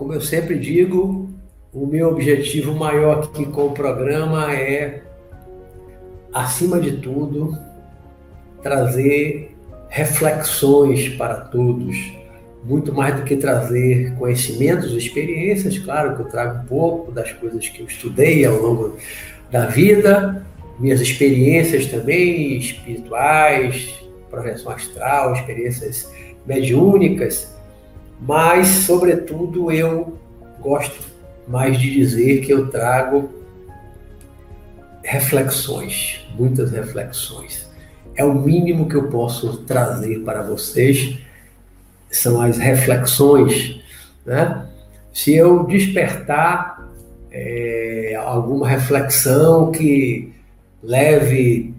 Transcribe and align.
Como 0.00 0.14
eu 0.14 0.20
sempre 0.20 0.58
digo, 0.58 1.28
o 1.72 1.86
meu 1.86 2.08
objetivo 2.08 2.74
maior 2.74 3.24
aqui 3.24 3.44
com 3.44 3.66
o 3.66 3.72
programa 3.72 4.52
é, 4.54 5.02
acima 6.32 6.80
de 6.80 6.92
tudo, 6.92 7.56
trazer 8.62 9.56
reflexões 9.88 11.08
para 11.10 11.34
todos, 11.34 11.96
muito 12.64 12.94
mais 12.94 13.16
do 13.16 13.24
que 13.24 13.36
trazer 13.36 14.14
conhecimentos, 14.14 14.92
experiências, 14.92 15.78
claro 15.78 16.16
que 16.16 16.22
eu 16.22 16.28
trago 16.28 16.62
um 16.62 16.66
pouco 16.66 17.12
das 17.12 17.32
coisas 17.32 17.68
que 17.68 17.80
eu 17.80 17.86
estudei 17.86 18.44
ao 18.44 18.56
longo 18.56 18.96
da 19.50 19.66
vida, 19.66 20.46
minhas 20.80 21.00
experiências 21.00 21.86
também 21.86 22.56
espirituais, 22.56 23.94
projeção 24.30 24.72
astral, 24.72 25.34
experiências 25.34 26.10
mediúnicas, 26.46 27.54
mas, 28.20 28.66
sobretudo, 28.66 29.70
eu 29.70 30.18
gosto 30.60 30.98
mais 31.46 31.78
de 31.78 31.90
dizer 31.90 32.40
que 32.40 32.52
eu 32.52 32.68
trago 32.68 33.30
reflexões, 35.02 36.26
muitas 36.38 36.70
reflexões. 36.70 37.68
É 38.14 38.24
o 38.24 38.34
mínimo 38.34 38.88
que 38.88 38.94
eu 38.94 39.08
posso 39.08 39.58
trazer 39.64 40.20
para 40.20 40.42
vocês, 40.42 41.18
são 42.10 42.40
as 42.40 42.58
reflexões. 42.58 43.80
Né? 44.24 44.66
Se 45.12 45.34
eu 45.34 45.64
despertar 45.64 46.90
é, 47.30 48.14
alguma 48.22 48.68
reflexão 48.68 49.70
que 49.70 50.34
leve 50.82 51.74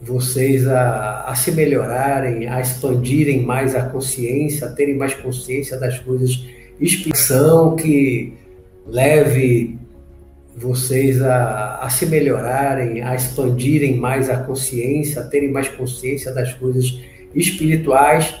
vocês 0.00 0.66
a, 0.66 1.24
a, 1.26 1.34
se 1.34 1.52
melhorarem, 1.52 2.48
a 2.48 2.60
expandirem 2.60 3.42
mais 3.42 3.74
a 3.74 3.82
consciência, 3.82 4.66
a 4.66 4.70
terem 4.72 4.96
mais 4.96 5.14
consciência 5.14 5.78
das 5.78 5.98
coisas, 5.98 6.42
expressão 6.80 7.76
que 7.76 8.32
leve 8.86 9.78
vocês 10.56 11.20
a, 11.20 11.76
a 11.76 11.90
se 11.90 12.06
melhorarem, 12.06 13.02
a 13.02 13.14
expandirem 13.14 13.96
mais 13.96 14.30
a 14.30 14.38
consciência, 14.38 15.20
a 15.20 15.24
terem 15.26 15.50
mais 15.50 15.68
consciência 15.68 16.32
das 16.32 16.54
coisas 16.54 16.98
espirituais, 17.34 18.34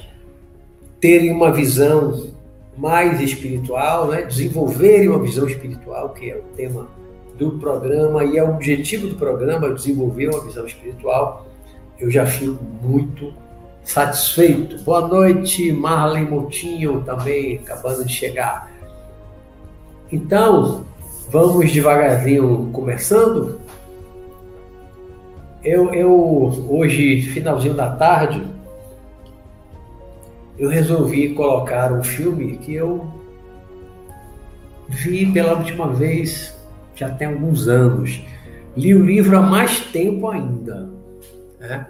terem 0.98 1.30
uma 1.30 1.52
visão 1.52 2.28
mais 2.76 3.20
espiritual, 3.20 4.08
né? 4.08 4.22
desenvolverem 4.22 5.08
uma 5.08 5.22
visão 5.22 5.46
espiritual, 5.46 6.10
que 6.10 6.30
é 6.30 6.36
o 6.36 6.42
tema 6.56 6.88
do 7.40 7.58
programa 7.58 8.22
e 8.24 8.36
é 8.36 8.44
o 8.44 8.50
objetivo 8.50 9.08
do 9.08 9.16
programa 9.16 9.72
desenvolver 9.72 10.28
uma 10.28 10.44
visão 10.44 10.66
espiritual 10.66 11.46
eu 11.98 12.10
já 12.10 12.24
fico 12.24 12.62
muito 12.82 13.32
satisfeito. 13.84 14.82
Boa 14.84 15.06
noite, 15.06 15.70
Marlene 15.70 16.30
Moutinho, 16.30 17.02
também 17.02 17.58
acabando 17.58 18.04
de 18.06 18.12
chegar. 18.12 18.70
Então, 20.10 20.84
vamos 21.28 21.70
devagarzinho 21.70 22.70
começando. 22.72 23.60
Eu, 25.62 25.92
eu 25.92 26.10
hoje, 26.70 27.20
finalzinho 27.20 27.74
da 27.74 27.94
tarde, 27.94 28.46
eu 30.58 30.70
resolvi 30.70 31.34
colocar 31.34 31.92
um 31.92 32.02
filme 32.02 32.56
que 32.56 32.74
eu 32.74 33.12
vi 34.88 35.30
pela 35.30 35.52
última 35.52 35.88
vez 35.88 36.58
já 37.00 37.10
tem 37.10 37.28
alguns 37.28 37.66
anos. 37.66 38.22
Li 38.76 38.94
o 38.94 39.04
livro 39.04 39.36
há 39.36 39.42
mais 39.42 39.80
tempo 39.86 40.28
ainda 40.28 40.88
né, 41.60 41.86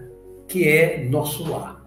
que 0.48 0.66
é 0.66 1.04
Nosso 1.08 1.48
Lar. 1.48 1.80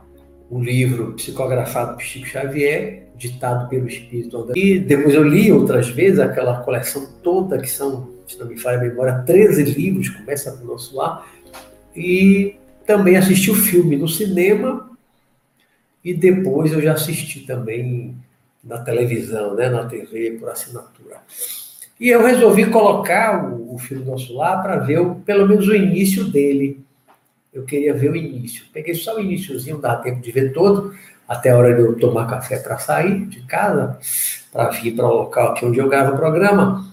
Um 0.49 0.61
livro 0.61 1.13
psicografado 1.13 1.95
por 1.95 2.03
Chico 2.03 2.25
Xavier, 2.25 3.07
ditado 3.16 3.67
pelo 3.69 3.88
Espírito 3.88 4.38
André. 4.38 4.53
E 4.56 4.79
depois 4.79 5.13
eu 5.13 5.23
li 5.23 5.51
outras 5.51 5.89
vezes 5.89 6.19
aquela 6.19 6.62
coleção 6.62 7.07
toda, 7.22 7.59
que 7.59 7.69
são, 7.69 8.09
se 8.28 8.39
não 8.39 8.47
me 8.47 8.57
falha 8.57 8.78
a 8.78 8.81
memória, 8.81 9.23
13 9.25 9.63
livros, 9.63 10.09
começa 10.09 10.51
por 10.51 10.66
Nosso 10.66 10.95
Lar. 10.95 11.28
E 11.95 12.56
também 12.85 13.17
assisti 13.17 13.51
o 13.51 13.56
filme 13.56 13.95
no 13.95 14.07
cinema 14.07 14.89
e 16.03 16.13
depois 16.13 16.72
eu 16.72 16.81
já 16.81 16.94
assisti 16.94 17.41
também 17.41 18.16
na 18.63 18.79
televisão, 18.79 19.56
né, 19.56 19.69
na 19.69 19.85
TV, 19.85 20.38
por 20.39 20.50
assinatura. 20.50 21.22
E 22.00 22.09
eu 22.09 22.24
resolvi 22.24 22.70
colocar 22.70 23.46
o, 23.46 23.76
o 23.76 23.78
filme 23.78 24.06
Nosso 24.06 24.36
Lar 24.36 24.62
para 24.62 24.78
ver 24.78 25.00
o, 25.00 25.16
pelo 25.16 25.48
menos 25.48 25.68
o 25.68 25.76
início 25.76 26.26
dele 26.26 26.84
eu 27.54 27.64
queria 27.64 27.94
ver 27.94 28.12
o 28.12 28.16
início. 28.16 28.66
Peguei 28.74 28.96
só 28.96 29.16
o 29.16 29.22
iníciozinho, 29.22 29.78
dá 29.78 29.96
tempo 29.98 30.20
de 30.20 30.31
ver 30.31 30.52
todo, 30.54 30.94
até 31.28 31.52
a 31.52 31.58
hora 31.58 31.76
de 31.76 31.81
eu 31.81 31.96
tomar 31.98 32.28
café 32.28 32.58
para 32.58 32.80
sair 32.80 33.28
de 33.28 33.42
casa, 33.44 34.00
para 34.52 34.70
vir 34.72 34.96
para 34.96 35.06
o 35.06 35.14
local 35.14 35.52
aqui 35.52 35.64
onde 35.64 35.78
eu 35.78 35.88
gravo 35.88 36.14
o 36.14 36.18
programa. 36.18 36.92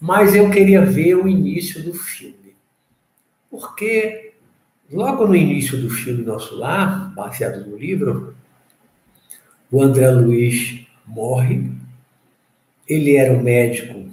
Mas 0.00 0.34
eu 0.34 0.50
queria 0.50 0.80
ver 0.80 1.14
o 1.14 1.28
início 1.28 1.82
do 1.82 1.92
filme. 1.92 2.54
Porque 3.50 4.32
logo 4.90 5.26
no 5.26 5.36
início 5.36 5.76
do 5.78 5.90
filme 5.90 6.24
Nosso 6.24 6.56
Lar, 6.56 7.12
baseado 7.14 7.66
no 7.66 7.76
livro, 7.76 8.34
o 9.70 9.82
André 9.82 10.10
Luiz 10.10 10.86
morre. 11.06 11.70
Ele 12.86 13.16
era 13.16 13.34
um 13.34 13.42
médico, 13.42 14.08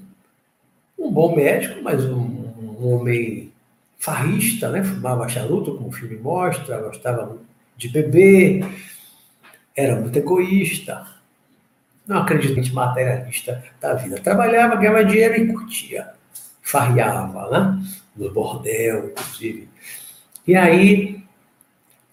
um 1.06 1.12
bom 1.12 1.36
médico, 1.36 1.82
mas 1.82 2.04
um, 2.06 2.20
um 2.20 2.94
homem 2.94 3.52
farrista, 3.98 4.70
né? 4.70 4.84
fumava 4.84 5.28
charuto, 5.28 5.76
como 5.76 5.90
o 5.90 5.92
filme 5.92 6.18
mostra, 6.18 6.82
gostava 6.82 7.38
de 7.78 7.90
beber, 7.90 8.66
era 9.76 10.00
muito 10.00 10.18
egoísta, 10.18 11.06
não 12.08 12.20
acreditava 12.20 12.74
materialista 12.74 13.64
da 13.82 13.94
vida. 13.96 14.20
Trabalhava, 14.22 14.76
ganhava 14.76 15.04
dinheiro 15.04 15.36
e 15.36 15.48
curtia, 15.52 16.10
farriava, 16.62 17.50
né? 17.50 17.84
no 18.16 18.32
bordel, 18.32 19.10
inclusive. 19.10 19.68
E 20.48 20.56
aí, 20.56 21.24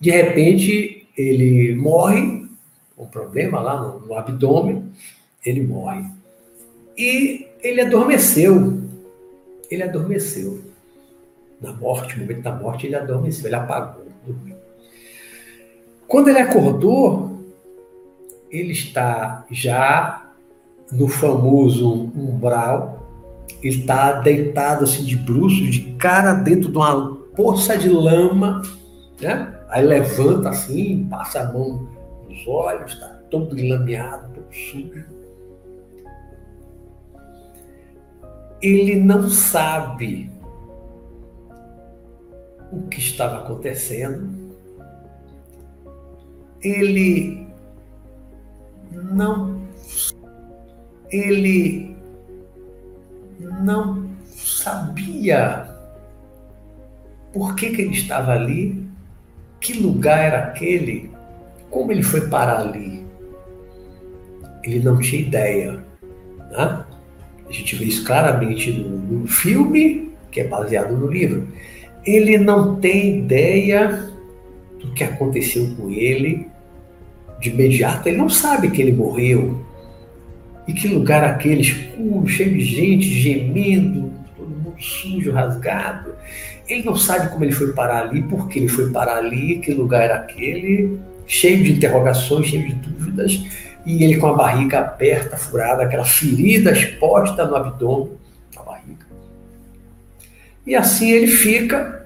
de 0.01 0.11
repente, 0.11 1.07
ele 1.17 1.75
morre, 1.77 2.49
um 2.97 3.07
problema 3.07 3.61
lá 3.61 3.81
no, 3.81 4.01
no 4.01 4.15
abdômen, 4.15 4.91
ele 5.45 5.61
morre. 5.61 6.05
E 6.97 7.47
ele 7.63 7.83
adormeceu. 7.83 8.82
Ele 9.73 9.85
adormeceu 9.85 10.61
na 11.59 11.73
morte, 11.73 12.19
no 12.19 12.25
momento 12.25 12.43
da 12.43 12.53
morte, 12.53 12.87
ele 12.87 12.95
adormeceu, 12.95 13.47
ele 13.47 13.55
apagou, 13.55 14.05
dormiu. 14.27 14.57
Quando 16.07 16.29
ele 16.29 16.41
acordou, 16.41 17.41
ele 18.51 18.73
está 18.73 19.47
já 19.51 20.31
no 20.91 21.09
famoso 21.09 22.11
umbral, 22.15 23.09
ele 23.63 23.79
está 23.79 24.21
deitado 24.21 24.85
assim 24.85 25.05
de 25.05 25.17
bruços, 25.17 25.71
de 25.71 25.95
cara 25.95 26.35
dentro 26.35 26.71
de 26.71 26.77
uma 26.77 27.17
poça 27.35 27.79
de 27.79 27.89
lama, 27.89 28.61
né? 29.19 29.59
Aí 29.71 29.87
levanta 29.87 30.51
assim, 30.51 31.07
passa 31.09 31.41
a 31.41 31.51
mão 31.51 31.89
nos 32.29 32.47
olhos, 32.47 32.93
está 32.93 33.07
todo 33.31 33.59
enlameado, 33.59 34.35
todo 34.35 34.53
sujo. 34.53 35.22
Ele 38.63 38.97
não 38.97 39.29
sabe 39.29 40.31
o 42.71 42.83
que 42.89 43.01
estava 43.01 43.39
acontecendo. 43.39 44.53
Ele 46.63 47.47
não 48.93 49.63
ele 51.11 51.95
não 53.63 54.09
sabia 54.25 55.69
por 57.33 57.55
que, 57.55 57.71
que 57.71 57.83
ele 57.83 57.93
estava 57.93 58.33
ali, 58.33 58.89
que 59.61 59.75
lugar 59.75 60.19
era 60.19 60.45
aquele, 60.45 61.11
como 61.71 61.93
ele 61.93 62.03
foi 62.03 62.29
parar 62.29 62.61
ali. 62.61 63.07
Ele 64.63 64.81
não 64.81 64.99
tinha 64.99 65.23
ideia. 65.23 65.85
Né? 66.51 66.85
A 67.53 67.55
gente 67.55 67.77
vê 67.77 67.85
isso 67.85 68.05
claramente 68.05 68.73
no, 68.73 69.21
no 69.21 69.27
filme, 69.29 70.11
que 70.31 70.41
é 70.41 70.45
baseado 70.45 70.97
no 70.97 71.07
livro 71.07 71.47
ele 72.05 72.37
não 72.37 72.77
tem 72.77 73.19
ideia 73.21 74.11
do 74.81 74.93
que 74.93 75.05
aconteceu 75.05 75.75
com 75.77 75.91
ele 75.91 76.49
de 77.41 77.51
imediato. 77.51 78.09
Ele 78.09 78.19
não 78.19 78.29
sabe 78.29 78.71
que 78.71 78.83
ele 78.83 78.93
morreu. 78.93 79.65
E 80.67 80.73
que 80.73 80.89
lugar 80.89 81.25
aquele 81.25 81.61
escuro, 81.61 82.27
cheio 82.29 82.57
de 82.57 82.65
gente 82.65 83.05
gemendo, 83.05 84.13
todo 84.37 84.49
mundo 84.49 84.75
sujo, 84.79 85.33
rasgado. 85.33 86.15
Ele 86.69 86.85
não 86.85 86.97
sabe 86.97 87.31
como 87.31 87.45
ele 87.45 87.53
foi 87.53 87.73
parar 87.73 88.03
ali, 88.03 88.23
por 88.23 88.49
que 88.49 88.61
ele 88.61 88.69
foi 88.69 88.91
parar 88.91 89.17
ali, 89.17 89.59
que 89.59 89.73
lugar 89.75 90.03
era 90.03 90.17
aquele, 90.17 90.99
cheio 91.27 91.65
de 91.65 91.73
interrogações, 91.73 92.47
cheio 92.47 92.69
de 92.69 92.75
dúvidas, 92.75 93.45
e 93.85 94.05
ele 94.05 94.19
com 94.19 94.29
a 94.29 94.35
barriga 94.35 94.81
aberta, 94.81 95.37
furada, 95.37 95.83
aquela 95.83 96.05
ferida 96.05 96.73
exposta 96.73 97.47
no 97.47 97.57
abdômen, 97.57 98.13
na 98.55 98.63
barriga. 98.63 99.07
E 100.67 100.75
assim 100.75 101.11
ele 101.11 101.27
fica 101.27 102.03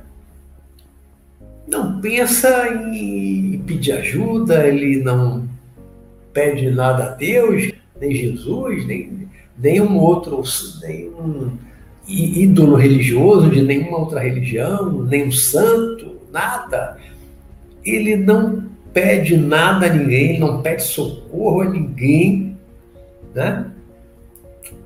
não 1.67 2.01
pensa 2.01 2.69
em 2.69 3.59
pedir 3.67 3.93
ajuda, 3.93 4.67
ele 4.67 5.03
não 5.03 5.49
pede 6.33 6.71
nada 6.71 7.07
a 7.07 7.09
Deus, 7.11 7.73
nem 8.01 8.15
Jesus, 8.15 8.87
nem 8.87 9.29
nenhum 9.59 9.99
outro, 9.99 10.43
nenhum 10.83 11.59
ídolo 12.07 12.77
religioso 12.77 13.51
de 13.51 13.63
nenhuma 13.63 13.99
outra 13.99 14.21
religião, 14.21 15.03
nenhum 15.03 15.33
santo, 15.33 16.17
nada. 16.33 16.99
Ele 17.85 18.17
não 18.17 18.66
pede 18.97 19.37
nada 19.37 19.85
a 19.85 19.91
ninguém, 19.91 20.41
não 20.41 20.63
pede 20.63 20.83
socorro 20.83 21.61
a 21.61 21.65
ninguém, 21.67 22.57
né? 23.35 23.67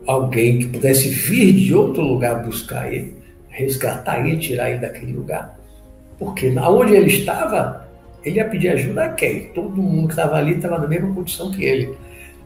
Alguém 0.05 0.59
que 0.59 0.67
pudesse 0.67 1.11
vir 1.11 1.53
de 1.53 1.73
outro 1.73 2.03
lugar 2.03 2.45
buscar 2.45 2.93
ele, 2.93 3.15
resgatar 3.51 4.27
ele, 4.27 4.39
tirar 4.39 4.69
ele 4.69 4.81
daquele 4.81 5.13
lugar. 5.13 5.57
Porque 6.19 6.49
onde 6.59 6.97
ele 6.97 7.07
estava, 7.07 7.89
ele 8.25 8.39
ia 8.39 8.49
pedir 8.49 8.71
ajuda 8.71 9.05
a 9.05 9.09
quem? 9.11 9.45
Todo 9.55 9.81
mundo 9.81 10.09
que 10.09 10.15
estava 10.15 10.39
ali 10.39 10.57
estava 10.57 10.79
na 10.79 10.89
mesma 10.89 11.15
condição 11.15 11.53
que 11.53 11.63
ele 11.63 11.97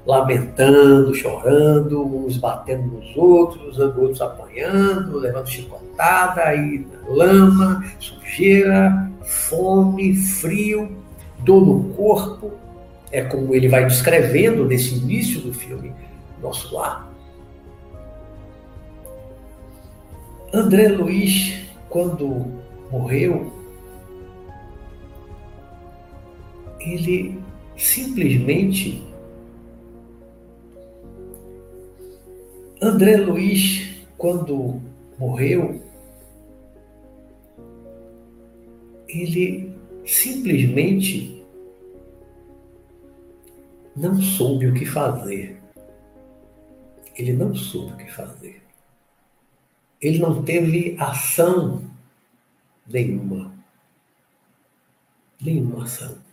lamentando, 0.06 1.14
chorando, 1.14 2.26
uns 2.26 2.36
batendo 2.36 2.88
nos 2.88 3.16
outros, 3.16 3.78
outros 3.78 4.20
apanhando, 4.20 5.18
levando 5.18 5.48
chicotada, 5.48 6.54
e 6.54 6.86
lama, 7.08 7.82
sujeira, 7.98 9.10
fome, 9.22 10.14
frio, 10.14 11.03
dor 11.44 11.66
no 11.66 11.94
corpo. 11.94 12.52
É 13.10 13.22
como 13.22 13.54
ele 13.54 13.68
vai 13.68 13.86
descrevendo 13.86 14.64
nesse 14.64 14.96
início 14.96 15.40
do 15.40 15.52
filme 15.52 15.92
Nosso 16.42 16.74
Lar. 16.74 17.08
André 20.52 20.88
Luiz, 20.88 21.64
quando 21.88 22.46
morreu, 22.90 23.52
ele 26.80 27.40
simplesmente 27.76 29.02
André 32.84 33.16
Luiz, 33.16 33.96
quando 34.18 34.78
morreu, 35.18 35.80
ele 39.08 39.72
simplesmente 40.04 41.33
não 43.96 44.20
soube 44.20 44.66
o 44.66 44.74
que 44.74 44.84
fazer. 44.84 45.60
Ele 47.16 47.32
não 47.32 47.54
soube 47.54 47.92
o 47.92 47.96
que 47.96 48.10
fazer. 48.10 48.62
Ele 50.00 50.18
não 50.18 50.42
teve 50.42 50.96
ação 50.98 51.84
nenhuma. 52.86 53.52
Nenhuma 55.40 55.84
ação 55.84 56.24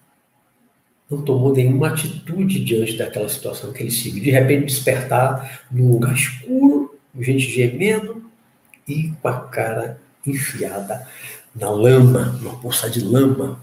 não 1.11 1.21
tomou 1.21 1.53
nenhuma 1.53 1.89
atitude 1.89 2.63
diante 2.63 2.95
daquela 2.97 3.27
situação 3.27 3.73
que 3.73 3.83
ele 3.83 3.91
se 3.91 4.09
viu. 4.09 4.23
De 4.23 4.31
repente, 4.31 4.67
despertar 4.67 5.65
num 5.69 5.91
lugar 5.91 6.15
escuro, 6.15 6.97
gente 7.19 7.51
gemendo 7.51 8.23
e 8.87 9.11
com 9.21 9.27
a 9.27 9.41
cara 9.41 9.99
enfiada 10.25 11.05
na 11.53 11.69
lama, 11.69 12.39
numa 12.41 12.57
poça 12.59 12.89
de 12.89 13.01
lama. 13.01 13.61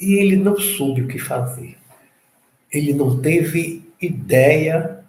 E 0.00 0.14
ele 0.14 0.34
não 0.34 0.58
soube 0.58 1.02
o 1.02 1.06
que 1.06 1.18
fazer. 1.18 1.78
Ele 2.76 2.92
não 2.92 3.20
teve 3.20 3.90
ideia 4.00 5.04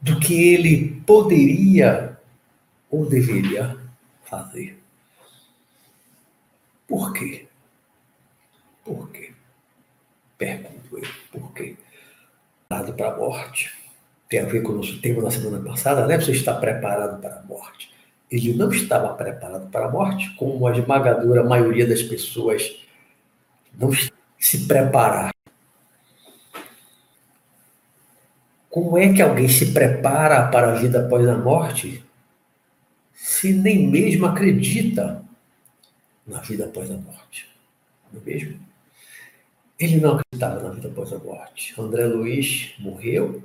do 0.00 0.20
que 0.20 0.54
ele 0.54 1.02
poderia 1.04 2.16
ou 2.88 3.06
deveria 3.06 3.76
fazer. 4.24 4.78
Por 6.86 7.12
quê? 7.12 7.46
Por 8.84 9.10
quê? 9.10 9.32
Pergunto 10.38 10.98
eu, 10.98 11.08
por 11.30 11.52
quê? 11.52 11.76
Preparado 12.68 12.94
para 12.94 13.12
a 13.12 13.16
morte. 13.16 13.70
Tem 14.28 14.40
a 14.40 14.44
ver 14.44 14.62
com 14.62 14.72
o 14.72 14.76
nosso 14.76 15.00
tema 15.00 15.22
da 15.22 15.30
semana 15.30 15.62
passada, 15.68 16.06
né? 16.06 16.20
Você 16.20 16.30
está 16.32 16.54
preparado 16.54 17.20
para 17.20 17.40
a 17.40 17.42
morte. 17.42 17.90
Ele 18.30 18.54
não 18.54 18.70
estava 18.70 19.12
preparado 19.14 19.68
para 19.70 19.86
a 19.86 19.90
morte, 19.90 20.32
como 20.36 20.66
a 20.66 20.76
esmagadora 20.76 21.42
maioria 21.42 21.86
das 21.86 22.02
pessoas 22.02 22.80
não 23.76 23.90
se 24.38 24.66
preparar. 24.68 25.32
Como 28.70 28.96
é 28.96 29.12
que 29.12 29.20
alguém 29.20 29.48
se 29.48 29.72
prepara 29.72 30.46
para 30.48 30.70
a 30.70 30.74
vida 30.76 31.04
após 31.04 31.28
a 31.28 31.36
morte 31.36 32.04
se 33.12 33.52
nem 33.52 33.88
mesmo 33.88 34.26
acredita 34.26 35.22
na 36.24 36.40
vida 36.40 36.66
após 36.66 36.88
a 36.88 36.94
morte? 36.94 37.48
Não 38.12 38.20
é 38.20 38.24
mesmo? 38.24 38.60
Ele 39.76 39.96
não 39.96 40.12
acreditava 40.12 40.62
na 40.62 40.70
vida 40.70 40.86
após 40.86 41.12
a 41.12 41.18
morte. 41.18 41.74
André 41.76 42.04
Luiz 42.04 42.74
morreu 42.78 43.42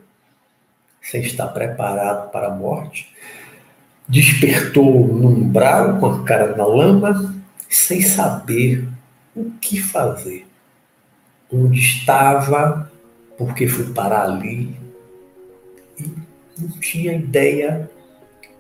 sem 1.02 1.22
estar 1.22 1.48
preparado 1.48 2.30
para 2.32 2.48
a 2.48 2.56
morte, 2.56 3.12
despertou 4.08 5.08
no 5.08 5.30
umbral 5.30 6.00
com 6.00 6.06
a 6.06 6.24
cara 6.24 6.56
na 6.56 6.66
lama, 6.66 7.36
sem 7.68 8.02
saber 8.02 8.88
o 9.36 9.52
que 9.60 9.82
fazer. 9.82 10.46
Onde 11.52 11.80
estava, 11.80 12.92
porque 13.38 13.68
foi 13.68 13.92
parar 13.94 14.26
ali, 14.26 14.85
e 16.00 16.12
não 16.60 16.70
tinha 16.80 17.14
ideia 17.14 17.90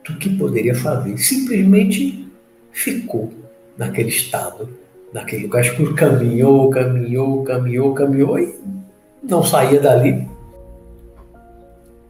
do 0.07 0.17
que 0.17 0.29
poderia 0.37 0.75
fazer. 0.75 1.17
Simplesmente 1.17 2.27
ficou 2.71 3.33
naquele 3.77 4.09
estado 4.09 4.69
naquele 5.15 5.43
lugar 5.43 5.61
escuro, 5.61 5.95
caminhou, 5.95 6.69
caminhou, 6.69 7.41
caminhou, 7.45 7.93
caminhou 7.93 8.37
e 8.37 8.53
não 9.23 9.41
saía 9.41 9.79
dali. 9.79 10.27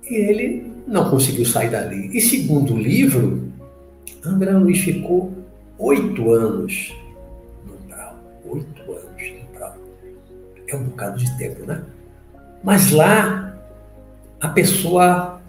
E 0.10 0.16
ele 0.16 0.74
não 0.88 1.08
conseguiu 1.08 1.46
sair 1.46 1.70
dali. 1.70 2.10
E 2.18 2.20
segundo 2.20 2.74
o 2.74 2.80
livro, 2.80 3.48
André 4.26 4.52
Luiz 4.54 4.80
ficou 4.80 5.32
oito 5.78 6.32
anos 6.32 6.96
no 7.64 7.76
umbral. 7.76 8.16
Oito 8.48 8.92
anos 8.92 9.22
no 9.22 9.50
umbral. 9.50 9.78
É 10.68 10.76
um 10.76 10.84
bocado 10.86 11.20
de 11.20 11.38
tempo, 11.38 11.64
né? 11.64 11.84
Mas 12.64 12.92
lá 12.92 13.45
a 14.46 14.50
pessoa 14.50 15.42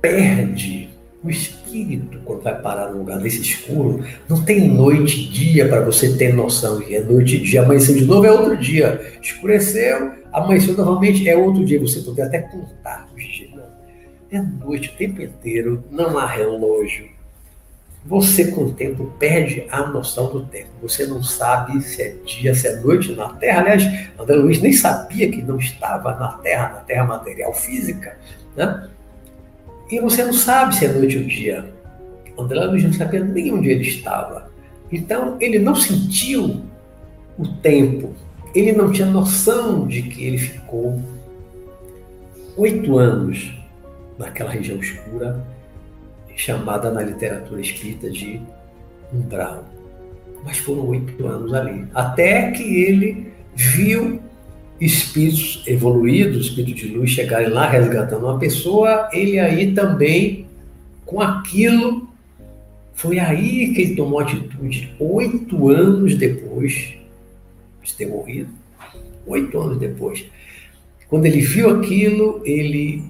perde 0.00 0.88
o 1.22 1.30
espírito, 1.30 2.18
quando 2.24 2.42
vai 2.42 2.60
parar 2.60 2.90
num 2.90 2.98
lugar 2.98 3.18
desse 3.18 3.40
escuro, 3.40 4.04
não 4.28 4.44
tem 4.44 4.68
noite 4.68 5.20
e 5.20 5.28
dia 5.28 5.68
para 5.68 5.80
você 5.82 6.16
ter 6.16 6.34
noção 6.34 6.80
que 6.80 6.96
é 6.96 7.00
noite 7.00 7.36
e 7.36 7.40
dia. 7.40 7.62
Amanheceu 7.62 7.94
de 7.94 8.04
novo 8.04 8.26
é 8.26 8.32
outro 8.32 8.56
dia. 8.56 9.00
Escureceu, 9.22 10.12
amanheceu 10.32 10.76
novamente 10.76 11.28
é 11.28 11.36
outro 11.36 11.64
dia. 11.64 11.80
Você 11.80 12.00
poder 12.00 12.22
até 12.22 12.40
contar 12.40 13.08
os 13.16 13.22
dias. 13.22 13.50
É 14.30 14.40
noite 14.40 14.90
o 14.90 14.98
tempo 14.98 15.22
inteiro, 15.22 15.84
não 15.90 16.18
há 16.18 16.26
relógio. 16.26 17.08
Você, 18.08 18.52
com 18.52 18.64
o 18.64 18.72
tempo, 18.72 19.12
perde 19.18 19.66
a 19.70 19.86
noção 19.86 20.32
do 20.32 20.46
tempo. 20.46 20.70
Você 20.80 21.06
não 21.06 21.22
sabe 21.22 21.78
se 21.82 22.00
é 22.00 22.16
dia, 22.24 22.54
se 22.54 22.66
é 22.66 22.76
noite 22.76 23.12
na 23.12 23.28
Terra. 23.34 23.60
Aliás, 23.60 23.82
André 24.18 24.36
Luiz 24.36 24.62
nem 24.62 24.72
sabia 24.72 25.30
que 25.30 25.42
não 25.42 25.58
estava 25.58 26.14
na 26.14 26.28
Terra, 26.38 26.70
na 26.70 26.80
Terra 26.80 27.04
material 27.04 27.52
física. 27.52 28.18
Né? 28.56 28.88
E 29.90 30.00
você 30.00 30.24
não 30.24 30.32
sabe 30.32 30.74
se 30.74 30.86
é 30.86 30.88
noite 30.88 31.18
ou 31.18 31.24
dia. 31.24 31.70
André 32.38 32.64
Luiz 32.64 32.82
não 32.82 32.94
sabia 32.94 33.22
nem 33.22 33.52
onde 33.52 33.68
ele 33.68 33.86
estava. 33.86 34.50
Então, 34.90 35.36
ele 35.38 35.58
não 35.58 35.74
sentiu 35.74 36.62
o 37.38 37.46
tempo. 37.46 38.14
Ele 38.54 38.72
não 38.72 38.90
tinha 38.90 39.06
noção 39.06 39.86
de 39.86 40.00
que 40.00 40.24
ele 40.24 40.38
ficou 40.38 40.98
oito 42.56 42.96
anos 42.96 43.52
naquela 44.18 44.50
região 44.50 44.78
escura, 44.78 45.44
chamada 46.38 46.90
na 46.90 47.02
literatura 47.02 47.60
espírita 47.60 48.08
de 48.08 48.40
umbral. 49.12 49.64
Mas 50.44 50.58
foram 50.58 50.86
oito 50.86 51.26
anos 51.26 51.52
ali. 51.52 51.86
Até 51.92 52.52
que 52.52 52.62
ele 52.62 53.32
viu 53.54 54.22
espíritos 54.80 55.64
evoluídos, 55.66 56.46
espírito 56.46 56.78
de 56.78 56.96
luz, 56.96 57.10
chegarem 57.10 57.48
lá 57.48 57.68
resgatando 57.68 58.24
uma 58.24 58.38
pessoa, 58.38 59.08
ele 59.12 59.40
aí 59.40 59.72
também, 59.74 60.46
com 61.04 61.20
aquilo, 61.20 62.08
foi 62.94 63.18
aí 63.18 63.74
que 63.74 63.82
ele 63.82 63.96
tomou 63.96 64.20
atitude, 64.20 64.94
oito 65.00 65.68
anos 65.68 66.14
depois 66.14 66.94
de 67.82 67.94
ter 67.94 68.06
morrido. 68.06 68.50
Oito 69.26 69.60
anos 69.60 69.78
depois. 69.78 70.24
Quando 71.08 71.26
ele 71.26 71.40
viu 71.40 71.68
aquilo, 71.70 72.40
ele 72.44 73.04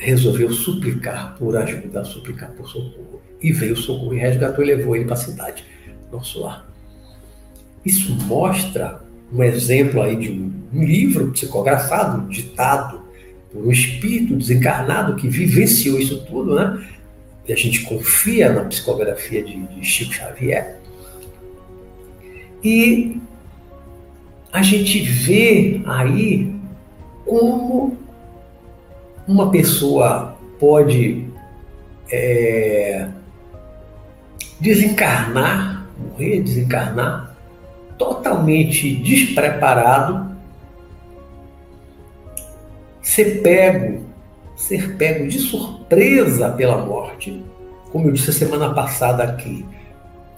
resolveu 0.00 0.50
suplicar 0.50 1.36
por 1.38 1.56
ajuda, 1.56 2.04
suplicar 2.04 2.50
por 2.52 2.66
socorro. 2.68 3.20
E 3.40 3.52
veio 3.52 3.74
o 3.74 3.76
socorro 3.76 4.14
e 4.14 4.18
resgatou 4.18 4.64
e 4.64 4.68
levou 4.68 4.96
ele 4.96 5.04
para 5.04 5.14
a 5.14 5.18
cidade, 5.18 5.64
nosso 6.10 6.40
lar. 6.40 6.66
Isso 7.84 8.12
mostra 8.26 9.00
um 9.32 9.42
exemplo 9.42 10.02
aí 10.02 10.16
de 10.16 10.30
um, 10.30 10.84
livro 10.84 11.30
psicografado, 11.32 12.28
ditado 12.28 13.02
por 13.52 13.66
um 13.66 13.70
espírito 13.70 14.36
desencarnado 14.36 15.16
que 15.16 15.28
vivenciou 15.28 15.98
isso 15.98 16.24
tudo, 16.24 16.54
né? 16.54 16.86
E 17.46 17.52
a 17.52 17.56
gente 17.56 17.82
confia 17.82 18.52
na 18.52 18.64
psicografia 18.64 19.42
de, 19.42 19.56
de 19.66 19.84
Chico 19.84 20.14
Xavier. 20.14 20.78
E 22.62 23.20
a 24.52 24.62
gente 24.62 25.00
vê 25.00 25.80
aí 25.86 26.54
como 27.24 27.96
uma 29.30 29.48
pessoa 29.48 30.36
pode 30.58 31.24
é, 32.10 33.06
desencarnar, 34.58 35.86
morrer, 35.96 36.40
desencarnar, 36.40 37.36
totalmente 37.96 38.92
despreparado, 38.96 40.34
ser 43.00 43.40
pego, 43.40 44.04
ser 44.56 44.96
pego 44.96 45.28
de 45.28 45.38
surpresa 45.38 46.50
pela 46.50 46.78
morte. 46.78 47.44
Como 47.92 48.08
eu 48.08 48.12
disse 48.12 48.30
a 48.30 48.32
semana 48.32 48.74
passada 48.74 49.22
aqui, 49.22 49.64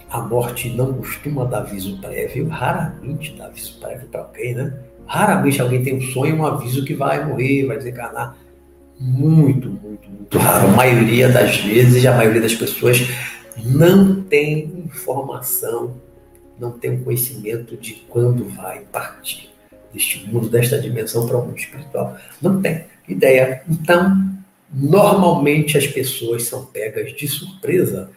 a 0.07 0.21
morte 0.21 0.69
não 0.69 0.93
costuma 0.93 1.45
dar 1.45 1.59
aviso 1.59 1.99
prévio, 1.99 2.47
raramente 2.47 3.35
dá 3.35 3.47
aviso 3.47 3.79
prévio 3.79 4.07
para 4.09 4.21
alguém, 4.21 4.53
né? 4.53 4.71
Raramente 5.07 5.59
alguém 5.59 5.83
tem 5.83 5.97
um 5.97 6.01
sonho, 6.01 6.37
um 6.37 6.45
aviso 6.45 6.85
que 6.85 6.93
vai 6.93 7.25
morrer, 7.25 7.65
vai 7.65 7.77
desencarnar. 7.77 8.37
Muito, 8.99 9.69
muito, 9.69 10.09
muito 10.09 10.37
raro. 10.37 10.67
A 10.67 10.71
maioria 10.71 11.29
das 11.29 11.57
vezes, 11.57 12.05
a 12.05 12.15
maioria 12.15 12.41
das 12.41 12.55
pessoas 12.55 13.01
não 13.57 14.21
tem 14.23 14.85
informação, 14.85 15.95
não 16.59 16.71
tem 16.71 17.03
conhecimento 17.03 17.75
de 17.75 17.93
quando 18.07 18.47
vai 18.49 18.81
partir 18.91 19.51
deste 19.93 20.27
mundo, 20.27 20.49
desta 20.49 20.79
dimensão 20.79 21.27
para 21.27 21.37
o 21.37 21.45
mundo 21.45 21.57
espiritual. 21.57 22.17
Não 22.41 22.61
tem 22.61 22.85
ideia. 23.07 23.61
Então, 23.69 24.33
normalmente 24.71 25.77
as 25.77 25.85
pessoas 25.85 26.43
são 26.43 26.65
pegas 26.65 27.13
de 27.13 27.27
surpresa 27.27 28.09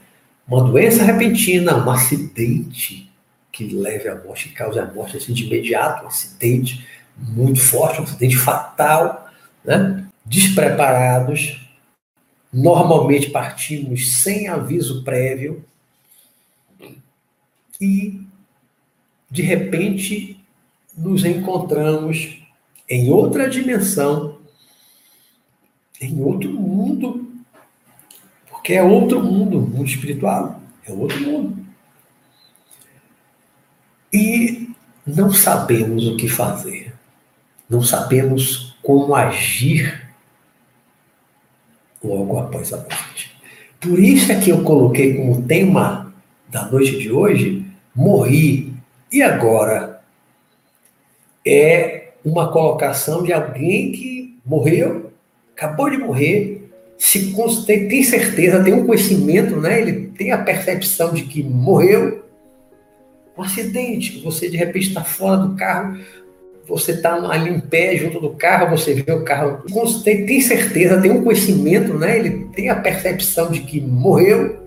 uma 0.49 0.63
doença 0.63 1.03
repentina, 1.03 1.77
um 1.77 1.91
acidente 1.91 3.11
que 3.51 3.67
leve 3.75 4.09
à 4.09 4.15
morte, 4.15 4.49
que 4.49 4.55
cause 4.55 4.79
a 4.79 4.87
morte 4.87 5.17
assim, 5.17 5.33
de 5.33 5.45
imediato, 5.45 6.05
um 6.05 6.09
acidente 6.09 6.87
muito 7.17 7.61
forte, 7.61 8.01
um 8.01 8.05
acidente 8.05 8.37
fatal, 8.37 9.29
né? 9.65 10.06
Despreparados, 10.27 11.61
normalmente 12.53 13.31
partimos 13.31 14.17
sem 14.17 14.49
aviso 14.49 15.03
prévio 15.05 15.65
e, 17.81 18.21
de 19.31 19.43
repente, 19.43 20.39
nos 20.97 21.25
encontramos 21.25 22.43
em 22.89 23.11
outra 23.11 23.49
dimensão, 23.49 24.39
em 26.01 26.21
outro 26.21 26.51
mundo 26.51 27.27
que 28.67 28.73
é 28.73 28.83
outro 28.83 29.23
mundo, 29.23 29.61
mundo 29.61 29.89
espiritual, 29.89 30.61
é 30.85 30.91
outro 30.91 31.21
mundo. 31.21 31.65
E 34.13 34.71
não 35.07 35.33
sabemos 35.33 36.09
o 36.09 36.17
que 36.17 36.29
fazer, 36.29 36.93
não 37.71 37.81
sabemos 37.81 38.77
como 38.83 39.15
agir 39.15 40.06
logo 42.03 42.39
após 42.39 42.73
a 42.73 42.79
morte. 42.79 43.37
Por 43.81 43.99
isso 43.99 44.33
é 44.33 44.41
que 44.41 44.51
eu 44.51 44.63
coloquei 44.63 45.15
como 45.15 45.43
tema 45.43 46.13
da 46.49 46.67
noite 46.67 46.99
de 46.99 47.11
hoje, 47.11 47.65
morri. 47.95 48.73
E 49.13 49.23
agora? 49.23 50.01
É 51.47 52.09
uma 52.25 52.51
colocação 52.51 53.23
de 53.23 53.33
alguém 53.33 53.93
que 53.93 54.37
morreu, 54.45 55.13
acabou 55.55 55.89
de 55.89 55.97
morrer, 55.97 56.69
se 56.99 57.33
tem, 57.67 57.89
tem 57.89 58.03
certeza, 58.03 58.65
tem 58.65 58.75
um 58.75 58.87
conhecimento, 58.87 59.61
né? 59.61 59.81
ele 59.81 60.09
tem 60.09 60.33
a 60.33 60.39
percepção 60.39 61.13
de 61.13 61.23
que 61.23 61.43
morreu. 61.43 62.25
Um 63.37 63.43
acidente, 63.43 64.21
você 64.23 64.49
de 64.49 64.57
repente 64.57 64.89
está 64.89 65.05
fora 65.05 65.37
do 65.37 65.55
carro, 65.55 65.99
você 66.69 66.93
está 66.93 67.15
ali 67.31 67.51
em 67.51 67.61
pé 67.61 67.97
junto 67.97 68.21
do 68.21 68.31
carro, 68.31 68.77
você 68.77 68.95
vê 68.95 69.13
o 69.13 69.25
carro. 69.25 69.63
Tem, 70.03 70.27
tem 70.27 70.41
certeza, 70.41 71.01
tem 71.01 71.11
um 71.11 71.23
conhecimento, 71.23 71.95
né? 71.95 72.19
ele 72.19 72.49
tem 72.55 72.69
a 72.69 72.77
percepção 72.77 73.51
de 73.51 73.61
que 73.61 73.81
morreu. 73.81 74.65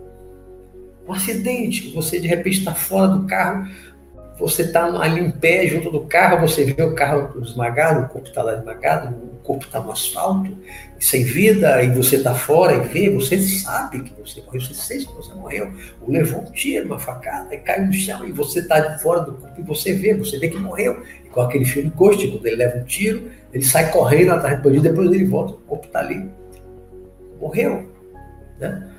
Um 1.07 1.13
acidente, 1.13 1.91
você 1.93 2.19
de 2.19 2.27
repente 2.27 2.59
está 2.59 2.73
fora 2.73 3.07
do 3.07 3.25
carro, 3.25 3.67
você 4.39 4.61
está 4.61 4.85
ali 4.85 5.19
em 5.19 5.31
pé 5.31 5.67
junto 5.67 5.91
do 5.91 6.01
carro, 6.01 6.39
você 6.39 6.63
vê 6.63 6.81
o 6.81 6.95
carro 6.95 7.41
esmagado, 7.41 8.05
o 8.05 8.07
corpo 8.07 8.27
está 8.27 8.41
lá 8.41 8.53
esmagado, 8.55 9.13
o 9.13 9.37
corpo 9.43 9.65
está 9.65 9.81
no 9.81 9.91
asfalto, 9.91 10.55
sem 10.97 11.25
vida, 11.25 11.83
e 11.83 11.89
você 11.89 12.15
está 12.15 12.33
fora 12.33 12.75
e 12.75 12.79
vê, 12.87 13.09
você 13.09 13.37
sabe 13.37 14.03
que 14.03 14.13
você 14.21 14.41
morreu, 14.41 14.61
você 14.61 14.73
sente 14.73 15.07
que 15.07 15.13
você 15.13 15.33
morreu, 15.33 15.73
ou 15.99 16.09
levou 16.09 16.41
um 16.41 16.51
tiro, 16.51 16.85
uma 16.85 16.99
facada, 16.99 17.53
e 17.53 17.57
caiu 17.57 17.87
no 17.87 17.93
chão, 17.93 18.25
e 18.25 18.31
você 18.31 18.59
está 18.59 18.97
fora 18.99 19.21
do 19.21 19.33
corpo 19.33 19.59
e 19.59 19.63
você 19.63 19.93
vê, 19.93 20.13
você 20.13 20.39
vê 20.39 20.47
que 20.47 20.57
morreu. 20.57 21.03
Com 21.31 21.41
aquele 21.41 21.65
filme 21.65 21.91
Ghost, 21.95 22.27
quando 22.27 22.45
ele 22.45 22.55
leva 22.55 22.79
um 22.79 22.83
tiro, 22.83 23.29
ele 23.53 23.63
sai 23.63 23.91
correndo 23.91 24.31
atrás 24.31 24.57
do 24.57 24.63
bandido, 24.63 24.83
depois 24.83 25.11
ele 25.11 25.25
volta, 25.25 25.53
o 25.53 25.57
corpo 25.57 25.85
está 25.85 25.99
ali. 25.99 26.29
Morreu. 27.39 27.89
Né? 28.59 28.89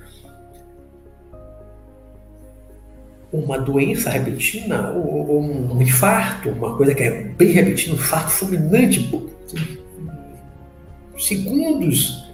uma 3.33 3.59
doença 3.59 4.11
repentina, 4.11 4.91
ou, 4.91 5.29
ou, 5.29 5.41
um 5.41 5.81
infarto, 5.81 6.51
uma 6.51 6.77
coisa 6.77 6.95
que 6.95 7.03
é 7.03 7.23
bem 7.23 7.53
repentina, 7.53 7.95
um 7.95 7.97
infarto 7.97 8.31
fulminante, 8.31 9.09
segundos 11.19 12.29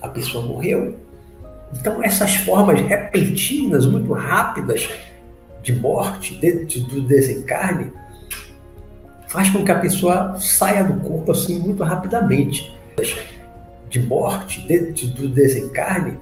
a 0.00 0.08
pessoa 0.08 0.44
morreu. 0.44 0.96
Então, 1.72 2.02
essas 2.02 2.34
formas 2.36 2.80
repentinas, 2.80 3.86
muito 3.86 4.12
rápidas 4.12 4.88
de 5.62 5.72
morte, 5.74 6.34
de, 6.36 6.64
de, 6.64 6.80
do 6.80 7.02
desencarne, 7.02 7.92
faz 9.30 9.48
com 9.48 9.64
que 9.64 9.70
a 9.70 9.78
pessoa 9.78 10.36
saia 10.40 10.82
do 10.82 10.94
corpo 11.08 11.30
assim 11.30 11.60
muito 11.60 11.84
rapidamente. 11.84 12.76
De 13.88 14.00
morte, 14.00 14.60
de, 14.66 14.92
de, 14.92 15.06
do 15.06 15.28
desencarne, 15.28 16.18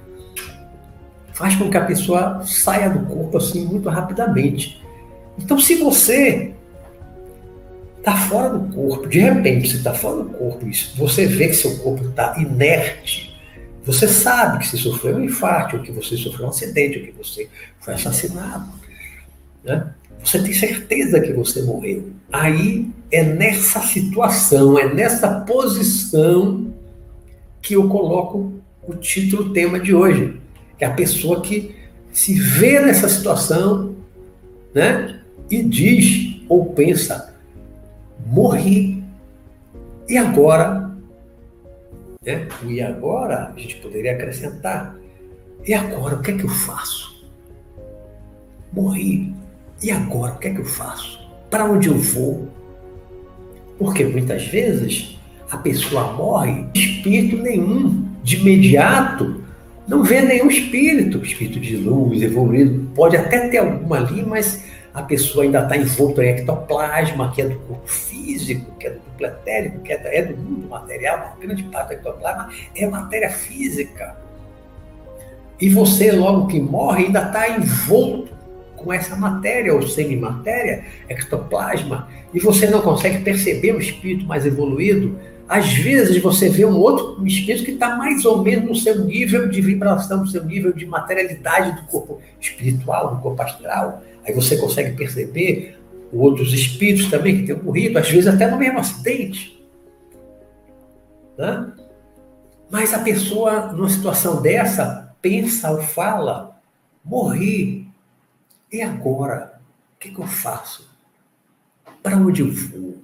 faz 1.33 1.55
com 1.55 1.69
que 1.69 1.77
a 1.77 1.85
pessoa 1.85 2.43
saia 2.45 2.89
do 2.89 3.05
corpo 3.07 3.37
assim 3.37 3.65
muito 3.65 3.89
rapidamente. 3.89 4.83
Então, 5.37 5.59
se 5.59 5.75
você 5.75 6.53
está 7.97 8.15
fora 8.15 8.57
do 8.57 8.73
corpo, 8.73 9.07
de 9.07 9.19
repente 9.19 9.69
você 9.69 9.77
está 9.77 9.93
fora 9.93 10.23
do 10.23 10.29
corpo, 10.29 10.65
você 10.95 11.25
vê 11.25 11.47
que 11.47 11.55
seu 11.55 11.77
corpo 11.79 12.09
está 12.09 12.35
inerte, 12.39 13.35
você 13.83 14.07
sabe 14.07 14.59
que 14.59 14.67
você 14.67 14.77
sofreu 14.77 15.15
um 15.15 15.23
infarto, 15.23 15.77
ou 15.77 15.83
que 15.83 15.91
você 15.91 16.15
sofreu 16.15 16.45
um 16.45 16.49
acidente, 16.49 16.99
ou 16.99 17.05
que 17.05 17.11
você 17.11 17.49
foi 17.79 17.95
assassinado, 17.95 18.71
né? 19.63 19.93
Você 20.23 20.41
tem 20.43 20.53
certeza 20.53 21.19
que 21.19 21.33
você 21.33 21.61
morreu. 21.61 22.11
Aí 22.31 22.89
é 23.11 23.23
nessa 23.23 23.81
situação, 23.81 24.77
é 24.77 24.93
nessa 24.93 25.41
posição 25.41 26.73
que 27.61 27.73
eu 27.73 27.89
coloco 27.89 28.53
o 28.87 28.95
título, 28.95 29.51
tema 29.51 29.79
de 29.79 29.93
hoje 29.93 30.39
é 30.79 30.85
a 30.85 30.93
pessoa 30.93 31.41
que 31.41 31.75
se 32.11 32.33
vê 32.33 32.79
nessa 32.79 33.09
situação, 33.09 33.95
né? 34.73 35.21
E 35.49 35.61
diz 35.63 36.41
ou 36.47 36.73
pensa: 36.73 37.35
morri. 38.25 39.03
E 40.07 40.17
agora? 40.17 40.89
Né? 42.25 42.47
E 42.65 42.81
agora, 42.81 43.53
a 43.55 43.59
gente 43.59 43.75
poderia 43.77 44.13
acrescentar: 44.13 44.95
e 45.65 45.73
agora 45.73 46.15
o 46.15 46.21
que 46.21 46.31
é 46.31 46.37
que 46.37 46.43
eu 46.43 46.49
faço? 46.49 47.27
Morri. 48.71 49.35
E 49.81 49.91
agora 49.91 50.33
o 50.33 50.39
que 50.39 50.47
é 50.47 50.53
que 50.53 50.61
eu 50.61 50.65
faço? 50.65 51.28
Para 51.49 51.65
onde 51.65 51.87
eu 51.89 51.97
vou? 51.97 52.47
Porque 53.77 54.03
muitas 54.03 54.45
vezes 54.45 55.17
a 55.49 55.57
pessoa 55.57 56.13
morre, 56.13 56.65
espírito 56.73 57.37
nenhum, 57.37 58.05
de 58.23 58.37
imediato 58.37 59.43
não 59.89 60.03
vê 60.03 60.21
nenhum 60.21 60.47
espírito, 60.47 61.17
espírito 61.17 61.59
de 61.59 61.75
luz, 61.75 62.21
evoluído. 62.21 62.87
Pode 62.93 63.17
até 63.17 63.47
ter 63.49 63.57
alguma 63.57 63.97
ali, 63.97 64.23
mas 64.23 64.63
a 64.93 65.01
pessoa 65.01 65.43
ainda 65.43 65.63
está 65.63 65.75
envolta 65.75 66.23
em 66.23 66.29
ectoplasma, 66.29 67.31
que 67.31 67.41
é 67.41 67.47
do 67.47 67.55
corpo 67.61 67.87
físico, 67.87 68.71
que 68.77 68.85
é 68.85 68.91
do 68.91 68.99
duplo 68.99 69.25
etérico, 69.25 69.79
que 69.79 69.91
é, 69.91 70.21
do 70.21 70.37
mundo 70.37 70.69
material, 70.69 71.17
uma 71.17 71.35
grande 71.41 71.63
parte 71.63 71.87
do 71.87 71.93
ectoplasma 71.93 72.49
é 72.75 72.85
matéria 72.85 73.31
física. 73.31 74.15
E 75.59 75.69
você, 75.69 76.11
logo 76.11 76.45
que 76.45 76.61
morre, 76.61 77.07
ainda 77.07 77.23
está 77.23 77.49
envolto 77.49 78.31
com 78.79 78.91
essa 78.93 79.15
matéria, 79.15 79.73
ou 79.73 79.81
semimatéria, 79.87 80.85
ectoplasma, 81.07 82.07
e 82.33 82.39
você 82.39 82.67
não 82.67 82.81
consegue 82.81 83.23
perceber 83.23 83.73
o 83.73 83.79
espírito 83.79 84.25
mais 84.25 84.45
evoluído 84.45 85.17
às 85.49 85.73
vezes 85.73 86.21
você 86.21 86.47
vê 86.47 86.63
um 86.63 86.77
outro 86.77 87.25
espírito 87.25 87.65
que 87.65 87.71
está 87.71 87.95
mais 87.95 88.23
ou 88.23 88.43
menos 88.43 88.69
no 88.69 88.75
seu 88.75 89.03
nível 89.03 89.49
de 89.49 89.59
vibração, 89.59 90.19
no 90.19 90.27
seu 90.27 90.45
nível 90.45 90.71
de 90.71 90.85
materialidade 90.85 91.81
do 91.81 91.87
corpo 91.87 92.21
espiritual, 92.39 93.15
do 93.15 93.21
corpo 93.21 93.41
astral. 93.41 94.03
Aí 94.23 94.31
você 94.31 94.57
consegue 94.57 94.95
perceber 94.95 95.75
outros 96.13 96.53
espíritos 96.53 97.09
também 97.09 97.37
que 97.37 97.47
tenham 97.47 97.63
morrido, 97.63 97.97
às 97.97 98.07
vezes 98.07 98.27
até 98.27 98.45
no 98.45 98.57
mesmo 98.57 98.77
acidente. 98.77 99.59
Né? 101.35 101.73
Mas 102.69 102.93
a 102.93 102.99
pessoa, 102.99 103.71
numa 103.71 103.89
situação 103.89 104.43
dessa, 104.43 105.15
pensa 105.19 105.71
ou 105.71 105.81
fala: 105.81 106.61
morri. 107.03 107.78
E 108.71 108.81
agora? 108.81 109.59
O 109.95 109.99
que, 109.99 110.11
que 110.11 110.19
eu 110.19 110.27
faço? 110.27 110.89
Para 112.03 112.17
onde 112.17 112.41
eu 112.41 112.51
vou? 112.51 113.03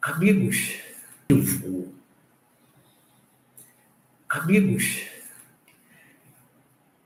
Amigos, 0.00 0.74
eu 1.28 1.42
vou. 1.42 1.92
Amigos, 4.28 5.02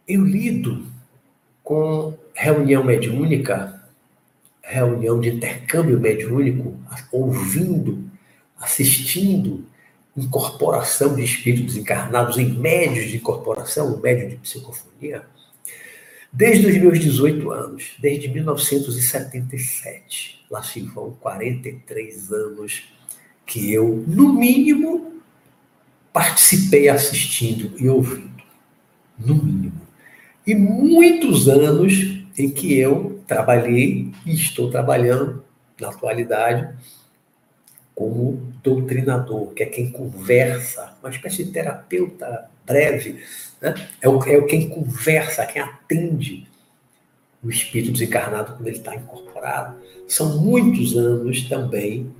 eu 0.06 0.24
lido 0.24 0.86
com 1.62 2.16
reunião 2.34 2.84
mediúnica, 2.84 3.82
reunião 4.62 5.20
de 5.20 5.30
intercâmbio 5.30 5.98
mediúnico, 5.98 6.78
ouvindo, 7.10 8.08
assistindo 8.58 9.64
incorporação 10.16 11.14
de 11.14 11.22
espíritos 11.22 11.76
encarnados 11.76 12.38
em 12.38 12.52
médios 12.58 13.10
de 13.10 13.16
incorporação, 13.16 14.00
médio 14.00 14.30
de 14.30 14.36
psicofonia, 14.36 15.26
desde 16.36 16.66
os 16.66 16.76
meus 16.76 17.00
18 17.00 17.50
anos, 17.50 17.94
desde 17.98 18.28
1977. 18.28 20.44
Lá 20.50 20.62
se 20.62 20.82
vão 20.82 21.16
43 21.18 22.30
anos 22.30 22.82
que 23.46 23.72
eu, 23.72 24.04
no 24.06 24.34
mínimo, 24.34 25.14
participei 26.12 26.90
assistindo 26.90 27.72
e 27.82 27.88
ouvindo. 27.88 28.36
No 29.18 29.34
mínimo. 29.34 29.80
E 30.46 30.54
muitos 30.54 31.48
anos 31.48 31.94
em 32.38 32.50
que 32.50 32.78
eu 32.78 33.18
trabalhei 33.26 34.12
e 34.26 34.34
estou 34.34 34.70
trabalhando 34.70 35.42
na 35.80 35.88
atualidade 35.88 36.68
como 37.94 38.52
doutrinador, 38.62 39.54
que 39.54 39.62
é 39.62 39.66
quem 39.66 39.90
conversa, 39.90 40.94
uma 41.00 41.08
espécie 41.08 41.44
de 41.44 41.52
terapeuta 41.52 42.50
breve, 42.66 43.22
né? 43.70 43.88
é, 44.00 44.08
o, 44.08 44.22
é 44.22 44.40
quem 44.42 44.68
conversa, 44.68 45.46
quem 45.46 45.62
atende 45.62 46.46
o 47.42 47.50
espírito 47.50 47.92
desencarnado 47.92 48.54
quando 48.54 48.66
ele 48.66 48.76
está 48.76 48.94
incorporado. 48.94 49.76
São 50.08 50.40
muitos 50.40 50.96
anos 50.96 51.42
também 51.48 52.10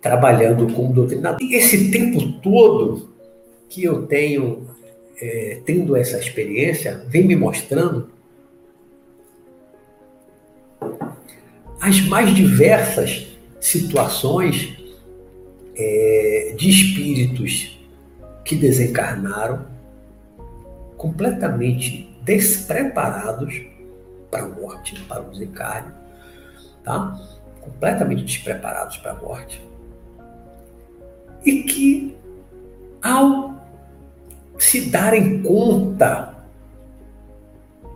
trabalhando 0.00 0.72
como 0.74 0.92
doutrinador. 0.92 1.40
E 1.40 1.54
esse 1.54 1.90
tempo 1.90 2.32
todo 2.40 3.14
que 3.68 3.82
eu 3.82 4.06
tenho 4.06 4.68
é, 5.20 5.60
tendo 5.64 5.96
essa 5.96 6.18
experiência, 6.18 7.04
vem 7.08 7.24
me 7.24 7.36
mostrando 7.36 8.10
as 11.80 12.00
mais 12.02 12.34
diversas 12.34 13.26
situações 13.60 14.74
é, 15.76 16.54
de 16.56 16.68
espíritos 16.68 17.78
que 18.44 18.54
desencarnaram 18.54 19.66
completamente 21.04 22.16
despreparados 22.22 23.60
para 24.30 24.44
a 24.44 24.48
morte, 24.48 24.98
para 25.02 25.20
o 25.20 25.30
desencarne, 25.30 25.92
tá? 26.82 27.14
completamente 27.60 28.24
despreparados 28.24 28.96
para 28.96 29.12
a 29.12 29.14
morte, 29.16 29.62
e 31.44 31.62
que, 31.64 32.16
ao 33.02 33.54
se 34.58 34.88
darem 34.88 35.42
conta 35.42 36.34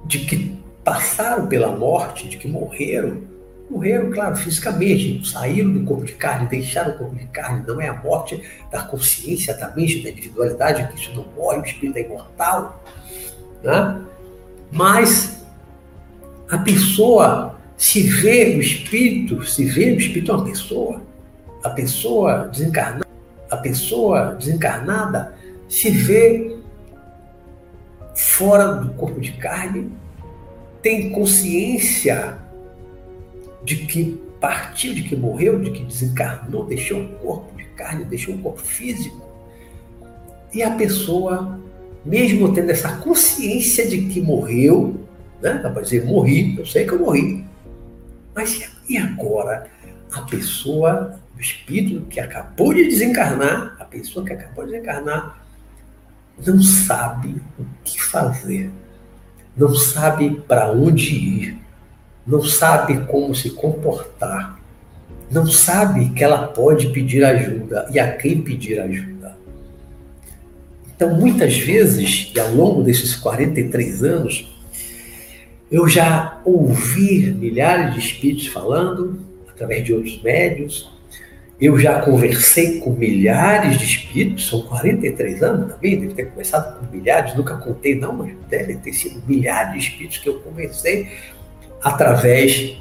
de 0.04 0.26
que 0.26 0.62
passaram 0.84 1.46
pela 1.46 1.74
morte, 1.74 2.28
de 2.28 2.36
que 2.36 2.46
morreram, 2.46 3.22
Morreram, 3.70 4.10
claro, 4.10 4.34
fisicamente, 4.36 5.28
saíram 5.28 5.72
do 5.72 5.84
corpo 5.84 6.04
de 6.04 6.12
carne, 6.12 6.48
deixaram 6.48 6.94
o 6.94 6.98
corpo 6.98 7.16
de 7.16 7.26
carne. 7.26 7.64
Não 7.66 7.80
é 7.80 7.88
a 7.88 7.94
morte 7.94 8.42
da 8.70 8.82
consciência, 8.82 9.54
da 9.54 9.74
mente, 9.74 10.02
da 10.02 10.10
individualidade, 10.10 10.88
que 10.88 11.00
isso 11.00 11.12
não 11.14 11.26
morre, 11.36 11.58
o 11.58 11.64
espírito 11.64 11.98
é 11.98 12.02
imortal. 12.02 12.82
Né? 13.62 14.00
Mas 14.72 15.44
a 16.50 16.58
pessoa 16.58 17.58
se 17.76 18.02
vê 18.02 18.54
no 18.54 18.60
espírito, 18.60 19.44
se 19.44 19.64
vê 19.64 19.90
no 19.90 19.98
espírito 19.98 20.32
uma 20.32 20.44
pessoa, 20.44 21.02
a 21.62 21.70
pessoa 21.70 22.48
desencarnada, 22.48 23.06
a 23.50 23.56
pessoa 23.58 24.34
desencarnada 24.34 25.34
se 25.68 25.90
vê 25.90 26.56
fora 28.14 28.72
do 28.76 28.94
corpo 28.94 29.20
de 29.20 29.32
carne, 29.32 29.92
tem 30.82 31.10
consciência 31.10 32.38
de 33.62 33.76
que 33.86 34.20
partiu, 34.40 34.94
de 34.94 35.02
que 35.02 35.16
morreu, 35.16 35.58
de 35.58 35.70
que 35.70 35.84
desencarnou, 35.84 36.64
deixou 36.64 37.00
um 37.00 37.08
corpo 37.14 37.56
de 37.56 37.64
carne, 37.64 38.04
deixou 38.04 38.34
um 38.34 38.42
corpo 38.42 38.60
físico. 38.60 39.26
E 40.52 40.62
a 40.62 40.70
pessoa, 40.70 41.58
mesmo 42.04 42.52
tendo 42.52 42.70
essa 42.70 42.96
consciência 42.98 43.86
de 43.86 44.06
que 44.06 44.20
morreu, 44.20 44.98
né? 45.40 45.60
Dá 45.62 45.70
para 45.70 45.82
dizer, 45.82 46.04
morri, 46.04 46.56
eu 46.58 46.66
sei 46.66 46.86
que 46.86 46.92
eu 46.92 46.98
morri. 46.98 47.44
Mas 48.34 48.70
e 48.88 48.96
agora? 48.96 49.68
A 50.12 50.22
pessoa, 50.22 51.20
o 51.36 51.40
espírito 51.40 52.06
que 52.06 52.18
acabou 52.18 52.72
de 52.72 52.84
desencarnar, 52.84 53.76
a 53.78 53.84
pessoa 53.84 54.24
que 54.24 54.32
acabou 54.32 54.64
de 54.64 54.72
desencarnar, 54.72 55.44
não 56.46 56.62
sabe 56.62 57.42
o 57.58 57.66
que 57.84 58.00
fazer, 58.00 58.70
não 59.56 59.74
sabe 59.74 60.40
para 60.46 60.70
onde 60.70 61.14
ir 61.14 61.58
não 62.28 62.42
sabe 62.42 63.06
como 63.06 63.34
se 63.34 63.50
comportar, 63.50 64.60
não 65.30 65.46
sabe 65.46 66.10
que 66.10 66.22
ela 66.22 66.46
pode 66.48 66.88
pedir 66.90 67.24
ajuda 67.24 67.88
e 67.90 67.98
a 67.98 68.12
quem 68.12 68.42
pedir 68.42 68.78
ajuda. 68.78 69.34
Então, 70.94 71.14
muitas 71.14 71.56
vezes, 71.56 72.30
e 72.34 72.38
ao 72.38 72.52
longo 72.52 72.82
desses 72.82 73.16
43 73.16 74.04
anos, 74.04 74.54
eu 75.70 75.88
já 75.88 76.40
ouvi 76.44 77.32
milhares 77.32 77.94
de 77.94 78.00
espíritos 78.00 78.46
falando, 78.48 79.20
através 79.48 79.84
de 79.84 79.94
outros 79.94 80.20
médios, 80.22 80.90
eu 81.58 81.78
já 81.78 82.00
conversei 82.00 82.78
com 82.78 82.90
milhares 82.90 83.78
de 83.78 83.84
espíritos, 83.84 84.48
são 84.48 84.62
43 84.62 85.42
anos 85.42 85.72
também, 85.72 85.98
deve 85.98 86.14
ter 86.14 86.26
começado 86.26 86.78
com 86.78 86.94
milhares, 86.94 87.34
nunca 87.34 87.56
contei 87.56 87.94
não, 87.94 88.12
mas 88.12 88.32
devem 88.48 88.76
ter 88.78 88.92
sido 88.92 89.22
milhares 89.26 89.72
de 89.72 89.78
espíritos 89.78 90.18
que 90.18 90.28
eu 90.28 90.40
conversei 90.40 91.08
através 91.82 92.76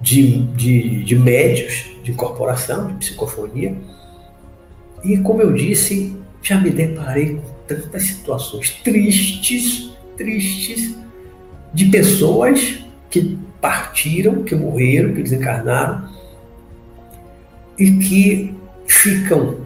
de, 0.00 0.42
de, 0.54 1.04
de 1.04 1.16
médios 1.16 1.90
de 2.02 2.12
incorporação, 2.12 2.88
de 2.88 2.94
psicofonia. 2.94 3.74
E, 5.02 5.16
como 5.18 5.40
eu 5.40 5.52
disse, 5.52 6.16
já 6.42 6.60
me 6.60 6.70
deparei 6.70 7.36
com 7.36 7.54
tantas 7.66 8.04
situações 8.04 8.70
tristes, 8.82 9.90
tristes, 10.16 10.94
de 11.72 11.86
pessoas 11.86 12.84
que 13.10 13.38
partiram, 13.60 14.44
que 14.44 14.54
morreram, 14.54 15.14
que 15.14 15.22
desencarnaram, 15.22 16.08
e 17.78 17.90
que 17.98 18.54
ficam 18.86 19.64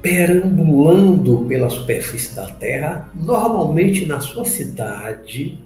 perambulando 0.00 1.46
pela 1.48 1.70
superfície 1.70 2.36
da 2.36 2.46
Terra, 2.46 3.08
normalmente 3.14 4.04
na 4.04 4.20
sua 4.20 4.44
cidade, 4.44 5.58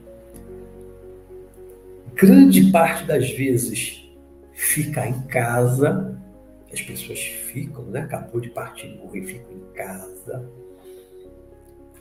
grande 2.19 2.73
parte 2.73 3.05
das 3.05 3.31
vezes 3.31 4.05
ficar 4.53 5.09
em 5.09 5.23
casa, 5.23 6.21
as 6.73 6.83
pessoas 6.83 7.21
ficam, 7.21 7.85
né? 7.85 8.01
Acabou 8.01 8.41
de 8.41 8.51
partir, 8.51 8.89
morrer, 8.97 9.23
ficam 9.23 9.53
em 9.53 9.73
casa. 9.73 10.51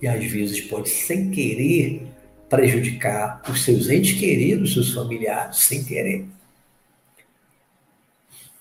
E 0.01 0.07
às 0.07 0.25
vezes 0.25 0.59
pode, 0.61 0.89
sem 0.89 1.29
querer, 1.29 2.07
prejudicar 2.49 3.43
os 3.47 3.63
seus 3.63 3.89
entes 3.89 4.19
queridos, 4.19 4.73
seus 4.73 4.91
familiares, 4.91 5.57
sem 5.57 5.83
querer. 5.83 6.25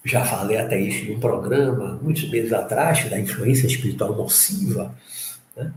Já 0.05 0.25
falei 0.25 0.59
até 0.59 0.79
isso 0.79 1.07
em 1.07 1.17
um 1.17 1.21
programa, 1.21 1.99
muitos 2.03 2.31
meses 2.31 2.53
atrás, 2.53 3.09
da 3.09 3.19
influência 3.19 3.67
espiritual 3.67 4.15
nociva. 4.15 4.95
Né? 5.57 5.73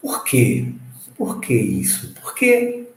Por 0.00 0.22
quê? 0.24 0.72
Por 1.16 1.40
que 1.40 1.54
isso? 1.54 2.14
Porque 2.20 2.89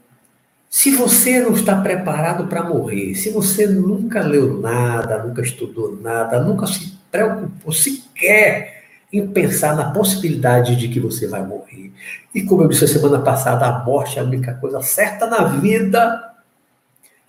se 0.74 0.90
você 0.90 1.38
não 1.38 1.52
está 1.52 1.80
preparado 1.80 2.48
para 2.48 2.64
morrer, 2.64 3.14
se 3.14 3.30
você 3.30 3.64
nunca 3.64 4.20
leu 4.22 4.60
nada, 4.60 5.22
nunca 5.22 5.40
estudou 5.40 5.96
nada, 6.02 6.42
nunca 6.42 6.66
se 6.66 6.98
preocupou 7.12 7.72
sequer 7.72 8.82
em 9.12 9.24
pensar 9.24 9.76
na 9.76 9.92
possibilidade 9.92 10.74
de 10.74 10.88
que 10.88 10.98
você 10.98 11.28
vai 11.28 11.46
morrer. 11.46 11.92
E 12.34 12.42
como 12.42 12.62
eu 12.62 12.68
disse 12.68 12.86
a 12.86 12.88
semana 12.88 13.20
passada, 13.20 13.66
a 13.66 13.84
morte 13.84 14.18
é 14.18 14.22
a 14.22 14.24
única 14.24 14.52
coisa 14.54 14.82
certa 14.82 15.28
na 15.28 15.44
vida. 15.44 16.34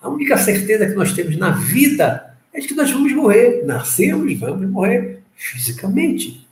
A 0.01 0.09
única 0.09 0.37
certeza 0.39 0.87
que 0.87 0.95
nós 0.95 1.13
temos 1.13 1.37
na 1.37 1.51
vida 1.51 2.35
é 2.51 2.59
de 2.59 2.67
que 2.67 2.73
nós 2.73 2.89
vamos 2.89 3.13
morrer. 3.13 3.63
Nascemos, 3.63 4.39
vamos 4.39 4.67
morrer 4.67 5.21
fisicamente. 5.35 6.47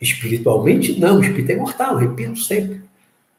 Espiritualmente, 0.00 1.00
não. 1.00 1.18
O 1.18 1.20
espírito 1.20 1.50
é 1.50 1.54
imortal, 1.54 1.96
repito 1.96 2.38
sempre. 2.38 2.85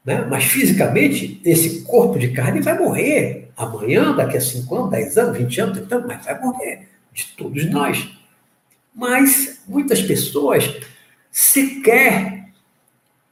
Né? 0.08 0.26
Mas 0.26 0.46
fisicamente, 0.46 1.42
esse 1.44 1.82
corpo 1.82 2.18
de 2.18 2.30
carne 2.30 2.62
vai 2.62 2.80
morrer 2.80 3.52
amanhã, 3.58 4.16
daqui 4.16 4.38
a 4.38 4.42
5 4.42 4.74
anos, 4.74 4.92
10 4.92 5.18
anos, 5.18 5.38
20 5.38 5.62
anos, 5.62 5.78
30 5.80 5.96
anos, 5.96 6.08
mas 6.08 6.26
vai 6.26 6.40
morrer 6.40 6.88
de 7.12 7.26
todos 7.36 7.70
nós. 7.70 8.10
Mas 8.96 9.62
muitas 9.68 10.02
pessoas 10.02 10.80
sequer 11.30 12.48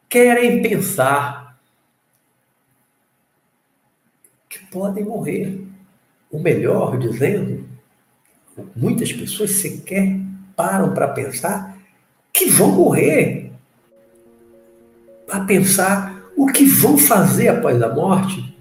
querem 0.09 0.61
pensar 0.61 1.57
que 4.49 4.59
podem 4.65 5.05
morrer. 5.05 5.61
O 6.29 6.39
melhor, 6.39 6.99
dizendo, 6.99 7.63
muitas 8.75 9.13
pessoas 9.13 9.51
sequer 9.51 10.19
param 10.57 10.93
para 10.93 11.07
pensar 11.07 11.77
que 12.33 12.47
vão 12.47 12.73
morrer. 12.73 13.53
Para 15.25 15.45
pensar 15.45 16.14
o 16.35 16.47
que 16.47 16.65
vão 16.65 16.97
fazer 16.97 17.47
após 17.47 17.81
a 17.81 17.93
morte, 17.93 18.55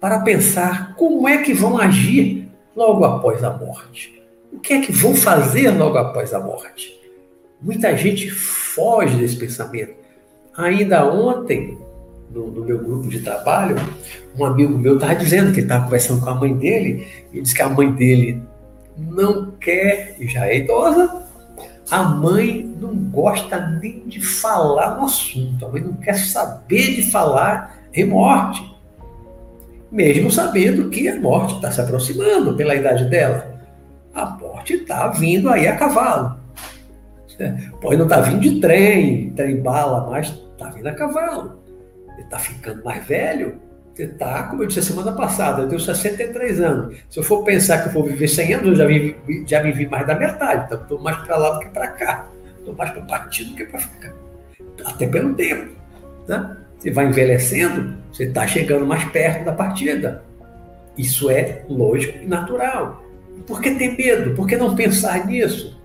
para 0.00 0.20
pensar 0.20 0.94
como 0.94 1.28
é 1.28 1.38
que 1.38 1.52
vão 1.52 1.78
agir 1.78 2.48
logo 2.74 3.04
após 3.04 3.42
a 3.42 3.50
morte. 3.50 4.22
O 4.52 4.58
que 4.58 4.74
é 4.74 4.80
que 4.80 4.92
vão 4.92 5.14
fazer 5.14 5.70
logo 5.70 5.98
após 5.98 6.32
a 6.32 6.40
morte? 6.40 6.96
Muita 7.60 7.96
gente 7.96 8.30
foge 8.30 9.16
desse 9.16 9.36
pensamento. 9.36 9.94
Ainda 10.56 11.04
ontem, 11.04 11.78
no, 12.30 12.46
no, 12.48 12.64
meu 12.64 12.78
grupo 12.78 13.08
de 13.08 13.20
trabalho, 13.20 13.76
um 14.38 14.44
amigo 14.44 14.78
meu 14.78 14.94
estava 14.94 15.14
dizendo 15.14 15.52
que 15.52 15.60
estava 15.60 15.84
conversando 15.84 16.20
com 16.20 16.30
a 16.30 16.34
mãe 16.34 16.54
dele, 16.54 17.06
e 17.32 17.40
disse 17.40 17.54
que 17.54 17.62
a 17.62 17.68
mãe 17.68 17.90
dele 17.92 18.42
não 18.96 19.52
quer, 19.52 20.16
e 20.18 20.26
já 20.26 20.46
é 20.46 20.58
idosa, 20.58 21.25
a 21.90 22.02
mãe 22.02 22.64
não 22.80 22.94
gosta 22.94 23.66
nem 23.80 24.00
de 24.06 24.20
falar 24.20 24.96
no 24.96 25.04
assunto, 25.04 25.64
a 25.64 25.68
mãe 25.68 25.82
não 25.82 25.94
quer 25.94 26.14
saber 26.14 26.96
de 26.96 27.10
falar 27.10 27.78
em 27.94 28.04
morte. 28.04 28.74
Mesmo 29.90 30.30
sabendo 30.30 30.90
que 30.90 31.08
a 31.08 31.20
morte 31.20 31.54
está 31.54 31.70
se 31.70 31.80
aproximando 31.80 32.56
pela 32.56 32.74
idade 32.74 33.04
dela. 33.04 33.54
A 34.12 34.26
morte 34.26 34.74
está 34.74 35.08
vindo 35.08 35.48
aí 35.48 35.68
a 35.68 35.76
cavalo. 35.76 36.40
Pode 37.80 37.96
não 37.96 38.06
estar 38.06 38.22
tá 38.22 38.22
vindo 38.22 38.40
de 38.40 38.60
trem, 38.60 39.30
trem 39.30 39.62
bala, 39.62 40.10
mas 40.10 40.28
está 40.28 40.70
vindo 40.70 40.88
a 40.88 40.94
cavalo. 40.94 41.60
Ele 42.14 42.22
está 42.22 42.38
ficando 42.38 42.82
mais 42.82 43.06
velho, 43.06 43.60
está, 44.02 44.42
como 44.44 44.62
eu 44.62 44.66
disse 44.66 44.82
semana 44.82 45.12
passada, 45.12 45.62
eu 45.62 45.68
tenho 45.68 45.80
63 45.80 46.60
anos. 46.60 46.96
Se 47.08 47.18
eu 47.18 47.22
for 47.22 47.42
pensar 47.44 47.82
que 47.82 47.88
eu 47.88 47.92
vou 47.92 48.04
viver 48.04 48.28
100 48.28 48.54
anos, 48.54 48.68
eu 48.68 48.74
já 48.76 48.86
vivi, 48.86 49.44
já 49.46 49.62
vivi 49.62 49.86
mais 49.86 50.06
da 50.06 50.14
metade. 50.14 50.64
Então, 50.66 50.82
estou 50.82 51.00
mais 51.00 51.16
para 51.18 51.36
lá 51.36 51.50
do 51.50 51.60
que 51.60 51.68
para 51.68 51.88
cá. 51.88 52.26
Estou 52.58 52.74
mais 52.74 52.90
para 52.90 53.02
partido 53.02 53.50
do 53.50 53.56
que 53.56 53.64
para 53.64 53.80
ficar. 53.80 54.12
Até 54.84 55.06
pelo 55.06 55.34
tempo. 55.34 55.72
Né? 56.28 56.56
Você 56.78 56.90
vai 56.90 57.06
envelhecendo, 57.06 57.96
você 58.12 58.24
está 58.24 58.46
chegando 58.46 58.86
mais 58.86 59.04
perto 59.04 59.44
da 59.44 59.52
partida. 59.52 60.22
Isso 60.98 61.30
é 61.30 61.62
lógico 61.68 62.18
e 62.22 62.26
natural. 62.26 63.02
Por 63.46 63.60
que 63.60 63.70
ter 63.72 63.96
medo? 63.96 64.34
Por 64.34 64.46
que 64.46 64.56
não 64.56 64.76
pensar 64.76 65.26
nisso? 65.26 65.80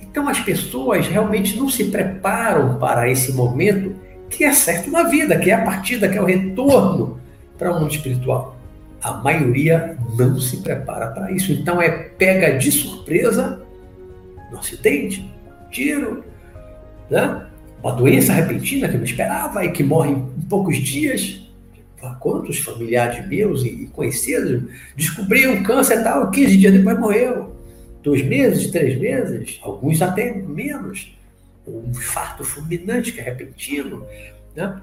Então, 0.00 0.26
as 0.28 0.40
pessoas 0.40 1.06
realmente 1.06 1.56
não 1.58 1.68
se 1.68 1.84
preparam 1.84 2.78
para 2.78 3.08
esse 3.10 3.32
momento 3.32 3.94
que 4.30 4.44
é 4.44 4.52
certo 4.52 4.90
na 4.90 5.02
vida, 5.02 5.38
que 5.38 5.50
é 5.50 5.54
a 5.54 5.64
partida, 5.64 6.08
que 6.08 6.16
é 6.16 6.22
o 6.22 6.24
retorno 6.24 7.20
para 7.58 7.72
o 7.72 7.80
mundo 7.80 7.90
espiritual. 7.90 8.56
A 9.02 9.12
maioria 9.12 9.96
não 10.16 10.38
se 10.38 10.58
prepara 10.58 11.08
para 11.08 11.32
isso. 11.32 11.52
Então 11.52 11.82
é 11.82 11.90
pega 11.90 12.56
de 12.56 12.70
surpresa 12.70 13.60
no 14.50 14.58
acidente, 14.58 15.30
tiro, 15.70 16.24
né? 17.10 17.46
uma 17.82 17.92
doença 17.92 18.32
repentina 18.32 18.88
que 18.88 18.94
eu 18.94 18.98
não 18.98 19.04
esperava 19.04 19.64
e 19.64 19.72
que 19.72 19.82
morre 19.82 20.12
em 20.12 20.22
poucos 20.48 20.76
dias. 20.76 21.40
Quantos 22.18 22.58
familiares 22.58 23.28
meus 23.28 23.62
e 23.62 23.86
conhecidos 23.92 24.62
descobriram 24.96 25.62
câncer 25.62 26.02
tal, 26.02 26.30
15 26.30 26.56
dias 26.56 26.72
depois 26.72 26.98
morreu. 26.98 27.54
Dois 28.02 28.24
meses, 28.24 28.70
três 28.70 28.98
meses, 28.98 29.60
alguns 29.62 30.00
até 30.00 30.32
menos 30.32 31.14
um 31.66 31.90
infarto 31.90 32.44
fulminante 32.44 33.12
que 33.12 33.20
é 33.20 33.24
repentino. 33.24 34.06
Né? 34.54 34.80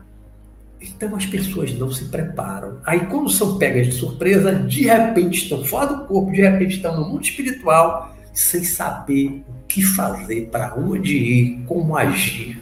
Então 0.81 1.15
as 1.15 1.25
pessoas 1.25 1.73
não 1.73 1.91
se 1.91 2.05
preparam. 2.05 2.79
Aí, 2.85 3.01
quando 3.07 3.29
são 3.29 3.57
pegas 3.57 3.87
de 3.87 3.93
surpresa, 3.93 4.53
de 4.53 4.83
repente 4.83 5.43
estão 5.43 5.63
fora 5.63 5.87
do 5.87 6.05
corpo, 6.05 6.31
de 6.31 6.41
repente 6.41 6.75
estão 6.75 6.99
no 6.99 7.09
mundo 7.09 7.23
espiritual, 7.23 8.15
sem 8.33 8.63
saber 8.63 9.43
o 9.47 9.67
que 9.67 9.81
fazer, 9.81 10.49
para 10.51 10.75
onde 10.75 11.17
ir, 11.17 11.63
como 11.65 11.97
agir 11.97 12.61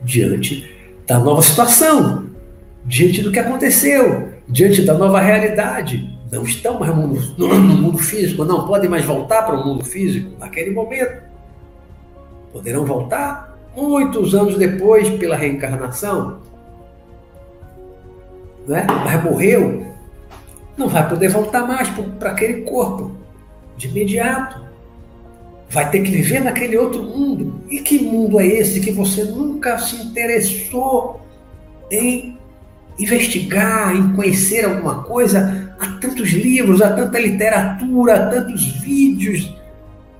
diante 0.00 0.72
da 1.06 1.18
nova 1.18 1.42
situação, 1.42 2.30
diante 2.84 3.22
do 3.22 3.32
que 3.32 3.38
aconteceu, 3.40 4.32
diante 4.48 4.82
da 4.82 4.94
nova 4.94 5.20
realidade. 5.20 6.16
Não 6.30 6.44
estão 6.44 6.78
mais 6.78 6.94
no 6.94 7.08
mundo, 7.08 7.34
no 7.36 7.76
mundo 7.76 7.98
físico, 7.98 8.44
não 8.44 8.66
podem 8.66 8.88
mais 8.88 9.04
voltar 9.04 9.42
para 9.42 9.56
o 9.56 9.66
mundo 9.66 9.84
físico 9.84 10.38
naquele 10.38 10.70
momento. 10.70 11.27
Poderão 12.58 12.84
voltar 12.84 13.56
muitos 13.76 14.34
anos 14.34 14.58
depois 14.58 15.08
pela 15.10 15.36
reencarnação. 15.36 16.40
Né? 18.66 18.84
Mas 19.04 19.22
morreu, 19.22 19.86
não 20.76 20.88
vai 20.88 21.08
poder 21.08 21.28
voltar 21.28 21.64
mais 21.68 21.88
para 22.18 22.32
aquele 22.32 22.62
corpo 22.62 23.12
de 23.76 23.86
imediato. 23.86 24.60
Vai 25.70 25.88
ter 25.88 26.00
que 26.02 26.10
viver 26.10 26.40
naquele 26.40 26.76
outro 26.76 27.00
mundo. 27.00 27.62
E 27.70 27.78
que 27.78 28.02
mundo 28.02 28.40
é 28.40 28.46
esse 28.46 28.80
que 28.80 28.90
você 28.90 29.22
nunca 29.22 29.78
se 29.78 29.94
interessou 29.94 31.20
em 31.92 32.36
investigar, 32.98 33.94
em 33.94 34.14
conhecer 34.14 34.64
alguma 34.64 35.04
coisa? 35.04 35.76
Há 35.78 35.86
tantos 36.00 36.30
livros, 36.30 36.82
há 36.82 36.92
tanta 36.92 37.20
literatura, 37.20 38.14
há 38.16 38.26
tantos 38.30 38.66
vídeos 38.66 39.56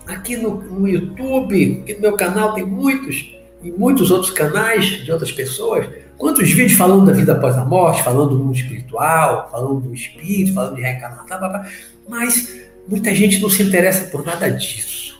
aqui 0.09 0.37
no, 0.37 0.55
no 0.55 0.89
YouTube, 0.89 1.83
aqui 1.83 1.95
no 1.95 2.01
meu 2.01 2.17
canal 2.17 2.55
tem 2.55 2.65
muitos, 2.65 3.31
e 3.63 3.71
muitos 3.71 4.11
outros 4.11 4.31
canais 4.31 4.87
de 5.05 5.13
outras 5.13 5.31
pessoas. 5.31 5.87
Quantos 6.17 6.51
vídeos 6.51 6.73
falando 6.73 7.07
da 7.07 7.13
vida 7.13 7.33
após 7.33 7.57
a 7.57 7.65
morte, 7.65 8.03
falando 8.03 8.31
do 8.31 8.45
mundo 8.45 8.57
espiritual, 8.57 9.49
falando 9.51 9.81
do 9.81 9.95
espírito, 9.95 10.55
falando 10.55 10.77
de 10.77 10.83
reencarnação, 10.83 11.63
mas 12.09 12.61
muita 12.89 13.15
gente 13.15 13.41
não 13.41 13.51
se 13.51 13.63
interessa 13.63 14.07
por 14.07 14.25
nada 14.25 14.51
disso. 14.51 15.17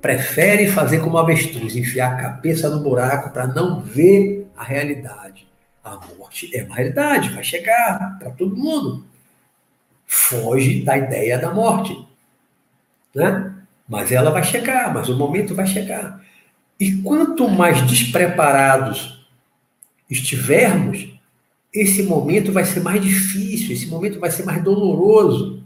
Prefere 0.00 0.68
fazer 0.68 1.00
como 1.00 1.18
avestruz, 1.18 1.76
enfiar 1.76 2.14
a 2.14 2.16
cabeça 2.16 2.70
no 2.70 2.80
buraco 2.80 3.30
para 3.30 3.46
não 3.46 3.80
ver 3.80 4.48
a 4.56 4.64
realidade. 4.64 5.46
A 5.84 5.98
morte 6.18 6.50
é 6.56 6.64
uma 6.64 6.76
realidade, 6.76 7.30
vai 7.30 7.44
chegar 7.44 8.18
para 8.18 8.30
todo 8.30 8.56
mundo. 8.56 9.04
Foge 10.06 10.82
da 10.82 10.96
ideia 10.96 11.38
da 11.38 11.52
morte. 11.52 11.96
Né? 13.14 13.59
Mas 13.90 14.12
ela 14.12 14.30
vai 14.30 14.44
chegar, 14.44 14.94
mas 14.94 15.08
o 15.08 15.18
momento 15.18 15.52
vai 15.52 15.66
chegar. 15.66 16.24
E 16.78 17.02
quanto 17.02 17.48
mais 17.48 17.84
despreparados 17.88 19.26
estivermos, 20.08 21.12
esse 21.72 22.04
momento 22.04 22.52
vai 22.52 22.64
ser 22.64 22.80
mais 22.84 23.02
difícil, 23.02 23.72
esse 23.72 23.88
momento 23.88 24.20
vai 24.20 24.30
ser 24.30 24.44
mais 24.44 24.62
doloroso. 24.62 25.64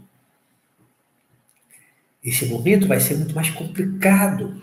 Esse 2.23 2.47
momento 2.47 2.87
vai 2.87 2.99
ser 2.99 3.15
muito 3.15 3.35
mais 3.35 3.51
complicado. 3.51 4.59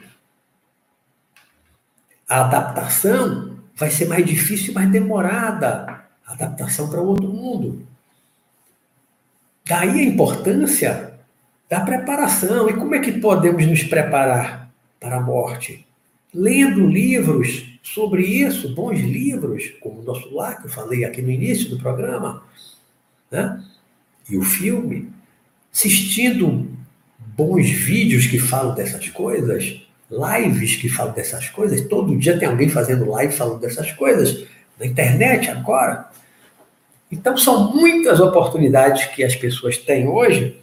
A 2.29 2.41
adaptação 2.41 3.59
vai 3.77 3.91
ser 3.91 4.09
mais 4.09 4.27
difícil 4.27 4.73
e 4.73 4.75
mais 4.75 4.91
demorada. 4.91 6.05
A 6.27 6.33
adaptação 6.33 6.91
para 6.91 7.01
outro 7.01 7.29
mundo. 7.29 7.87
Daí 9.65 10.01
a 10.01 10.05
importância 10.05 11.12
da 11.73 11.81
preparação. 11.81 12.69
E 12.69 12.75
como 12.75 12.95
é 12.95 12.99
que 12.99 13.13
podemos 13.13 13.67
nos 13.67 13.83
preparar 13.83 14.71
para 15.01 15.17
a 15.17 15.21
morte? 15.23 15.87
Lendo 16.35 16.87
livros 16.87 17.79
sobre 17.83 18.27
isso, 18.27 18.75
bons 18.75 19.01
livros, 19.01 19.73
como 19.81 20.01
o 20.01 20.05
nosso 20.05 20.35
lá, 20.35 20.55
que 20.55 20.67
eu 20.67 20.71
falei 20.71 21.03
aqui 21.03 21.23
no 21.23 21.31
início 21.31 21.71
do 21.71 21.79
programa, 21.79 22.43
né? 23.31 23.65
e 24.29 24.37
o 24.37 24.43
filme, 24.43 25.11
assistindo 25.73 26.69
bons 27.19 27.71
vídeos 27.71 28.27
que 28.27 28.39
falam 28.39 28.75
dessas 28.75 29.09
coisas, 29.09 29.81
lives 30.11 30.77
que 30.77 30.91
falam 30.91 31.15
dessas 31.15 31.49
coisas, 31.49 31.81
todo 31.89 32.19
dia 32.19 32.39
tem 32.39 32.49
alguém 32.49 32.69
fazendo 32.69 33.09
live 33.09 33.33
falando 33.33 33.61
dessas 33.61 33.91
coisas, 33.93 34.47
na 34.79 34.85
internet 34.85 35.49
agora. 35.49 36.07
Então, 37.11 37.35
são 37.35 37.75
muitas 37.75 38.21
oportunidades 38.21 39.07
que 39.15 39.25
as 39.25 39.35
pessoas 39.35 39.79
têm 39.79 40.07
hoje 40.07 40.61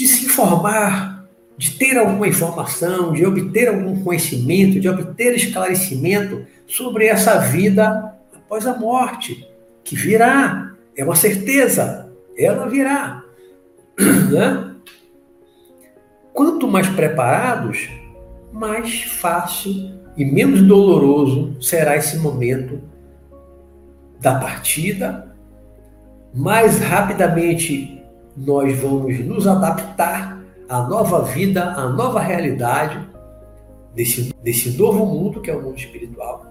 de 0.00 0.08
se 0.08 0.24
informar, 0.24 1.28
de 1.58 1.72
ter 1.72 1.98
alguma 1.98 2.26
informação, 2.26 3.12
de 3.12 3.26
obter 3.26 3.68
algum 3.68 4.02
conhecimento, 4.02 4.80
de 4.80 4.88
obter 4.88 5.34
esclarecimento 5.34 6.46
sobre 6.66 7.06
essa 7.06 7.38
vida 7.38 8.14
após 8.34 8.66
a 8.66 8.74
morte, 8.78 9.46
que 9.84 9.94
virá, 9.94 10.72
é 10.96 11.04
uma 11.04 11.14
certeza, 11.14 12.10
ela 12.36 12.66
virá. 12.66 13.22
Né? 14.30 14.74
Quanto 16.32 16.66
mais 16.66 16.88
preparados, 16.88 17.90
mais 18.52 19.02
fácil 19.02 20.00
e 20.16 20.24
menos 20.24 20.62
doloroso 20.62 21.60
será 21.60 21.96
esse 21.96 22.16
momento 22.16 22.80
da 24.18 24.36
partida, 24.36 25.36
mais 26.32 26.78
rapidamente 26.78 27.99
nós 28.36 28.78
vamos 28.78 29.18
nos 29.20 29.46
adaptar 29.46 30.40
à 30.68 30.82
nova 30.82 31.22
vida, 31.22 31.62
à 31.72 31.88
nova 31.88 32.20
realidade 32.20 32.98
desse, 33.94 34.32
desse 34.42 34.70
novo 34.78 35.04
mundo 35.04 35.40
que 35.40 35.50
é 35.50 35.54
o 35.54 35.62
mundo 35.62 35.78
espiritual. 35.78 36.46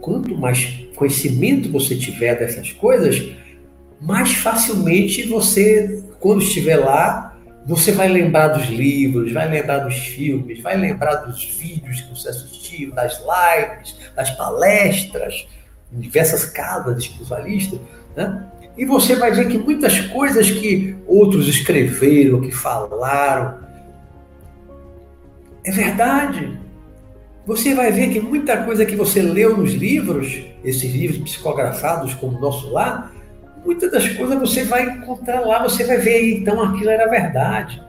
Quanto 0.00 0.36
mais 0.36 0.86
conhecimento 0.96 1.70
você 1.70 1.96
tiver 1.96 2.38
dessas 2.38 2.72
coisas, 2.72 3.32
mais 4.00 4.34
facilmente 4.34 5.28
você, 5.28 6.02
quando 6.18 6.42
estiver 6.42 6.76
lá, 6.76 7.36
você 7.64 7.92
vai 7.92 8.08
lembrar 8.08 8.48
dos 8.48 8.66
livros, 8.66 9.32
vai 9.32 9.48
lembrar 9.48 9.78
dos 9.78 9.96
filmes, 9.96 10.60
vai 10.60 10.76
lembrar 10.76 11.16
dos 11.16 11.44
vídeos 11.44 12.00
que 12.00 12.10
você 12.10 12.28
assistiu, 12.28 12.92
das 12.92 13.20
lives, 13.20 13.96
das 14.16 14.30
palestras, 14.32 15.46
em 15.92 16.00
diversas 16.00 16.44
casas 16.46 16.98
espiritualistas, 16.98 17.78
né? 18.16 18.46
E 18.76 18.84
você 18.84 19.14
vai 19.14 19.32
ver 19.32 19.48
que 19.48 19.58
muitas 19.58 20.00
coisas 20.00 20.50
que 20.50 20.96
outros 21.06 21.46
escreveram, 21.46 22.40
que 22.40 22.50
falaram, 22.50 23.58
é 25.64 25.70
verdade. 25.70 26.58
Você 27.46 27.74
vai 27.74 27.92
ver 27.92 28.10
que 28.10 28.20
muita 28.20 28.64
coisa 28.64 28.86
que 28.86 28.96
você 28.96 29.20
leu 29.20 29.56
nos 29.56 29.72
livros, 29.72 30.42
esses 30.64 30.92
livros 30.92 31.18
psicografados 31.18 32.14
como 32.14 32.38
o 32.38 32.40
nosso 32.40 32.70
lá, 32.70 33.12
muitas 33.64 33.90
das 33.90 34.08
coisas 34.08 34.38
você 34.38 34.64
vai 34.64 34.84
encontrar 34.84 35.40
lá, 35.40 35.62
você 35.62 35.84
vai 35.84 35.98
ver, 35.98 36.38
então 36.38 36.62
aquilo 36.62 36.90
era 36.90 37.10
verdade. 37.10 37.82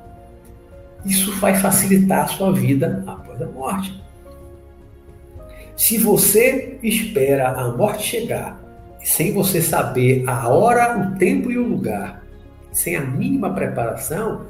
Isso 1.06 1.32
vai 1.40 1.56
facilitar 1.56 2.26
a 2.26 2.28
sua 2.28 2.52
vida 2.52 3.04
após 3.06 3.42
a 3.42 3.46
morte. 3.46 4.02
Se 5.76 5.98
você 5.98 6.78
espera 6.82 7.50
a 7.50 7.70
morte 7.70 8.04
chegar, 8.04 8.63
sem 9.04 9.34
você 9.34 9.62
saber 9.62 10.24
a 10.28 10.48
hora, 10.48 10.98
o 10.98 11.18
tempo 11.18 11.52
e 11.52 11.58
o 11.58 11.68
lugar, 11.68 12.24
sem 12.72 12.96
a 12.96 13.02
mínima 13.02 13.54
preparação, 13.54 14.46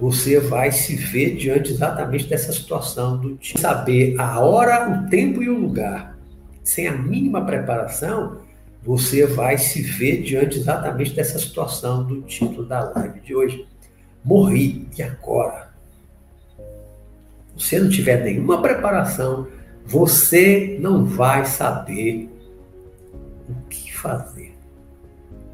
você 0.00 0.38
vai 0.38 0.70
se 0.70 0.94
ver 0.94 1.36
diante 1.36 1.72
exatamente 1.72 2.26
dessa 2.26 2.52
situação 2.52 3.18
do 3.18 3.36
tipo. 3.36 3.60
Saber 3.60 4.18
a 4.18 4.40
hora, 4.40 4.88
o 4.88 5.10
tempo 5.10 5.42
e 5.42 5.48
o 5.48 5.58
lugar, 5.58 6.16
sem 6.62 6.86
a 6.86 6.92
mínima 6.92 7.44
preparação, 7.44 8.38
você 8.82 9.26
vai 9.26 9.58
se 9.58 9.82
ver 9.82 10.22
diante 10.22 10.58
exatamente 10.58 11.14
dessa 11.14 11.38
situação 11.38 12.04
do 12.04 12.22
título 12.22 12.64
da 12.64 12.90
live 12.94 13.20
de 13.20 13.34
hoje. 13.34 13.66
Morri, 14.24 14.88
e 14.96 15.02
agora? 15.02 15.68
Se 17.56 17.66
você 17.66 17.80
não 17.80 17.90
tiver 17.90 18.22
nenhuma 18.22 18.62
preparação, 18.62 19.48
você 19.84 20.78
não 20.80 21.04
vai 21.04 21.44
saber 21.44 22.30
fazer. 23.98 24.54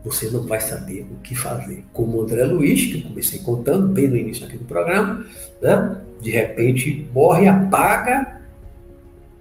Você 0.04 0.28
não 0.28 0.42
vai 0.42 0.61
saber 0.61 1.07
o 1.11 1.20
que 1.20 1.35
fazer. 1.35 1.85
Como 1.92 2.18
o 2.18 2.22
André 2.22 2.44
Luiz, 2.44 2.87
que 2.87 2.98
eu 2.98 3.09
comecei 3.09 3.38
contando 3.40 3.88
bem 3.88 4.07
no 4.07 4.16
início 4.16 4.46
aqui 4.46 4.59
do 4.59 4.64
programa, 4.64 5.24
né? 5.62 6.00
de 6.20 6.30
repente 6.30 7.09
morre, 7.12 7.48
apaga, 7.48 8.40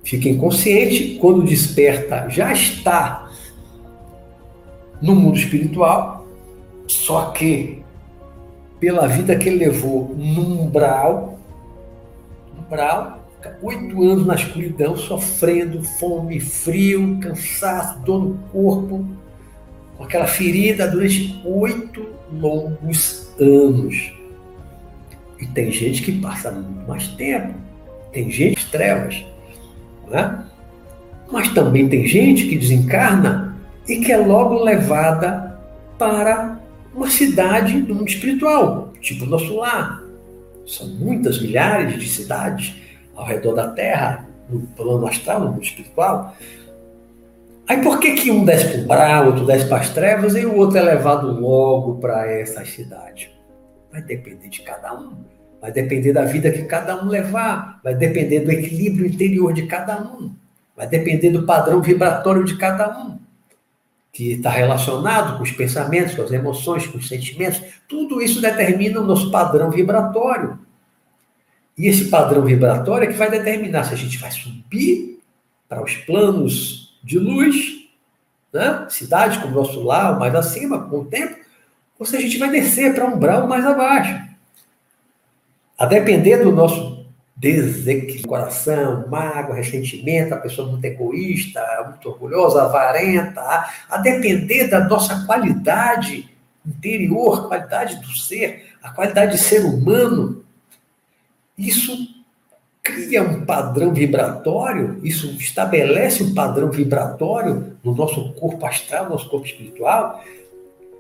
fica 0.04 0.30
inconsciente, 0.30 1.18
quando 1.20 1.44
desperta 1.44 2.30
já 2.30 2.52
está 2.52 3.30
no 5.02 5.16
mundo 5.16 5.38
espiritual, 5.38 6.26
só 6.88 7.32
que 7.32 7.84
pela 8.80 9.08
vida 9.08 9.36
que 9.36 9.50
ele 9.50 9.66
levou 9.66 10.14
no 10.16 10.62
umbral, 10.62 11.40
umbral, 12.58 13.23
oito 13.62 14.04
anos 14.04 14.26
na 14.26 14.36
escuridão, 14.36 14.96
sofrendo 14.96 15.84
fome, 15.84 16.40
frio, 16.40 17.18
cansaço, 17.20 18.00
dor 18.00 18.24
no 18.24 18.38
corpo, 18.52 19.06
com 19.98 20.04
aquela 20.04 20.28
ferida 20.28 20.88
durante 20.88 21.42
oito 21.46 22.06
longos 22.32 23.28
anos. 23.40 24.14
E 25.40 25.48
tem 25.48 25.72
gente 25.72 26.04
que 26.04 26.12
passa 26.22 26.52
muito 26.52 26.88
mais 26.88 27.08
tempo, 27.10 27.54
tem 28.12 28.30
gente 28.30 28.70
trevas, 28.72 29.26
né? 30.10 30.46
mas 31.32 31.50
também 31.50 31.90
tem 31.90 32.06
gente 32.06 32.48
que 32.48 32.58
desencarna 32.58 33.58
e 33.88 33.98
que 33.98 34.12
é 34.12 34.18
logo 34.18 34.64
levada 34.64 35.60
para 35.98 36.60
uma 36.96 37.10
cidade 37.10 37.82
do 37.82 37.96
mundo 37.96 38.08
espiritual, 38.08 38.94
tipo 39.02 39.26
nosso 39.26 39.56
lar. 39.56 40.04
São 40.66 40.88
muitas 40.88 41.42
milhares 41.42 42.00
de 42.00 42.08
cidades 42.08 42.76
ao 43.16 43.26
redor 43.26 43.54
da 43.54 43.70
Terra, 43.70 44.28
no 44.50 44.62
plano 44.62 45.08
astral, 45.08 45.42
no 45.42 45.52
mundo 45.52 45.64
espiritual. 45.64 46.36
Aí 47.68 47.82
por 47.82 48.00
que, 48.00 48.14
que 48.16 48.32
um 48.32 48.44
desce 48.44 48.70
para 48.70 48.82
o 48.82 48.86
brau, 48.86 49.26
outro 49.28 49.46
desce 49.46 49.68
para 49.68 49.78
as 49.78 49.90
trevas 49.90 50.36
e 50.36 50.46
o 50.46 50.56
outro 50.56 50.78
é 50.78 50.82
levado 50.82 51.40
logo 51.40 51.96
para 51.96 52.30
essas 52.30 52.70
cidades? 52.70 53.30
Vai 53.92 54.02
depender 54.02 54.50
de 54.50 54.62
cada 54.62 54.94
um. 54.94 55.24
Vai 55.62 55.72
depender 55.72 56.12
da 56.12 56.26
vida 56.26 56.52
que 56.52 56.64
cada 56.64 57.02
um 57.02 57.08
levar. 57.08 57.80
Vai 57.84 57.96
depender 57.96 58.42
do 58.42 58.52
equilíbrio 58.52 59.06
interior 59.06 59.54
de 59.54 59.66
cada 59.66 60.02
um. 60.02 60.34
Vai 60.76 60.88
depender 60.88 61.30
do 61.30 61.44
padrão 61.44 61.82
vibratório 61.82 62.44
de 62.44 62.58
cada 62.58 63.00
um 63.00 63.24
que 64.14 64.34
está 64.34 64.52
relacionado 64.52 65.38
com 65.38 65.44
os 65.44 65.52
pensamentos, 65.52 66.14
com 66.14 66.22
as 66.22 66.32
emoções, 66.32 66.86
com 66.86 67.00
os 67.00 67.08
sentimentos, 67.08 67.60
tudo 67.90 68.22
isso 68.22 68.40
determina 68.40 69.02
o 69.02 69.04
nosso 69.04 69.32
padrão 69.32 69.72
vibratório. 69.72 70.60
E 71.78 71.88
esse 71.88 72.06
padrão 72.06 72.44
vibratório 72.44 73.08
é 73.08 73.12
que 73.12 73.18
vai 73.18 73.30
determinar 73.30 73.84
se 73.84 73.94
a 73.94 73.98
gente 73.98 74.18
vai 74.18 74.32
subir 74.32 75.20
para 75.68 75.84
os 75.84 75.96
planos 75.96 77.00
de 77.04 77.18
luz, 77.18 77.90
né? 78.54 78.86
cidade 78.90 79.40
como 79.40 79.54
o 79.54 79.64
nosso 79.64 79.82
lar, 79.84 80.20
mais 80.20 80.36
acima, 80.36 80.88
com 80.88 81.00
o 81.00 81.06
tempo, 81.06 81.36
ou 81.98 82.06
se 82.06 82.16
a 82.16 82.22
gente 82.22 82.38
vai 82.38 82.50
descer 82.50 82.94
para 82.94 83.06
um 83.06 83.18
brau 83.18 83.48
mais 83.48 83.66
abaixo. 83.66 84.22
A 85.78 85.86
depender 85.86 86.38
do 86.38 86.52
nosso 86.52 87.08
desequilíbrio, 87.36 88.28
coração, 88.28 89.08
mágoa, 89.10 89.56
ressentimento, 89.56 90.34
a 90.34 90.38
pessoa 90.38 90.70
muito 90.70 90.86
egoísta, 90.86 91.62
muito 91.90 92.08
orgulhosa, 92.10 92.64
avarenta, 92.64 93.42
a 93.90 93.98
depender 93.98 94.68
da 94.68 94.88
nossa 94.88 95.26
qualidade 95.26 96.30
interior, 96.66 97.48
qualidade 97.48 98.00
do 98.00 98.14
ser, 98.14 98.68
a 98.82 98.92
qualidade 98.92 99.34
de 99.34 99.38
ser 99.40 99.66
humano, 99.66 100.43
isso 101.58 101.96
cria 102.82 103.24
um 103.24 103.46
padrão 103.46 103.94
vibratório, 103.94 105.00
isso 105.04 105.28
estabelece 105.40 106.22
um 106.22 106.34
padrão 106.34 106.70
vibratório 106.70 107.78
no 107.84 107.96
nosso 107.96 108.34
corpo 108.34 108.66
astral, 108.66 109.06
no 109.06 109.12
nosso 109.12 109.30
corpo 109.30 109.46
espiritual, 109.46 110.22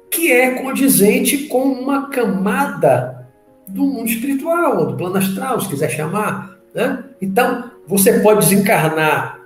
que 0.10 0.32
é 0.32 0.52
condizente 0.62 1.48
com 1.48 1.64
uma 1.64 2.10
camada 2.10 3.28
do 3.68 3.84
mundo 3.84 4.10
espiritual, 4.10 4.86
do 4.86 4.96
plano 4.96 5.18
astral, 5.18 5.60
se 5.60 5.70
quiser 5.70 5.90
chamar. 5.90 6.58
Né? 6.74 7.04
Então, 7.22 7.72
você 7.88 8.20
pode 8.20 8.42
desencarnar. 8.42 9.40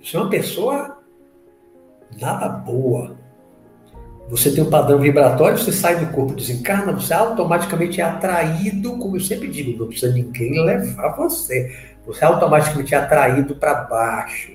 Você 0.00 0.16
é 0.16 0.20
uma 0.20 0.30
pessoa 0.30 0.98
nada 2.20 2.48
boa. 2.48 3.16
Você 4.28 4.50
tem 4.50 4.64
um 4.64 4.70
padrão 4.70 4.98
vibratório, 4.98 5.58
você 5.58 5.72
sai 5.72 5.96
do 5.96 6.06
corpo, 6.12 6.34
desencarna, 6.34 6.92
você 6.92 7.12
automaticamente 7.12 8.00
é 8.00 8.04
atraído, 8.04 8.96
como 8.96 9.16
eu 9.16 9.20
sempre 9.20 9.48
digo, 9.48 9.78
não 9.78 9.88
precisa 9.88 10.12
ninguém 10.12 10.64
levar 10.64 11.16
você. 11.16 11.70
Você 12.06 12.24
é 12.24 12.26
automaticamente 12.26 12.94
é 12.94 12.98
atraído 12.98 13.56
para 13.56 13.74
baixo, 13.74 14.52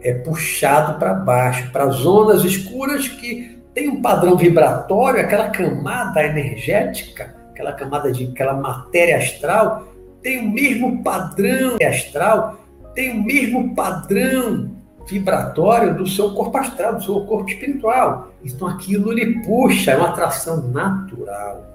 é 0.00 0.14
puxado 0.14 0.98
para 0.98 1.12
baixo, 1.12 1.70
para 1.70 1.86
zonas 1.88 2.44
escuras 2.44 3.08
que 3.08 3.60
tem 3.74 3.88
um 3.88 4.00
padrão 4.00 4.36
vibratório, 4.36 5.20
aquela 5.20 5.50
camada 5.50 6.24
energética 6.24 7.40
aquela 7.60 7.72
camada 7.72 8.10
de 8.10 8.24
aquela 8.24 8.54
matéria 8.54 9.18
astral, 9.18 9.88
tem 10.22 10.40
o 10.40 10.50
mesmo 10.50 11.02
padrão 11.02 11.76
astral, 11.86 12.60
tem 12.94 13.12
o 13.12 13.22
mesmo 13.22 13.74
padrão 13.74 14.69
vibratório 15.10 15.94
do 15.94 16.06
seu 16.06 16.32
corpo 16.32 16.56
astral, 16.56 16.94
do 16.94 17.04
seu 17.04 17.20
corpo 17.22 17.50
espiritual. 17.50 18.32
Então 18.44 18.68
aquilo 18.68 19.12
lhe 19.12 19.42
puxa, 19.42 19.92
é 19.92 19.96
uma 19.96 20.08
atração 20.08 20.68
natural. 20.68 21.66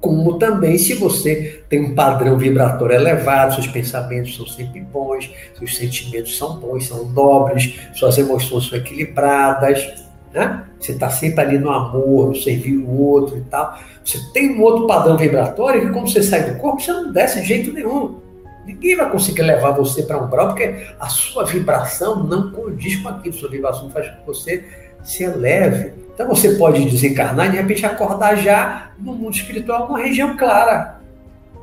Como 0.00 0.38
também 0.38 0.78
se 0.78 0.94
você 0.94 1.62
tem 1.68 1.84
um 1.84 1.94
padrão 1.94 2.38
vibratório 2.38 2.94
elevado, 2.94 3.54
seus 3.54 3.66
pensamentos 3.66 4.34
são 4.34 4.46
sempre 4.46 4.80
bons, 4.80 5.30
seus 5.58 5.76
sentimentos 5.76 6.38
são 6.38 6.56
bons, 6.56 6.86
são 6.86 7.04
nobres, 7.06 7.78
suas 7.94 8.16
emoções 8.16 8.68
são 8.68 8.78
equilibradas, 8.78 10.04
né? 10.32 10.64
Você 10.78 10.92
está 10.92 11.10
sempre 11.10 11.40
ali 11.42 11.58
no 11.58 11.70
amor, 11.70 12.28
no 12.28 12.36
servir 12.36 12.78
o 12.78 12.98
outro 12.98 13.36
e 13.36 13.42
tal. 13.42 13.78
Você 14.02 14.18
tem 14.32 14.56
um 14.56 14.62
outro 14.62 14.86
padrão 14.86 15.18
vibratório 15.18 15.82
que, 15.82 15.92
quando 15.92 16.10
você 16.10 16.22
sai 16.22 16.50
do 16.50 16.58
corpo, 16.58 16.80
você 16.80 16.92
não 16.92 17.12
desce 17.12 17.42
de 17.42 17.46
jeito 17.46 17.72
nenhum. 17.72 18.29
Ninguém 18.64 18.96
vai 18.96 19.10
conseguir 19.10 19.42
levar 19.42 19.72
você 19.72 20.02
para 20.02 20.22
um 20.22 20.28
brau, 20.28 20.48
porque 20.48 20.86
a 20.98 21.08
sua 21.08 21.44
vibração 21.44 22.22
não 22.24 22.50
condiz 22.50 22.96
com 22.96 23.08
aquilo. 23.08 23.34
Sua 23.34 23.48
vibração 23.48 23.90
faz 23.90 24.08
com 24.08 24.16
que 24.16 24.26
você 24.26 24.64
se 25.02 25.24
eleve. 25.24 25.92
Então 26.14 26.28
você 26.28 26.56
pode 26.56 26.84
desencarnar 26.84 27.46
e 27.46 27.50
de 27.50 27.56
repente 27.56 27.86
acordar 27.86 28.36
já 28.36 28.92
no 28.98 29.14
mundo 29.14 29.34
espiritual, 29.34 29.88
numa 29.88 30.00
região 30.00 30.36
clara. 30.36 31.00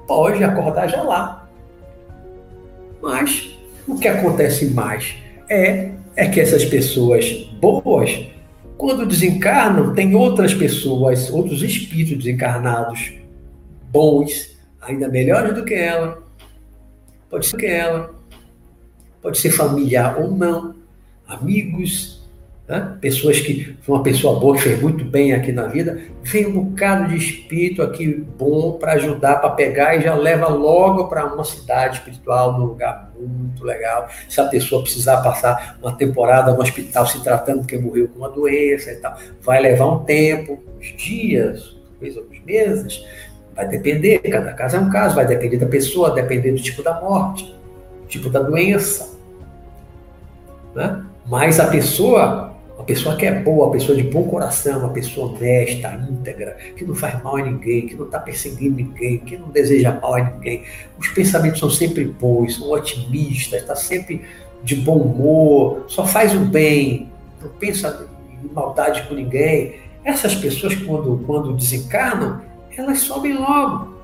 Pode 0.07 0.43
acordar 0.43 0.87
já 0.87 1.01
lá. 1.01 1.47
Mas 3.01 3.57
o 3.87 3.97
que 3.97 4.07
acontece 4.07 4.65
mais 4.65 5.15
é, 5.47 5.91
é 6.15 6.27
que 6.27 6.41
essas 6.41 6.65
pessoas 6.65 7.25
boas 7.59 8.27
quando 8.77 9.07
desencarnam, 9.07 9.93
tem 9.93 10.13
outras 10.15 10.53
pessoas, 10.53 11.31
outros 11.31 11.63
espíritos 11.63 12.23
desencarnados, 12.23 13.11
bons, 13.91 14.55
ainda 14.79 15.07
melhores 15.07 15.55
do 15.55 15.65
que 15.65 15.73
ela. 15.73 16.23
Pode 17.29 17.45
ser 17.45 17.57
que 17.57 17.65
ela, 17.65 18.15
pode 19.21 19.37
ser 19.37 19.51
familiar 19.51 20.17
ou 20.19 20.31
não, 20.31 20.75
amigos, 21.27 22.17
Né? 22.67 22.97
Pessoas 22.99 23.39
que, 23.39 23.77
uma 23.87 24.03
pessoa 24.03 24.39
boa, 24.39 24.55
que 24.57 24.63
fez 24.63 24.81
muito 24.81 25.05
bem 25.05 25.33
aqui 25.33 25.53
na 25.53 25.67
vida, 25.67 26.01
vem 26.21 26.47
um 26.47 26.65
bocado 26.65 27.07
de 27.07 27.15
espírito 27.15 27.81
aqui 27.81 28.13
bom 28.37 28.73
para 28.73 28.93
ajudar, 28.93 29.37
para 29.37 29.51
pegar 29.51 29.95
e 29.95 30.01
já 30.01 30.13
leva 30.13 30.49
logo 30.49 31.07
para 31.07 31.25
uma 31.33 31.45
cidade 31.45 31.99
espiritual, 31.99 32.59
num 32.59 32.65
lugar 32.65 33.09
muito 33.17 33.63
legal. 33.63 34.09
Se 34.27 34.41
a 34.41 34.45
pessoa 34.45 34.81
precisar 34.81 35.21
passar 35.21 35.77
uma 35.81 35.95
temporada 35.95 36.51
no 36.51 36.61
hospital 36.61 37.07
se 37.07 37.23
tratando 37.23 37.59
porque 37.59 37.77
morreu 37.77 38.09
com 38.09 38.19
uma 38.19 38.29
doença 38.29 38.91
e 38.91 38.95
tal, 38.97 39.17
vai 39.41 39.61
levar 39.61 39.87
um 39.87 40.03
tempo, 40.03 40.61
uns 40.77 40.93
dias, 40.97 41.77
talvez 41.91 42.17
alguns 42.17 42.43
meses, 42.43 43.05
vai 43.57 43.67
depender, 43.67 44.19
cada 44.19 44.53
caso 44.53 44.77
é 44.77 44.79
um 44.79 44.89
caso, 44.89 45.15
vai 45.15 45.25
depender 45.25 45.57
da 45.57 45.65
pessoa, 45.65 46.11
depender 46.11 46.51
do 46.51 46.61
tipo 46.61 46.81
da 46.81 47.01
morte, 47.01 47.53
tipo 48.07 48.29
da 48.29 48.39
doença. 48.39 49.17
Né? 50.73 51.03
Mas 51.25 51.59
a 51.59 51.67
pessoa 51.67 52.55
uma 52.77 52.85
pessoa 52.85 53.15
que 53.15 53.25
é 53.25 53.31
boa, 53.31 53.65
uma 53.65 53.71
pessoa 53.71 53.97
de 53.97 54.03
bom 54.03 54.23
coração, 54.25 54.81
uma 54.81 54.93
pessoa 54.93 55.31
honesta, 55.31 55.99
íntegra, 56.07 56.55
que 56.75 56.85
não 56.85 56.93
faz 56.93 57.21
mal 57.23 57.37
a 57.37 57.41
ninguém, 57.41 57.87
que 57.87 57.95
não 57.95 58.05
está 58.05 58.19
perseguindo 58.19 58.75
ninguém, 58.75 59.17
que 59.17 59.35
não 59.35 59.49
deseja 59.49 59.99
mal 59.99 60.13
a 60.13 60.23
ninguém. 60.23 60.63
Os 60.99 61.07
pensamentos 61.07 61.59
são 61.59 61.71
sempre 61.71 62.05
bons, 62.05 62.55
são 62.55 62.69
otimistas, 62.69 63.61
está 63.61 63.75
sempre 63.75 64.21
de 64.63 64.75
bom 64.75 64.97
humor, 64.97 65.85
só 65.87 66.05
faz 66.05 66.35
o 66.35 66.39
bem, 66.39 67.11
não 67.41 67.49
pensa 67.49 68.07
em 68.43 68.53
maldade 68.53 69.07
com 69.07 69.15
ninguém. 69.15 69.77
Essas 70.03 70.35
pessoas, 70.35 70.75
quando, 70.75 71.23
quando 71.25 71.53
desencarnam, 71.53 72.41
elas 72.77 72.99
sobem 72.99 73.33
logo. 73.33 73.97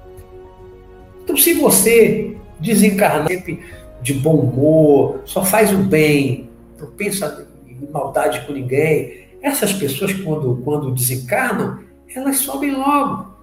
Então, 1.24 1.38
se 1.38 1.54
você 1.54 2.36
desencarnar 2.60 3.28
sempre 3.28 3.64
de 4.02 4.14
bom 4.16 4.36
humor, 4.36 5.22
só 5.26 5.46
faz 5.46 5.72
o 5.72 5.78
bem, 5.78 6.50
não 6.80 6.88
pensa 6.92 7.48
maldade 7.92 8.46
com 8.46 8.54
ninguém. 8.54 9.28
Essas 9.42 9.72
pessoas, 9.74 10.14
quando, 10.14 10.62
quando 10.64 10.92
desencarnam, 10.92 11.80
elas 12.14 12.38
sobem 12.38 12.72
logo. 12.72 13.34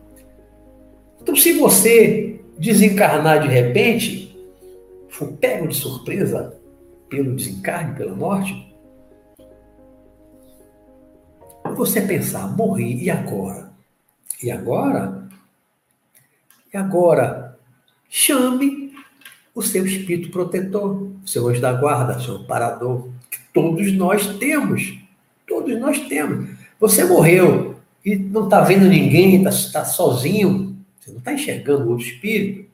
Então, 1.22 1.36
se 1.36 1.52
você 1.54 2.40
desencarnar 2.58 3.40
de 3.40 3.48
repente, 3.48 4.36
for 5.08 5.32
pego 5.32 5.68
de 5.68 5.76
surpresa 5.76 6.58
pelo 7.08 7.34
desencarne, 7.34 7.94
pela 7.94 8.14
morte, 8.14 8.70
você 11.74 12.00
pensar, 12.00 12.46
morri, 12.56 13.04
e 13.04 13.10
agora? 13.10 13.69
E 14.42 14.50
agora? 14.50 15.28
E 16.72 16.76
agora? 16.76 17.58
Chame 18.08 18.92
o 19.54 19.62
seu 19.62 19.86
espírito 19.86 20.30
protetor, 20.30 21.02
o 21.22 21.28
seu 21.28 21.48
anjo 21.48 21.60
da 21.60 21.72
guarda, 21.72 22.16
o 22.16 22.22
seu 22.22 22.36
amparador, 22.36 23.08
Todos 23.52 23.92
nós 23.92 24.26
temos. 24.38 24.98
Todos 25.46 25.78
nós 25.78 25.98
temos. 26.08 26.50
Você 26.78 27.04
morreu 27.04 27.76
e 28.04 28.16
não 28.16 28.44
está 28.44 28.60
vendo 28.60 28.86
ninguém, 28.86 29.42
está 29.44 29.80
tá 29.80 29.84
sozinho, 29.84 30.76
você 30.98 31.10
não 31.10 31.18
está 31.18 31.32
enxergando 31.32 31.90
outro 31.90 32.06
espírito. 32.06 32.70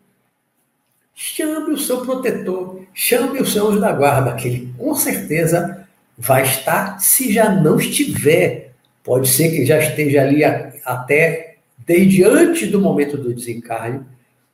Chame 1.15 1.73
o 1.73 1.79
seu 1.79 2.03
protetor, 2.03 2.83
chame 2.93 3.41
o 3.41 3.47
seu 3.47 3.69
anjo 3.69 3.81
da 3.81 3.93
guarda, 3.93 4.35
que 4.35 4.49
ele 4.49 4.75
com 4.77 4.95
certeza 4.95 5.89
vai 6.17 6.43
estar, 6.43 7.01
se 7.01 7.33
já 7.33 7.51
não 7.51 7.79
estiver. 7.79 8.73
Pode 9.03 9.29
ser 9.29 9.51
que 9.51 9.65
já 9.65 9.79
esteja 9.79 10.21
ali 10.21 10.45
até 10.45 11.46
desde 11.87 12.25
antes 12.25 12.71
do 12.71 12.81
momento 12.81 13.17
do 13.17 13.33
desencarne, 13.33 14.05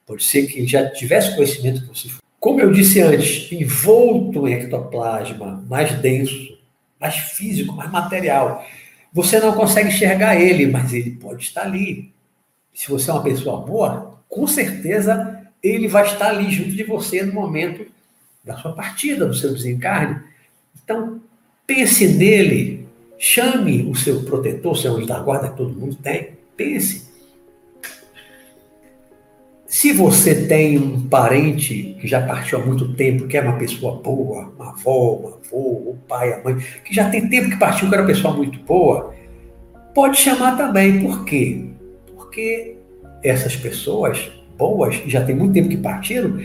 pode 0.06 0.22
ser 0.22 0.46
que 0.46 0.66
já 0.66 0.88
tivesse 0.90 1.34
conhecimento 1.34 1.86
você 1.86 2.08
como 2.42 2.60
eu 2.60 2.72
disse 2.72 3.00
antes, 3.00 3.52
envolto 3.52 4.48
em 4.48 4.54
ectoplasma, 4.54 5.64
mais 5.68 5.94
denso, 6.00 6.58
mais 7.00 7.14
físico, 7.14 7.72
mais 7.72 7.88
material. 7.88 8.66
Você 9.12 9.38
não 9.38 9.52
consegue 9.54 9.90
enxergar 9.90 10.34
ele, 10.34 10.66
mas 10.66 10.92
ele 10.92 11.12
pode 11.12 11.44
estar 11.44 11.62
ali. 11.62 12.12
Se 12.74 12.90
você 12.90 13.10
é 13.10 13.12
uma 13.12 13.22
pessoa 13.22 13.64
boa, 13.64 14.18
com 14.28 14.44
certeza 14.48 15.40
ele 15.62 15.86
vai 15.86 16.04
estar 16.04 16.30
ali 16.30 16.50
junto 16.50 16.70
de 16.70 16.82
você 16.82 17.22
no 17.22 17.32
momento 17.32 17.86
da 18.42 18.56
sua 18.56 18.72
partida, 18.72 19.24
do 19.24 19.34
seu 19.34 19.52
desencarne. 19.52 20.20
Então, 20.82 21.20
pense 21.64 22.08
nele, 22.08 22.88
chame 23.20 23.88
o 23.88 23.94
seu 23.94 24.24
protetor, 24.24 24.72
o 24.72 24.76
seu 24.76 24.96
anjo 24.96 25.06
da 25.06 25.20
guarda 25.20 25.48
que 25.48 25.56
todo 25.58 25.78
mundo 25.78 25.94
tem, 25.94 26.30
pense. 26.56 27.11
Se 29.72 29.90
você 29.90 30.34
tem 30.34 30.76
um 30.76 31.08
parente 31.08 31.96
que 31.98 32.06
já 32.06 32.20
partiu 32.20 32.60
há 32.60 32.62
muito 32.62 32.92
tempo, 32.92 33.26
que 33.26 33.38
é 33.38 33.40
uma 33.40 33.56
pessoa 33.56 34.02
boa, 34.02 34.52
uma 34.54 34.68
avó, 34.68 35.14
um 35.14 35.28
avô, 35.28 35.58
o 35.92 35.98
pai, 36.06 36.30
a 36.30 36.44
mãe, 36.44 36.58
que 36.84 36.94
já 36.94 37.08
tem 37.08 37.26
tempo 37.26 37.48
que 37.48 37.56
partiu, 37.56 37.88
que 37.88 37.94
era 37.94 38.02
uma 38.02 38.06
pessoa 38.06 38.36
muito 38.36 38.58
boa, 38.64 39.14
pode 39.94 40.18
chamar 40.18 40.58
também. 40.58 41.00
Por 41.00 41.24
quê? 41.24 41.70
Porque 42.14 42.76
essas 43.24 43.56
pessoas 43.56 44.30
boas, 44.58 44.94
que 44.98 45.08
já 45.08 45.24
tem 45.24 45.34
muito 45.34 45.54
tempo 45.54 45.70
que 45.70 45.78
partiram, 45.78 46.38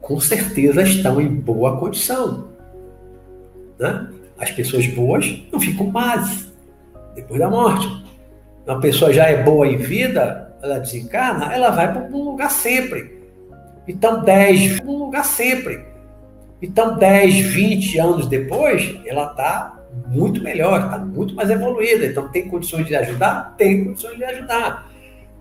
com 0.00 0.18
certeza 0.18 0.82
estão 0.82 1.20
em 1.20 1.28
boa 1.28 1.78
condição. 1.78 2.48
Né? 3.78 4.08
As 4.36 4.50
pessoas 4.50 4.84
boas 4.88 5.44
não 5.52 5.60
ficam 5.60 5.86
más 5.86 6.52
depois 7.14 7.38
da 7.38 7.48
morte. 7.48 8.04
Uma 8.66 8.80
pessoa 8.80 9.12
já 9.12 9.26
é 9.26 9.44
boa 9.44 9.64
em 9.64 9.76
vida, 9.76 10.53
ela 10.64 10.78
desencarna, 10.78 11.52
ela 11.52 11.70
vai 11.70 11.92
para 11.92 12.02
um 12.02 12.24
lugar 12.24 12.50
sempre. 12.50 13.22
Então, 13.86 14.24
10, 14.24 14.80
um 14.80 14.96
lugar 14.96 15.24
sempre. 15.24 15.84
Então, 16.60 16.96
10, 16.96 17.34
20 17.34 17.98
anos 17.98 18.26
depois, 18.26 18.96
ela 19.04 19.30
está 19.30 19.78
muito 20.08 20.42
melhor, 20.42 20.84
está 20.84 20.98
muito 20.98 21.34
mais 21.34 21.50
evoluída. 21.50 22.06
Então, 22.06 22.28
tem 22.28 22.48
condições 22.48 22.86
de 22.86 22.96
ajudar? 22.96 23.54
Tem 23.58 23.84
condições 23.84 24.16
de 24.16 24.24
ajudar. 24.24 24.90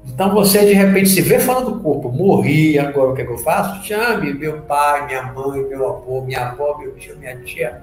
Então, 0.06 0.34
você 0.34 0.66
de 0.66 0.74
repente 0.74 1.10
se 1.10 1.22
vê 1.22 1.40
fora 1.40 1.64
do 1.64 1.80
corpo, 1.80 2.12
morri, 2.12 2.78
agora 2.78 3.12
o 3.12 3.16
que, 3.16 3.22
é 3.22 3.26
que 3.26 3.32
eu 3.32 3.38
faço? 3.38 3.86
Chame 3.86 4.34
meu 4.34 4.62
pai, 4.64 5.06
minha 5.06 5.24
mãe, 5.32 5.64
meu 5.64 5.88
avô, 5.88 6.22
minha 6.22 6.48
avó, 6.48 6.78
meu 6.78 6.94
tio, 6.96 7.18
minha 7.18 7.38
tia. 7.38 7.82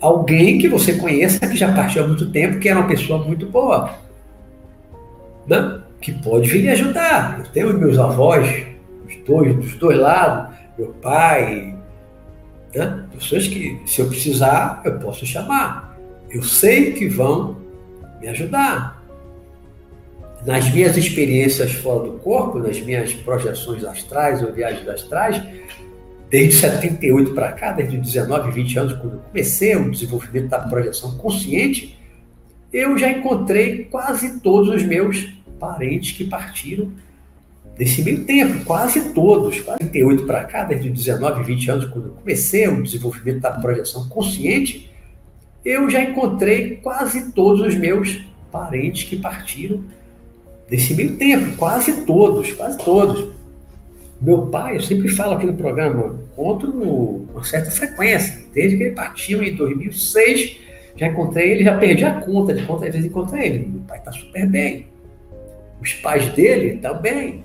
Alguém 0.00 0.58
que 0.58 0.68
você 0.68 0.94
conheça 0.94 1.46
que 1.46 1.56
já 1.56 1.72
partiu 1.72 2.02
há 2.02 2.08
muito 2.08 2.28
tempo, 2.32 2.58
que 2.58 2.68
era 2.68 2.80
uma 2.80 2.88
pessoa 2.88 3.22
muito 3.22 3.46
boa. 3.46 3.94
Né? 5.46 5.80
Que 6.00 6.12
pode 6.12 6.48
vir 6.48 6.68
ajudar. 6.70 7.40
Eu 7.40 7.52
tenho 7.52 7.78
meus 7.78 7.98
avós, 7.98 8.66
os 9.06 9.16
dois, 9.26 9.54
dos 9.56 9.74
dois 9.76 9.98
lados, 9.98 10.56
meu 10.78 10.88
pai, 10.94 11.76
né? 12.74 13.04
pessoas 13.12 13.46
que, 13.46 13.80
se 13.86 14.00
eu 14.00 14.08
precisar, 14.08 14.80
eu 14.84 14.98
posso 14.98 15.26
chamar. 15.26 15.98
Eu 16.30 16.42
sei 16.42 16.92
que 16.92 17.08
vão 17.08 17.56
me 18.20 18.28
ajudar. 18.28 19.00
Nas 20.46 20.72
minhas 20.72 20.96
experiências 20.96 21.72
fora 21.72 22.04
do 22.04 22.12
corpo, 22.12 22.58
nas 22.58 22.80
minhas 22.80 23.12
projeções 23.12 23.84
astrais 23.84 24.42
ou 24.42 24.52
viagens 24.52 24.88
astrais, 24.88 25.42
desde 26.30 26.54
78 26.54 27.34
para 27.34 27.52
cá, 27.52 27.72
desde 27.72 27.98
19, 27.98 28.52
20 28.52 28.78
anos, 28.78 28.92
quando 28.94 29.14
eu 29.14 29.20
comecei 29.20 29.76
o 29.76 29.90
desenvolvimento 29.90 30.48
da 30.48 30.60
projeção 30.60 31.18
consciente, 31.18 31.98
eu 32.72 32.96
já 32.96 33.10
encontrei 33.10 33.84
quase 33.84 34.40
todos 34.40 34.74
os 34.74 34.82
meus 34.84 35.28
parentes 35.60 36.16
que 36.16 36.24
partiram 36.24 36.90
nesse 37.78 38.02
meio 38.02 38.24
tempo, 38.24 38.64
quase 38.64 39.12
todos, 39.14 39.60
48 39.60 40.26
para 40.26 40.44
cá, 40.44 40.64
desde 40.64 40.90
19, 40.90 41.44
20 41.44 41.70
anos, 41.70 41.84
quando 41.86 42.06
eu 42.06 42.12
comecei 42.12 42.66
o 42.68 42.82
desenvolvimento 42.82 43.40
da 43.40 43.52
projeção 43.52 44.08
consciente, 44.08 44.90
eu 45.64 45.88
já 45.88 46.02
encontrei 46.02 46.76
quase 46.76 47.32
todos 47.32 47.60
os 47.66 47.74
meus 47.74 48.20
parentes 48.50 49.04
que 49.04 49.16
partiram 49.16 49.84
nesse 50.70 50.94
meio 50.94 51.16
tempo, 51.16 51.56
quase 51.56 52.04
todos, 52.04 52.52
quase 52.52 52.78
todos. 52.78 53.28
Meu 54.20 54.46
pai, 54.48 54.76
eu 54.76 54.82
sempre 54.82 55.08
falo 55.08 55.32
aqui 55.32 55.46
no 55.46 55.54
programa, 55.54 56.20
encontro 56.32 56.70
uma 56.70 57.42
certa 57.44 57.70
frequência, 57.70 58.44
desde 58.52 58.76
que 58.76 58.82
ele 58.84 58.94
partiu 58.94 59.42
em 59.42 59.54
2006, 59.54 60.58
já 60.96 61.06
encontrei 61.06 61.52
ele, 61.52 61.64
já 61.64 61.78
perdi 61.78 62.04
a 62.04 62.20
conta 62.20 62.52
de 62.52 62.66
quantas 62.66 62.92
vezes 62.92 63.06
encontrei 63.06 63.46
ele. 63.46 63.68
Meu 63.68 63.80
pai 63.82 63.98
está 63.98 64.12
super 64.12 64.46
bem. 64.46 64.89
Os 65.80 65.92
pais 65.94 66.28
dele 66.34 66.78
também. 66.78 67.44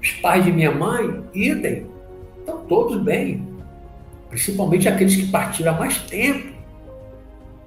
Os 0.00 0.10
pais 0.12 0.44
de 0.44 0.52
minha 0.52 0.70
mãe, 0.70 1.22
idem. 1.34 1.86
Estão 2.38 2.64
todos 2.66 3.00
bem. 3.02 3.46
Principalmente 4.28 4.88
aqueles 4.88 5.16
que 5.16 5.26
partiram 5.28 5.74
há 5.74 5.78
mais 5.78 5.98
tempo. 5.98 6.52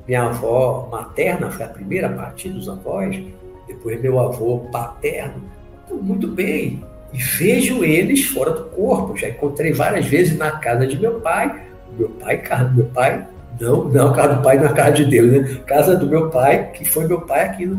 Minha 0.08 0.24
avó 0.24 0.88
materna 0.92 1.50
foi 1.50 1.66
a 1.66 1.70
primeira 1.70 2.08
a 2.08 2.14
partir 2.14 2.50
dos 2.50 2.68
avós. 2.68 3.24
Depois 3.68 4.02
meu 4.02 4.20
avô 4.20 4.60
paterno. 4.72 5.44
Estão 5.84 5.98
muito 5.98 6.28
bem. 6.28 6.84
E 7.14 7.18
vejo 7.18 7.84
eles 7.84 8.26
fora 8.26 8.52
do 8.52 8.66
corpo. 8.66 9.16
Já 9.16 9.30
encontrei 9.30 9.72
várias 9.72 10.06
vezes 10.06 10.38
na 10.38 10.52
casa 10.52 10.86
de 10.86 11.00
meu 11.00 11.22
pai. 11.22 11.64
Meu 11.98 12.10
pai, 12.10 12.40
casa 12.40 12.66
do 12.66 12.76
meu 12.76 12.86
pai, 12.88 13.26
não, 13.60 13.86
não, 13.86 14.12
casa 14.14 14.36
do 14.36 14.42
pai 14.42 14.60
na 14.60 14.74
casa 14.74 14.92
de 14.92 15.06
Deus, 15.06 15.32
né? 15.32 15.62
Casa 15.66 15.96
do 15.96 16.06
meu 16.08 16.30
pai, 16.30 16.72
que 16.72 16.84
foi 16.84 17.08
meu 17.08 17.22
pai 17.22 17.46
aqui 17.46 17.70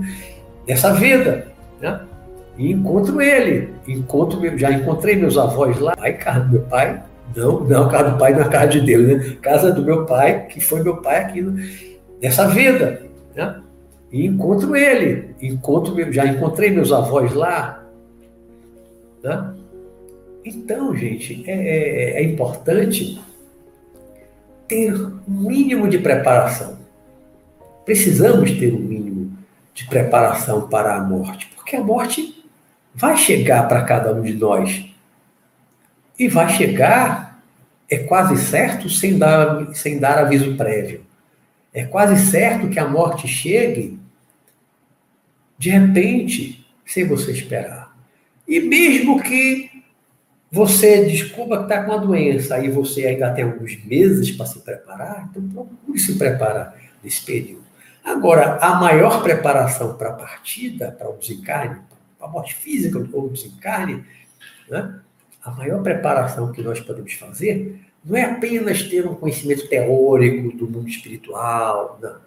nessa 0.67 0.95
vida. 0.95 1.49
Né? 1.81 2.01
E 2.57 2.73
encontro 2.73 3.21
ele. 3.21 3.75
Encontro, 3.87 4.59
já 4.59 4.71
encontrei 4.71 5.17
meus 5.17 5.37
avós 5.37 5.79
lá. 5.79 5.97
Pai, 5.97 6.15
casa 6.15 6.41
do 6.41 6.53
meu 6.53 6.63
pai. 6.63 7.03
Não, 7.35 7.61
não, 7.61 7.89
casa 7.89 8.11
do 8.11 8.19
pai 8.19 8.35
na 8.35 8.49
casa 8.49 8.69
de 8.69 8.81
Deus, 8.81 9.07
né? 9.07 9.37
Casa 9.43 9.73
do 9.73 9.83
meu 9.83 10.07
pai, 10.07 10.47
que 10.47 10.61
foi 10.61 10.83
meu 10.83 10.99
pai 10.99 11.25
aqui. 11.25 11.43
nessa 12.23 12.49
vida. 12.49 13.03
Né? 13.35 13.63
E 14.11 14.25
encontro 14.25 14.77
ele, 14.77 15.35
encontro, 15.43 16.13
já 16.13 16.25
encontrei 16.27 16.71
meus 16.71 16.93
avós 16.93 17.35
lá. 17.35 17.85
Né? 19.23 19.55
Então, 20.45 20.95
gente, 20.95 21.45
é, 21.47 21.53
é, 21.53 22.23
é 22.23 22.25
importante 22.25 23.21
ter 24.69 24.95
um 24.95 25.21
mínimo 25.29 25.89
de 25.89 25.99
preparação. 25.99 26.79
Precisamos 27.85 28.51
ter 28.53 28.73
um 28.73 28.79
mínimo 28.79 29.33
de 29.75 29.87
preparação 29.87 30.69
para 30.69 30.97
a 30.97 31.01
morte, 31.01 31.51
porque 31.67 31.75
a 31.75 31.83
morte 31.83 32.45
vai 32.95 33.17
chegar 33.17 33.67
para 33.67 33.83
cada 33.83 34.15
um 34.15 34.23
de 34.23 34.35
nós. 34.35 34.85
E 36.17 36.29
vai 36.29 36.49
chegar, 36.51 37.43
é 37.91 37.99
quase 37.99 38.41
certo, 38.41 38.89
sem 38.89 39.19
dar, 39.19 39.75
sem 39.75 39.99
dar 39.99 40.19
aviso 40.19 40.57
prévio. 40.57 41.05
É 41.75 41.85
quase 41.85 42.31
certo 42.31 42.71
que 42.71 42.79
a 42.79 42.89
morte 42.89 43.27
chegue 43.27 43.99
de 45.59 45.71
repente, 45.71 46.65
sem 46.87 47.05
você 47.05 47.33
esperar. 47.33 47.93
E 48.47 48.61
mesmo 48.61 49.21
que 49.21 49.83
você 50.53 51.05
descubra 51.05 51.59
que 51.59 51.65
está 51.65 51.83
com 51.83 51.93
a 51.93 51.97
doença 51.97 52.65
e 52.65 52.71
você 52.71 53.07
ainda 53.07 53.33
tem 53.33 53.43
alguns 53.43 53.85
meses 53.85 54.31
para 54.31 54.47
se 54.47 54.61
preparar, 54.61 55.29
então 55.31 55.49
procure 55.49 55.99
se 55.99 56.15
preparar 56.17 56.77
nesse 57.03 57.23
período. 57.23 57.66
Agora, 58.07 58.59
a 58.59 58.77
maior 58.77 59.21
preparação 59.21 59.95
para 59.97 60.11
a 60.11 60.13
partida, 60.13 60.93
para 60.93 61.11
o 61.11 61.17
desencarne, 61.17 61.81
para 62.17 62.29
a 62.29 62.31
morte 62.31 62.55
física 62.55 63.05
ou 63.13 63.29
desencarne, 63.29 64.05
né? 64.71 65.01
a 65.43 65.51
maior 65.51 65.83
preparação 65.83 66.53
que 66.53 66.63
nós 66.63 66.79
podemos 66.81 67.15
fazer 67.15 67.81
não 68.05 68.17
é 68.17 68.23
apenas 68.23 68.85
ter 68.85 69.05
um 69.09 69.17
conhecimento 69.17 69.69
teórico 69.69 70.57
do 70.57 70.69
mundo 70.69 70.89
espiritual, 70.89 71.99
não. 72.01 72.25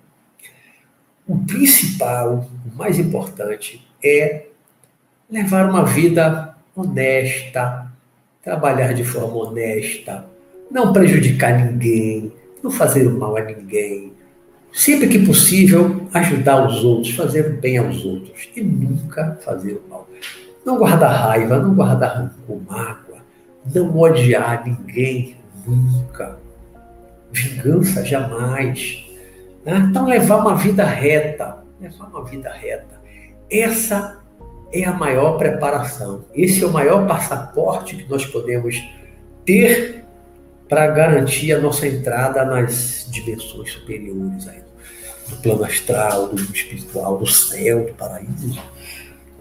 O 1.26 1.46
principal, 1.46 2.50
o 2.66 2.78
mais 2.78 3.00
importante, 3.00 3.88
é 4.04 4.48
levar 5.30 5.70
uma 5.70 5.86
vida 5.86 6.58
honesta, 6.76 7.90
trabalhar 8.44 8.94
de 8.94 9.06
forma 9.06 9.38
honesta, 9.38 10.26
não 10.70 10.92
prejudicar 10.92 11.58
ninguém, 11.58 12.34
não 12.62 12.70
fazer 12.70 13.08
mal 13.10 13.38
a 13.38 13.42
ninguém. 13.42 14.19
Sempre 14.72 15.08
que 15.08 15.26
possível, 15.26 16.08
ajudar 16.14 16.68
os 16.68 16.84
outros, 16.84 17.16
fazer 17.16 17.48
o 17.48 17.60
bem 17.60 17.78
aos 17.78 18.06
outros 18.06 18.50
e 18.56 18.62
nunca 18.62 19.38
fazer 19.44 19.74
o 19.74 19.90
mal. 19.90 20.08
Não 20.66 20.78
guardar 20.78 21.12
raiva, 21.12 21.58
não 21.58 21.74
guardar 21.74 22.18
rancor, 22.18 22.62
mágoa, 22.68 23.18
não 23.74 23.98
odiar 23.98 24.64
ninguém, 24.66 25.36
nunca. 25.66 26.38
Vingança 27.32 28.06
jamais. 28.06 29.06
Né? 29.66 29.88
Então, 29.90 30.06
levar 30.06 30.38
uma 30.38 30.56
vida 30.56 30.86
reta, 30.86 31.58
levar 31.80 32.06
uma 32.08 32.24
vida 32.26 32.52
reta. 32.52 33.00
Essa 33.50 34.20
é 34.72 34.84
a 34.86 34.94
maior 34.94 35.38
preparação. 35.38 36.26
Esse 36.34 36.64
é 36.64 36.68
o 36.68 36.72
maior 36.72 37.08
passaporte 37.08 37.96
que 37.96 38.10
nós 38.10 38.26
podemos 38.26 38.82
ter 39.46 40.06
para 40.70 40.86
garantir 40.88 41.52
a 41.52 41.60
nossa 41.60 41.88
entrada 41.88 42.46
nas 42.46 43.08
dimensões 43.10 43.74
superiores, 43.74 44.48
aí, 44.48 44.60
do 45.28 45.36
plano 45.38 45.64
astral, 45.66 46.28
do 46.28 46.38
mundo 46.40 46.56
espiritual, 46.56 47.18
do 47.18 47.26
céu, 47.26 47.88
do 47.88 47.94
paraíso. 47.94 48.62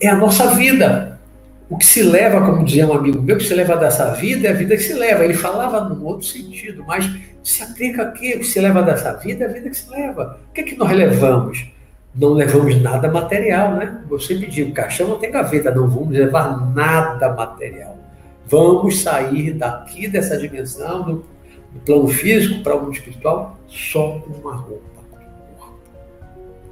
É 0.00 0.08
a 0.08 0.16
nossa 0.16 0.54
vida. 0.54 1.20
O 1.68 1.76
que 1.76 1.84
se 1.84 2.02
leva, 2.02 2.40
como 2.40 2.64
dizia 2.64 2.86
um 2.86 2.94
amigo 2.94 3.20
meu, 3.20 3.36
que 3.36 3.44
se 3.44 3.52
leva 3.52 3.76
dessa 3.76 4.14
vida 4.14 4.48
é 4.48 4.50
a 4.52 4.54
vida 4.54 4.74
que 4.74 4.82
se 4.82 4.94
leva. 4.94 5.22
Ele 5.22 5.34
falava 5.34 5.86
num 5.86 6.02
outro 6.06 6.26
sentido, 6.26 6.82
mas 6.86 7.04
se 7.44 7.62
aplica 7.62 8.04
aqui, 8.04 8.34
o 8.34 8.38
que 8.38 8.44
se 8.44 8.58
leva 8.58 8.82
dessa 8.82 9.12
vida 9.12 9.44
é 9.44 9.48
a 9.48 9.52
vida 9.52 9.68
que 9.68 9.76
se 9.76 9.90
leva. 9.90 10.40
O 10.48 10.52
que 10.54 10.62
é 10.62 10.64
que 10.64 10.76
nós 10.76 10.90
levamos? 10.92 11.66
Não 12.14 12.32
levamos 12.32 12.80
nada 12.80 13.10
material, 13.10 13.74
né? 13.74 14.02
Você 14.08 14.34
pediu, 14.34 14.68
o 14.68 14.72
caixão 14.72 15.08
não 15.08 15.18
tem 15.18 15.30
gaveta, 15.30 15.70
não 15.70 15.88
vamos 15.88 16.08
levar 16.08 16.74
nada 16.74 17.34
material. 17.34 17.97
Vamos 18.48 19.02
sair 19.02 19.52
daqui 19.52 20.08
dessa 20.08 20.36
dimensão, 20.36 21.02
do, 21.02 21.12
do 21.72 21.80
plano 21.84 22.08
físico 22.08 22.62
para 22.62 22.76
o 22.76 22.82
mundo 22.82 22.94
espiritual, 22.94 23.58
só 23.68 24.16
uma 24.16 24.56
roupa 24.56 25.02
do 25.02 25.56
corpo. 25.56 25.78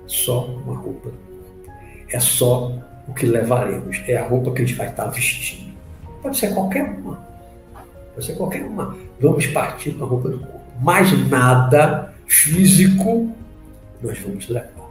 Só 0.07 0.45
uma 0.47 0.77
roupa 0.77 1.11
do 1.11 1.17
corpo. 1.17 1.73
É 2.11 2.21
só 2.21 2.73
o 3.07 3.15
que 3.15 3.27
levaremos, 3.27 4.03
é 4.07 4.17
a 4.17 4.27
roupa 4.27 4.53
que 4.53 4.63
a 4.63 4.65
gente 4.65 4.77
vai 4.77 4.89
estar 4.89 5.07
vestindo. 5.07 5.75
Pode 6.23 6.37
ser 6.37 6.55
qualquer 6.55 6.85
uma. 6.85 7.25
Pode 8.15 8.27
ser 8.27 8.35
qualquer 8.35 8.65
uma. 8.65 8.97
Vamos 9.21 9.47
partir 9.49 9.93
com 9.93 10.05
a 10.05 10.09
roupa 10.09 10.29
do 10.29 10.39
corpo 10.39 10.57
mais 10.81 11.11
nada 11.29 12.13
físico 12.27 13.33
nós 14.03 14.19
vamos 14.21 14.49
levar. 14.49 14.91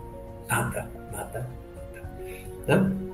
Nada, 0.50 0.90
nada, 1.12 1.48
nada. 2.68 2.82
Né? 2.82 3.05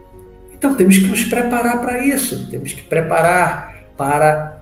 Então 0.62 0.76
temos 0.76 0.96
que 0.96 1.08
nos 1.08 1.24
preparar 1.24 1.82
para 1.82 2.06
isso, 2.06 2.48
temos 2.52 2.72
que 2.72 2.84
preparar 2.84 3.84
para 3.98 4.62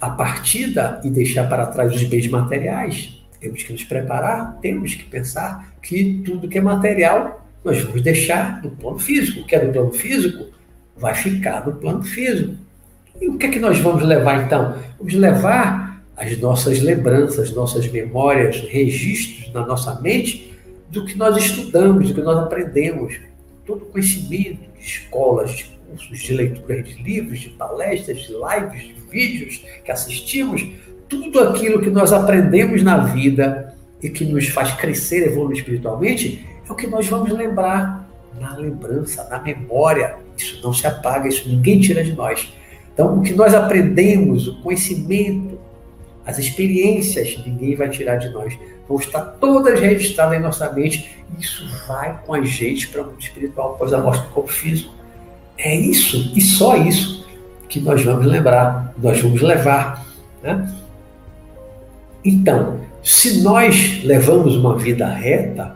a 0.00 0.10
partida 0.10 1.00
e 1.04 1.10
deixar 1.10 1.48
para 1.48 1.64
trás 1.66 1.94
os 1.94 2.02
bens 2.02 2.26
materiais. 2.26 3.22
Temos 3.38 3.62
que 3.62 3.72
nos 3.72 3.84
preparar, 3.84 4.58
temos 4.60 4.96
que 4.96 5.04
pensar 5.04 5.74
que 5.80 6.20
tudo 6.24 6.48
que 6.48 6.58
é 6.58 6.60
material 6.60 7.46
nós 7.64 7.80
vamos 7.82 8.02
deixar 8.02 8.60
no 8.64 8.72
plano 8.72 8.98
físico. 8.98 9.42
O 9.42 9.46
que 9.46 9.54
é 9.54 9.64
do 9.64 9.72
plano 9.72 9.92
físico 9.92 10.46
vai 10.96 11.14
ficar 11.14 11.64
no 11.64 11.74
plano 11.74 12.02
físico. 12.02 12.56
E 13.20 13.28
o 13.28 13.38
que 13.38 13.46
é 13.46 13.48
que 13.48 13.60
nós 13.60 13.78
vamos 13.78 14.02
levar 14.02 14.44
então? 14.44 14.76
Vamos 14.98 15.14
levar 15.14 16.02
as 16.16 16.36
nossas 16.38 16.80
lembranças, 16.80 17.52
nossas 17.52 17.86
memórias, 17.86 18.56
registros 18.62 19.52
na 19.54 19.64
nossa 19.64 20.00
mente 20.00 20.52
do 20.90 21.06
que 21.06 21.16
nós 21.16 21.36
estudamos, 21.36 22.08
do 22.08 22.14
que 22.16 22.22
nós 22.22 22.38
aprendemos. 22.38 23.30
Todo 23.64 23.86
conhecimento 23.86 24.60
de 24.78 24.84
escolas, 24.84 25.50
de 25.52 25.64
cursos, 25.64 26.18
de 26.18 26.34
leitura 26.34 26.82
de 26.82 27.02
livros, 27.02 27.40
de 27.40 27.50
palestras, 27.50 28.18
de 28.18 28.32
lives, 28.32 28.82
de 28.88 28.94
vídeos 29.10 29.64
que 29.84 29.90
assistimos, 29.90 30.66
tudo 31.08 31.40
aquilo 31.40 31.80
que 31.80 31.90
nós 31.90 32.12
aprendemos 32.12 32.82
na 32.82 32.98
vida 32.98 33.74
e 34.02 34.08
que 34.08 34.24
nos 34.24 34.48
faz 34.48 34.72
crescer, 34.72 35.26
evoluir 35.26 35.58
espiritualmente, 35.58 36.46
é 36.66 36.72
o 36.72 36.74
que 36.74 36.86
nós 36.86 37.06
vamos 37.06 37.30
lembrar 37.30 38.08
na 38.40 38.56
lembrança, 38.56 39.28
na 39.28 39.38
memória. 39.38 40.16
Isso 40.36 40.60
não 40.62 40.72
se 40.72 40.86
apaga, 40.86 41.28
isso 41.28 41.48
ninguém 41.48 41.80
tira 41.80 42.02
de 42.02 42.12
nós. 42.14 42.52
Então, 42.92 43.18
o 43.18 43.22
que 43.22 43.32
nós 43.32 43.54
aprendemos, 43.54 44.48
o 44.48 44.60
conhecimento, 44.62 45.58
as 46.24 46.38
experiências, 46.38 47.38
ninguém 47.44 47.74
vai 47.74 47.88
tirar 47.90 48.16
de 48.16 48.30
nós. 48.30 48.58
Vão 48.92 49.00
estar 49.00 49.22
todas 49.40 49.80
registradas 49.80 50.36
em 50.36 50.42
nossa 50.42 50.70
mente. 50.70 51.24
Isso 51.40 51.66
vai 51.88 52.20
com 52.26 52.34
a 52.34 52.42
gente 52.42 52.88
para 52.88 53.00
o 53.00 53.06
mundo 53.06 53.20
espiritual, 53.20 53.72
após 53.72 53.90
a 53.90 53.98
morte 53.98 54.22
do 54.26 54.28
corpo 54.28 54.52
físico. 54.52 54.92
É 55.56 55.74
isso, 55.74 56.30
e 56.36 56.42
só 56.42 56.76
isso, 56.76 57.26
que 57.70 57.80
nós 57.80 58.04
vamos 58.04 58.26
lembrar, 58.26 58.92
nós 59.02 59.18
vamos 59.18 59.40
levar. 59.40 60.04
Né? 60.42 60.70
Então, 62.22 62.80
se 63.02 63.40
nós 63.40 64.04
levamos 64.04 64.56
uma 64.56 64.76
vida 64.76 65.06
reta, 65.06 65.74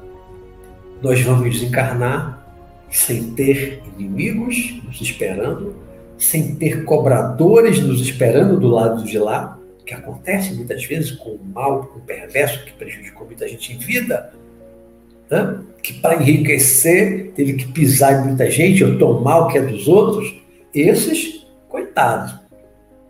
nós 1.01 1.19
vamos 1.23 1.51
desencarnar 1.51 2.47
sem 2.91 3.31
ter 3.31 3.83
inimigos 3.97 4.79
nos 4.85 5.01
esperando, 5.01 5.75
sem 6.19 6.55
ter 6.55 6.85
cobradores 6.85 7.81
nos 7.81 8.03
esperando 8.03 8.61
do 8.61 8.69
lado 8.69 9.05
de 9.05 9.19
lá, 9.19 9.56
que 9.87 9.95
acontece 9.95 10.53
muitas 10.53 10.85
vezes 10.85 11.13
com 11.13 11.31
o 11.31 11.45
mal, 11.45 11.87
com 11.87 12.01
o 12.01 12.03
perverso 12.03 12.65
que 12.65 12.73
prejudicou 12.73 13.25
muita 13.25 13.49
gente 13.49 13.73
em 13.73 13.79
vida, 13.79 14.33
né? 15.31 15.61
que 15.83 15.95
para 15.95 16.21
enriquecer 16.21 17.33
teve 17.37 17.55
que 17.55 17.73
pisar 17.73 18.21
em 18.21 18.27
muita 18.27 18.51
gente 18.51 18.83
ou 18.83 18.99
tomar 18.99 19.39
o 19.39 19.49
que 19.49 19.59
é 19.59 19.63
dos 19.63 19.87
outros, 19.87 20.35
esses, 20.75 21.47
coitados, 21.69 22.35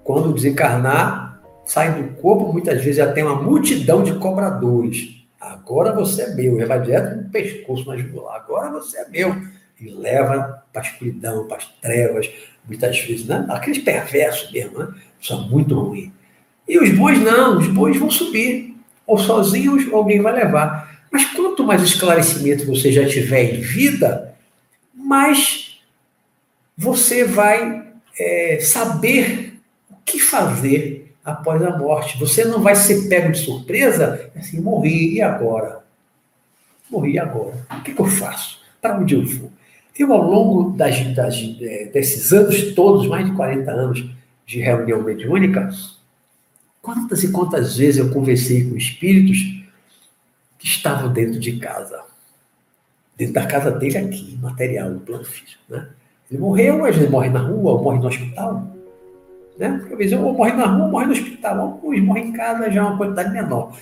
quando 0.04 0.34
desencarnar, 0.34 1.40
saem 1.64 2.02
do 2.02 2.14
corpo, 2.14 2.52
muitas 2.52 2.76
vezes 2.76 2.96
já 2.96 3.10
tem 3.10 3.24
uma 3.24 3.42
multidão 3.42 4.02
de 4.02 4.14
cobradores. 4.14 5.26
Agora 5.40 5.92
você 5.92 6.22
é 6.22 6.34
meu, 6.34 6.58
já 6.58 6.66
vai 6.66 6.80
direto 6.80 7.16
no 7.16 7.30
pescoço, 7.30 7.86
na 7.88 7.96
jugular. 7.96 8.36
Agora 8.36 8.70
você 8.70 8.98
é 8.98 9.08
meu. 9.08 9.34
E 9.78 9.90
leva 9.90 10.62
para 10.72 10.80
a 10.80 10.84
escuridão, 10.84 11.46
para 11.46 11.58
as 11.58 11.66
trevas, 11.82 12.30
muitas 12.66 12.98
vezes, 12.98 13.26
né? 13.26 13.44
aqueles 13.50 13.78
perversos 13.78 14.50
mesmo, 14.50 14.78
né? 14.78 14.94
são 15.20 15.48
muito 15.48 15.78
ruins. 15.78 16.10
E 16.68 16.78
os 16.78 16.90
bois 16.90 17.20
não, 17.20 17.58
os 17.58 17.68
bois 17.68 17.96
vão 17.96 18.10
subir. 18.10 18.74
Ou 19.06 19.18
sozinhos, 19.18 19.92
alguém 19.92 20.20
vai 20.20 20.32
levar. 20.32 21.00
Mas 21.10 21.24
quanto 21.26 21.64
mais 21.64 21.82
esclarecimento 21.82 22.66
você 22.66 22.90
já 22.90 23.06
tiver 23.06 23.54
em 23.54 23.60
vida, 23.60 24.34
mais 24.92 25.80
você 26.76 27.24
vai 27.24 27.84
é, 28.18 28.58
saber 28.60 29.54
o 29.90 29.94
que 30.04 30.18
fazer 30.18 31.14
após 31.24 31.62
a 31.62 31.76
morte. 31.76 32.18
Você 32.18 32.44
não 32.44 32.62
vai 32.62 32.76
ser 32.76 33.08
pego 33.08 33.32
de 33.32 33.38
surpresa, 33.38 34.30
assim, 34.36 34.60
morri, 34.60 35.14
e 35.14 35.22
agora? 35.22 35.80
Morri 36.90 37.18
agora. 37.18 37.66
O 37.70 37.82
que, 37.82 37.92
que 37.92 38.00
eu 38.00 38.06
faço? 38.06 38.60
Para 38.80 38.98
onde 38.98 39.14
eu 39.14 39.24
vou? 39.24 39.50
Eu, 39.98 40.12
ao 40.12 40.22
longo 40.22 40.76
das, 40.76 41.00
das, 41.14 41.34
é, 41.60 41.86
desses 41.86 42.32
anos 42.32 42.74
todos, 42.74 43.08
mais 43.08 43.26
de 43.26 43.32
40 43.32 43.70
anos 43.70 44.04
de 44.46 44.60
reunião 44.60 45.02
mediúnica, 45.02 45.70
Quantas 46.86 47.24
e 47.24 47.32
quantas 47.32 47.76
vezes 47.76 47.98
eu 47.98 48.10
conversei 48.10 48.70
com 48.70 48.76
espíritos 48.76 49.38
que 50.56 50.68
estavam 50.68 51.12
dentro 51.12 51.40
de 51.40 51.56
casa. 51.56 52.00
Dentro 53.16 53.34
da 53.34 53.44
casa 53.44 53.72
dele 53.72 53.98
aqui, 53.98 54.38
material, 54.40 54.90
no 54.90 55.00
plano 55.00 55.24
físico. 55.24 55.60
Né? 55.68 55.88
Ele 56.30 56.38
morreu, 56.38 56.84
às 56.84 56.94
vezes 56.94 57.10
morre 57.10 57.28
na 57.28 57.40
rua, 57.40 57.72
ou 57.72 57.82
morre 57.82 57.98
no 57.98 58.06
hospital. 58.06 58.68
Né? 59.58 59.78
Porque 59.80 59.94
às 59.94 59.98
vezes 59.98 60.16
ou 60.16 60.32
morre 60.32 60.52
na 60.52 60.66
rua, 60.66 60.84
ou 60.84 60.90
morre 60.92 61.06
no 61.06 61.12
hospital. 61.12 61.60
Alguns 61.60 62.00
morrem 62.04 62.28
em 62.28 62.32
casa, 62.32 62.70
já 62.70 62.80
é 62.80 62.84
uma 62.84 62.96
quantidade 62.96 63.32
menor. 63.32 63.76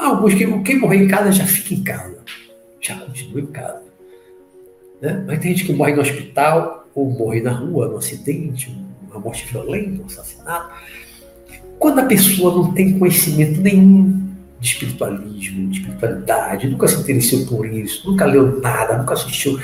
Alguns, 0.00 0.34
quem, 0.34 0.62
quem 0.62 0.78
morrer 0.78 0.98
em 0.98 1.08
casa 1.08 1.32
já 1.32 1.44
fica 1.44 1.74
em 1.74 1.82
casa. 1.82 2.20
Já 2.80 2.96
continua 2.96 3.40
em 3.40 3.46
casa. 3.46 3.82
Né? 5.02 5.24
Mas 5.26 5.40
tem 5.40 5.50
gente 5.50 5.66
que 5.66 5.72
morre 5.72 5.94
no 5.94 6.02
hospital, 6.02 6.88
ou 6.94 7.10
morre 7.10 7.40
na 7.40 7.50
rua, 7.50 7.88
num 7.88 7.96
acidente, 7.96 8.72
uma 9.10 9.18
morte 9.18 9.46
violenta, 9.46 10.00
um 10.00 10.06
assassinato. 10.06 10.70
Quando 11.80 11.98
a 12.00 12.04
pessoa 12.04 12.54
não 12.54 12.74
tem 12.74 12.98
conhecimento 12.98 13.58
nenhum 13.62 14.28
de 14.60 14.66
espiritualismo, 14.66 15.70
de 15.70 15.78
espiritualidade, 15.78 16.68
nunca 16.68 16.86
se 16.86 17.00
interessou 17.00 17.46
por 17.46 17.64
isso, 17.64 18.06
nunca 18.06 18.26
leu 18.26 18.60
nada, 18.60 18.98
nunca 18.98 19.14
assistiu 19.14 19.58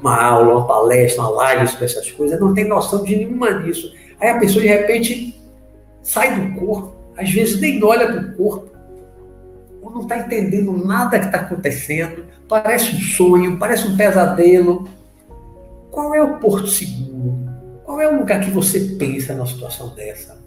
uma 0.00 0.18
aula, 0.18 0.56
uma 0.56 0.66
palestra, 0.66 1.20
uma 1.22 1.30
live 1.32 1.68
sobre 1.68 1.84
essas 1.84 2.10
coisas, 2.12 2.40
não 2.40 2.54
tem 2.54 2.66
noção 2.66 3.04
de 3.04 3.14
nenhuma 3.14 3.52
disso. 3.62 3.92
Aí 4.18 4.30
a 4.30 4.38
pessoa 4.38 4.62
de 4.62 4.68
repente 4.68 5.38
sai 6.02 6.40
do 6.40 6.58
corpo, 6.58 6.94
às 7.14 7.30
vezes 7.30 7.60
nem 7.60 7.84
olha 7.84 8.06
para 8.06 8.22
o 8.22 8.32
corpo, 8.36 8.70
ou 9.82 9.90
não 9.90 10.00
está 10.00 10.16
entendendo 10.16 10.72
nada 10.72 11.18
que 11.18 11.26
está 11.26 11.40
acontecendo, 11.40 12.24
parece 12.48 12.96
um 12.96 13.00
sonho, 13.00 13.58
parece 13.58 13.86
um 13.86 13.98
pesadelo. 13.98 14.88
Qual 15.90 16.14
é 16.14 16.22
o 16.22 16.38
porto 16.38 16.68
seguro? 16.68 17.38
Qual 17.84 18.00
é 18.00 18.08
o 18.08 18.18
lugar 18.18 18.40
que 18.40 18.50
você 18.50 18.80
pensa 18.98 19.34
numa 19.34 19.46
situação 19.46 19.94
dessa? 19.94 20.40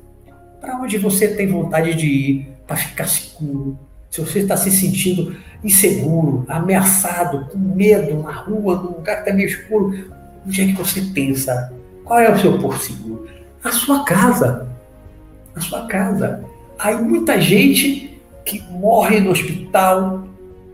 Para 0.64 0.78
onde 0.78 0.98
você 0.98 1.28
tem 1.28 1.46
vontade 1.46 1.94
de 1.94 2.08
ir 2.08 2.48
para 2.66 2.78
ficar 2.78 3.06
seguro? 3.06 3.78
Se 4.10 4.22
você 4.22 4.40
está 4.40 4.56
se 4.56 4.72
sentindo 4.72 5.36
inseguro, 5.62 6.46
ameaçado, 6.48 7.48
com 7.48 7.58
medo 7.58 8.24
na 8.24 8.32
rua, 8.32 8.78
num 8.78 8.92
lugar 8.92 9.16
que 9.16 9.22
está 9.24 9.34
meio 9.34 9.50
escuro, 9.50 9.94
onde 10.48 10.62
é 10.62 10.66
que 10.68 10.72
você 10.72 11.02
pensa? 11.14 11.74
Qual 12.06 12.18
é 12.18 12.32
o 12.32 12.40
seu 12.40 12.58
porto 12.60 12.82
seguro? 12.82 13.28
A 13.62 13.72
sua 13.74 14.06
casa. 14.06 14.70
A 15.54 15.60
sua 15.60 15.86
casa. 15.86 16.46
Aí 16.80 16.96
muita 16.96 17.42
gente 17.42 18.18
que 18.46 18.64
morre 18.72 19.20
no 19.20 19.32
hospital 19.32 20.26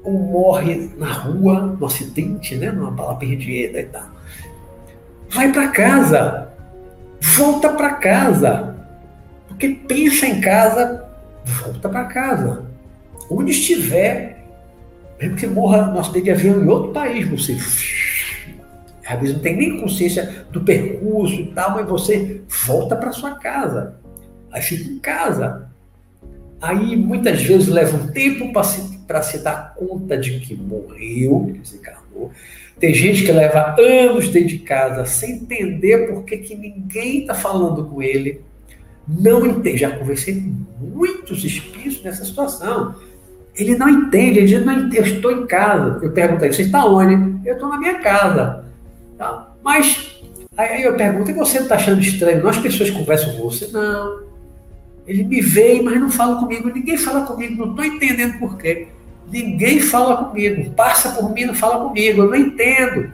ou 0.03 0.13
morre 0.13 0.91
na 0.99 1.11
rua, 1.11 1.75
no 1.79 1.87
acidente, 1.87 2.53
né, 2.57 2.71
numa 2.71 2.91
bala 2.91 3.15
perdida 3.15 3.79
e 3.79 3.85
tal. 3.85 4.07
Vai 5.31 5.51
para 5.51 5.69
casa. 5.69 6.49
Volta 7.19 7.69
para 7.69 7.95
casa. 7.95 8.78
Porque 9.59 9.75
pensa 9.89 10.25
em 10.25 10.39
casa, 10.39 11.05
volta 11.43 11.89
para 11.89 12.05
casa. 12.05 12.65
Onde 13.29 13.51
estiver, 13.51 14.41
mesmo 15.19 15.35
que 15.35 15.45
morra 15.45 15.87
no 15.87 15.99
acidente 15.99 16.23
de 16.23 16.31
avião 16.31 16.63
em 16.63 16.67
outro 16.69 16.93
país, 16.93 17.27
você 17.27 17.57
às 19.05 19.19
vezes 19.19 19.35
não 19.35 19.41
tem 19.41 19.57
nem 19.57 19.81
consciência 19.81 20.45
do 20.49 20.61
percurso 20.61 21.33
e 21.33 21.47
tal, 21.47 21.71
mas 21.71 21.89
você 21.89 22.41
volta 22.65 22.95
para 22.95 23.11
sua 23.11 23.31
casa. 23.31 23.99
Aí 24.49 24.61
fica 24.61 24.89
em 24.89 24.99
casa. 24.99 25.69
Aí 26.61 26.95
muitas 26.95 27.41
vezes 27.41 27.67
leva 27.67 27.97
um 27.97 28.07
tempo 28.07 28.53
para 28.53 28.63
se, 28.63 28.81
se 29.23 29.43
dar 29.43 29.75
conta 29.75 30.17
de 30.17 30.39
que 30.39 30.55
morreu, 30.55 31.51
que 31.51 31.59
desencarnou. 31.59 32.31
Tem 32.79 32.93
gente 32.93 33.25
que 33.25 33.31
leva 33.33 33.75
anos 33.77 34.29
dentro 34.29 34.47
de 34.47 34.59
casa 34.59 35.05
sem 35.05 35.31
entender 35.31 36.07
por 36.07 36.23
que, 36.23 36.37
que 36.37 36.55
ninguém 36.55 37.21
está 37.21 37.33
falando 37.33 37.83
com 37.83 38.01
ele. 38.01 38.47
Não 39.17 39.45
entende. 39.45 39.77
Já 39.77 39.91
conversei 39.91 40.35
com 40.35 40.85
muitos 40.85 41.43
espíritos 41.43 42.03
nessa 42.03 42.23
situação. 42.23 42.95
Ele 43.55 43.75
não 43.75 43.89
entende, 43.89 44.39
ele 44.39 44.47
diz, 44.47 44.65
não 44.65 44.73
entende, 44.73 44.97
eu 44.97 45.15
estou 45.15 45.31
em 45.31 45.47
casa. 45.47 45.99
Eu 46.01 46.11
pergunto 46.11 46.43
a 46.43 46.45
ele, 46.45 46.55
você 46.55 46.61
está 46.61 46.85
onde? 46.85 47.47
Eu 47.47 47.55
estou 47.55 47.67
na 47.67 47.77
minha 47.77 47.95
casa. 47.95 48.63
Tá? 49.17 49.51
Mas, 49.63 50.21
aí 50.55 50.83
eu 50.83 50.95
pergunto, 50.95 51.31
e 51.31 51.33
você 51.33 51.57
não 51.57 51.63
está 51.63 51.75
achando 51.75 51.99
estranho? 51.99 52.43
Nós 52.43 52.57
pessoas 52.57 52.89
conversam 52.91 53.35
com 53.35 53.49
você? 53.49 53.67
Não. 53.67 54.29
Ele 55.05 55.23
me 55.23 55.41
vê, 55.41 55.81
mas 55.81 55.99
não 55.99 56.11
fala 56.11 56.39
comigo. 56.39 56.69
Ninguém 56.69 56.95
fala 56.95 57.25
comigo, 57.25 57.65
não 57.65 57.71
estou 57.71 57.83
entendendo 57.83 58.37
por 58.37 58.57
quê. 58.57 58.87
Ninguém 59.31 59.79
fala 59.79 60.25
comigo. 60.25 60.71
Passa 60.71 61.09
por 61.09 61.33
mim, 61.33 61.45
não 61.45 61.55
fala 61.55 61.87
comigo. 61.87 62.21
Eu 62.21 62.29
não 62.29 62.35
entendo. 62.35 63.11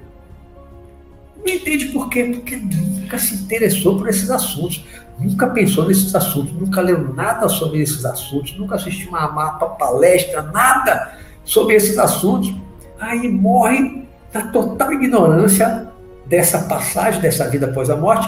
Não 1.38 1.54
entende 1.54 1.86
por 1.88 2.10
quê? 2.10 2.24
Porque 2.24 2.58
nunca 2.58 3.18
se 3.18 3.36
interessou 3.36 3.98
por 3.98 4.10
esses 4.10 4.30
assuntos. 4.30 4.84
Nunca 5.18 5.47
pensou 5.47 5.88
nesses 5.88 6.13
assuntos. 6.13 6.53
Nunca 6.53 6.82
leu 6.82 7.13
nada 7.13 7.47
sobre 7.47 7.82
esses 7.82 8.03
assuntos. 8.05 8.57
Nunca 8.57 8.76
assistiu 8.76 9.09
uma 9.09 9.32
mapa, 9.32 9.68
palestra, 9.68 10.41
nada 10.41 11.18
sobre 11.43 11.76
esses 11.76 11.97
assuntos. 11.97 12.53
Aí 12.99 13.30
morre 13.30 14.05
na 14.34 14.47
total 14.47 14.91
ignorância 14.93 15.88
dessa 16.26 16.59
passagem, 16.63 17.22
dessa 17.22 17.47
vida 17.49 17.68
após 17.68 17.89
a 17.89 17.95
morte. 17.95 18.28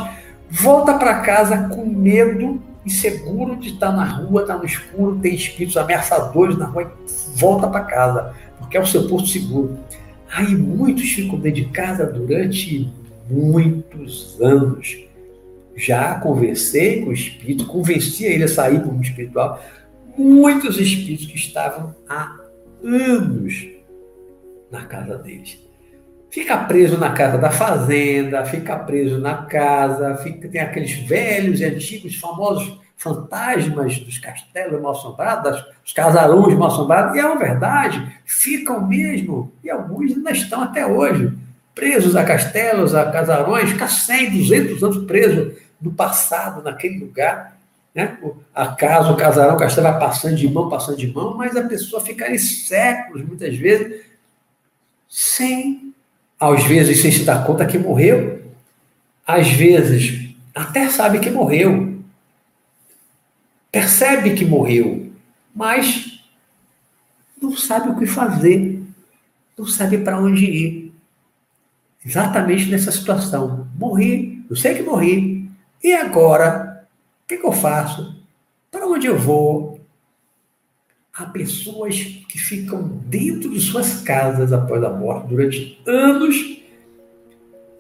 Volta 0.50 0.94
para 0.94 1.22
casa 1.22 1.68
com 1.70 1.86
medo 1.86 2.62
inseguro 2.86 3.58
de 3.58 3.70
estar 3.70 3.92
na 3.92 4.06
rua, 4.06 4.42
estar 4.42 4.58
no 4.58 4.66
escuro, 4.66 5.20
tem 5.20 5.36
espíritos 5.36 5.76
ameaçadores 5.76 6.58
na 6.58 6.68
rua, 6.68 6.90
volta 7.36 7.68
para 7.68 7.84
casa, 7.84 8.34
porque 8.58 8.78
é 8.78 8.82
o 8.82 8.88
seu 8.88 9.10
porto 9.10 9.28
seguro. 9.28 9.78
Aí 10.34 10.56
muitos 10.56 11.10
ficam 11.12 11.38
dentro 11.38 11.62
de 11.62 11.70
casa 11.70 12.06
durante 12.06 12.90
muitos 13.30 14.38
anos. 14.42 15.07
Já 15.78 16.16
conversei 16.16 17.04
com 17.04 17.12
o 17.12 17.14
espírito, 17.14 17.68
convenci 17.68 18.26
ele 18.26 18.46
a 18.46 18.48
sair 18.48 18.80
do 18.80 18.88
mundo 18.88 19.04
espiritual. 19.04 19.64
Muitos 20.18 20.80
espíritos 20.80 21.28
que 21.28 21.36
estavam 21.36 21.96
há 22.10 22.36
anos 22.84 23.68
na 24.72 24.86
casa 24.86 25.20
deles. 25.20 25.60
Fica 26.32 26.58
preso 26.58 26.98
na 26.98 27.12
casa 27.12 27.38
da 27.38 27.52
fazenda, 27.52 28.44
fica 28.44 28.76
preso 28.76 29.20
na 29.20 29.44
casa, 29.44 30.18
fica, 30.18 30.50
tem 30.50 30.60
aqueles 30.60 30.94
velhos 30.94 31.62
e 31.62 31.66
antigos, 31.66 32.16
famosos 32.16 32.80
fantasmas 32.98 34.00
dos 34.00 34.18
castelos 34.18 34.82
mal 34.82 34.94
assombrados, 34.94 35.64
dos 35.84 35.94
casarões 35.94 36.58
mal 36.58 36.70
assombrados, 36.70 37.16
e 37.16 37.20
é 37.20 37.26
uma 37.26 37.38
verdade, 37.38 38.20
ficam 38.26 38.86
mesmo, 38.86 39.54
e 39.64 39.70
alguns 39.70 40.12
ainda 40.12 40.32
estão 40.32 40.64
até 40.64 40.86
hoje, 40.86 41.32
presos 41.76 42.16
a 42.16 42.24
castelos, 42.24 42.96
a 42.96 43.12
casarões, 43.12 43.70
fica 43.70 43.88
100, 43.88 44.32
200 44.32 44.84
anos 44.84 45.06
presos 45.06 45.54
no 45.82 45.92
passado, 45.92 46.64
naquele 46.64 47.00
lugar. 47.00 47.58
Né? 47.94 48.18
A 48.54 48.68
casa, 48.68 49.12
o 49.12 49.18
casarão, 49.18 49.56
o 49.56 49.60
castelo 49.60 49.90
vai 49.90 50.00
passando 50.00 50.36
de 50.36 50.48
mão, 50.48 50.70
passando 50.70 50.98
de 50.98 51.08
mão, 51.08 51.36
mas 51.36 51.56
a 51.56 51.64
pessoa 51.64 52.02
fica 52.02 52.26
ali 52.26 52.38
séculos, 52.38 53.26
muitas 53.26 53.56
vezes, 53.58 54.06
sem 55.10 55.94
às 56.40 56.64
vezes 56.64 57.02
sem 57.02 57.12
se 57.12 57.24
dar 57.24 57.44
conta 57.46 57.66
que 57.66 57.78
morreu, 57.78 58.44
às 59.26 59.50
vezes 59.50 60.36
até 60.54 60.88
sabe 60.90 61.20
que 61.20 61.30
morreu, 61.30 62.00
percebe 63.72 64.36
que 64.36 64.46
morreu, 64.46 65.12
mas 65.54 66.24
não 67.42 67.56
sabe 67.56 67.90
o 67.90 67.98
que 67.98 68.06
fazer, 68.06 68.84
não 69.58 69.66
sabe 69.66 69.98
para 69.98 70.20
onde 70.20 70.46
ir. 70.46 70.94
Exatamente 72.06 72.70
nessa 72.70 72.92
situação. 72.92 73.68
Morri, 73.76 74.46
eu 74.50 74.56
sei 74.56 74.76
que 74.76 74.84
morri. 74.84 75.37
E 75.88 75.94
agora? 75.94 76.86
O 77.24 77.28
que, 77.28 77.38
que 77.38 77.46
eu 77.46 77.52
faço? 77.54 78.16
Para 78.70 78.86
onde 78.86 79.08
eu 79.08 79.18
vou? 79.18 79.78
há 81.18 81.26
pessoas 81.26 81.96
que 82.30 82.38
ficam 82.38 82.84
dentro 83.06 83.50
de 83.50 83.60
suas 83.60 84.02
casas 84.02 84.54
após 84.54 84.84
a 84.84 84.90
morte 84.90 85.28
durante 85.28 85.82
anos, 85.86 86.62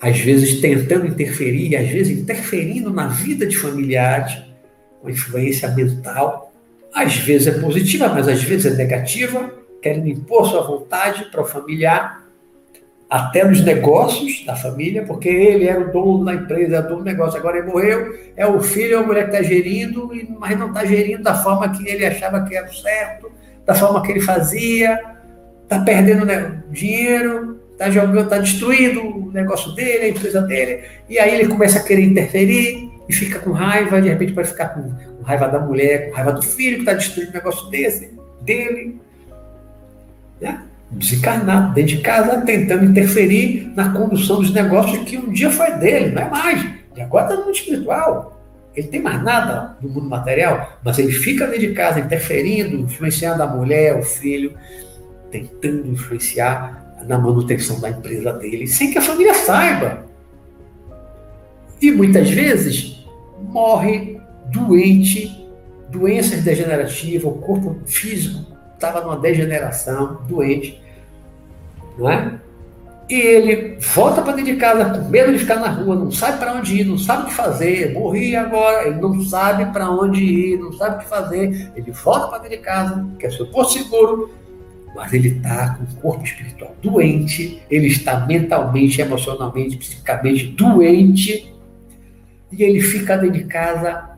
às 0.01 0.19
vezes 0.19 0.59
tentando 0.59 1.05
interferir, 1.05 1.75
às 1.75 1.87
vezes 1.87 2.17
interferindo 2.17 2.91
na 2.91 3.07
vida 3.07 3.45
de 3.45 3.55
familiares, 3.55 4.41
com 4.99 5.09
influência 5.09 5.69
mental. 5.69 6.51
Às 6.91 7.17
vezes 7.17 7.47
é 7.47 7.59
positiva, 7.59 8.09
mas 8.09 8.27
às 8.27 8.41
vezes 8.41 8.73
é 8.73 8.75
negativa, 8.75 9.53
querendo 9.83 10.07
impor 10.07 10.49
sua 10.49 10.65
vontade 10.65 11.25
para 11.25 11.41
o 11.41 11.45
familiar, 11.45 12.26
até 13.09 13.43
nos 13.43 13.61
negócios 13.61 14.43
da 14.45 14.55
família, 14.55 15.03
porque 15.05 15.29
ele 15.29 15.65
era 15.65 15.79
o 15.79 15.91
dono 15.91 16.25
da 16.25 16.33
empresa, 16.33 16.77
era 16.77 16.85
o 16.85 16.89
dono 16.89 16.99
do 17.01 17.05
negócio, 17.05 17.39
agora 17.39 17.57
ele 17.57 17.67
morreu, 17.67 18.13
é 18.35 18.45
o 18.45 18.59
filho 18.59 18.97
ou 18.97 19.03
a 19.03 19.07
mulher 19.07 19.29
que 19.29 19.35
está 19.35 19.43
gerindo, 19.43 20.11
mas 20.37 20.57
não 20.59 20.67
está 20.67 20.85
gerindo 20.85 21.23
da 21.23 21.35
forma 21.35 21.69
que 21.69 21.87
ele 21.87 22.05
achava 22.05 22.43
que 22.45 22.55
era 22.55 22.67
certo, 22.67 23.31
da 23.65 23.73
forma 23.73 24.01
que 24.01 24.11
ele 24.11 24.19
fazia, 24.19 24.99
está 25.63 25.79
perdendo 25.79 26.25
né, 26.25 26.61
dinheiro, 26.69 27.61
está 27.71 27.89
jogando, 27.89 28.21
está 28.21 28.39
destruindo 28.39 29.01
o 29.01 29.31
negócio 29.31 29.73
dele, 29.73 30.05
a 30.05 30.09
empresa 30.09 30.41
dele, 30.41 30.83
e 31.09 31.17
aí 31.17 31.39
ele 31.39 31.47
começa 31.47 31.79
a 31.79 31.83
querer 31.83 32.03
interferir 32.03 32.89
e 33.07 33.13
fica 33.13 33.39
com 33.39 33.51
raiva, 33.51 34.01
de 34.01 34.09
repente 34.09 34.33
pode 34.33 34.49
ficar 34.49 34.69
com 34.69 34.91
raiva 35.23 35.47
da 35.47 35.59
mulher, 35.59 36.09
com 36.09 36.15
raiva 36.15 36.33
do 36.33 36.41
filho 36.41 36.75
que 36.75 36.81
está 36.81 36.93
destruindo 36.93 37.31
o 37.31 37.33
negócio 37.35 37.69
desse, 37.69 38.11
dele. 38.41 38.99
Né? 40.41 40.61
Desencarnado 40.91 41.73
dentro 41.73 41.97
de 41.97 42.01
casa, 42.01 42.41
tentando 42.41 42.85
interferir 42.85 43.71
na 43.75 43.91
condução 43.91 44.37
dos 44.37 44.51
negócios 44.51 45.03
que 45.03 45.17
um 45.17 45.31
dia 45.31 45.51
foi 45.51 45.71
dele, 45.73 46.13
não 46.13 46.21
é 46.21 46.29
mais. 46.29 46.65
E 46.95 47.01
agora 47.01 47.25
está 47.25 47.35
no 47.35 47.45
mundo 47.45 47.55
espiritual. 47.55 48.41
Ele 48.75 48.87
tem 48.87 49.01
mais 49.01 49.21
nada 49.23 49.75
no 49.81 49.89
mundo 49.89 50.07
material, 50.07 50.79
mas 50.83 50.97
ele 50.99 51.11
fica 51.11 51.45
dentro 51.47 51.67
de 51.67 51.73
casa 51.73 51.99
interferindo, 51.99 52.77
influenciando 52.77 53.41
a 53.43 53.47
mulher, 53.47 53.97
o 53.97 54.03
filho. 54.03 54.53
tentando 55.29 55.87
influenciar 55.87 56.95
na 57.05 57.17
manutenção 57.17 57.79
da 57.81 57.89
empresa 57.89 58.33
dele, 58.33 58.65
sem 58.65 58.91
que 58.91 58.97
a 58.97 59.01
família 59.01 59.33
saiba. 59.33 60.05
E 61.81 61.91
muitas 61.91 62.29
vezes 62.29 63.05
morre 63.41 64.19
doente, 64.51 65.47
doenças 65.89 66.43
degenerativas, 66.43 67.25
o 67.25 67.35
corpo 67.35 67.77
físico 67.85 68.46
estava 68.77 69.01
numa 69.01 69.17
degeneração, 69.17 70.21
doente, 70.27 70.81
não 71.97 72.09
é? 72.09 72.39
E 73.09 73.15
ele 73.15 73.77
volta 73.79 74.21
para 74.21 74.33
dentro 74.33 74.53
de 74.53 74.59
casa 74.59 74.85
com 74.85 75.09
medo 75.09 75.31
de 75.31 75.39
ficar 75.39 75.55
na 75.55 75.69
rua, 75.69 75.95
não 75.95 76.11
sabe 76.11 76.39
para 76.39 76.53
onde 76.53 76.81
ir, 76.81 76.83
não 76.85 76.97
sabe 76.97 77.23
o 77.23 77.25
que 77.27 77.33
fazer, 77.33 77.93
morri 77.93 78.35
agora, 78.35 78.87
ele 78.87 78.99
não 78.99 79.23
sabe 79.23 79.65
para 79.71 79.89
onde 79.89 80.21
ir, 80.21 80.59
não 80.59 80.73
sabe 80.73 80.97
o 80.97 80.99
que 80.99 81.05
fazer. 81.05 81.71
Ele 81.75 81.91
volta 81.91 82.27
para 82.27 82.39
dentro 82.39 82.57
de 82.57 82.63
casa, 82.63 83.07
quer 83.17 83.31
seu 83.31 83.47
porto 83.47 83.71
seguro, 83.71 84.29
mas 84.93 85.13
ele 85.13 85.29
está 85.29 85.75
com 85.75 85.83
o 85.85 86.01
corpo 86.01 86.25
espiritual 86.25 86.75
doente, 86.81 87.61
ele 87.69 87.87
está 87.87 88.25
mentalmente, 88.25 88.99
emocionalmente, 88.99 89.77
psicicamente 89.77 90.47
doente, 90.47 91.53
e 92.51 92.63
ele 92.63 92.81
fica 92.81 93.17
dentro 93.17 93.37
de 93.37 93.45
casa 93.45 94.16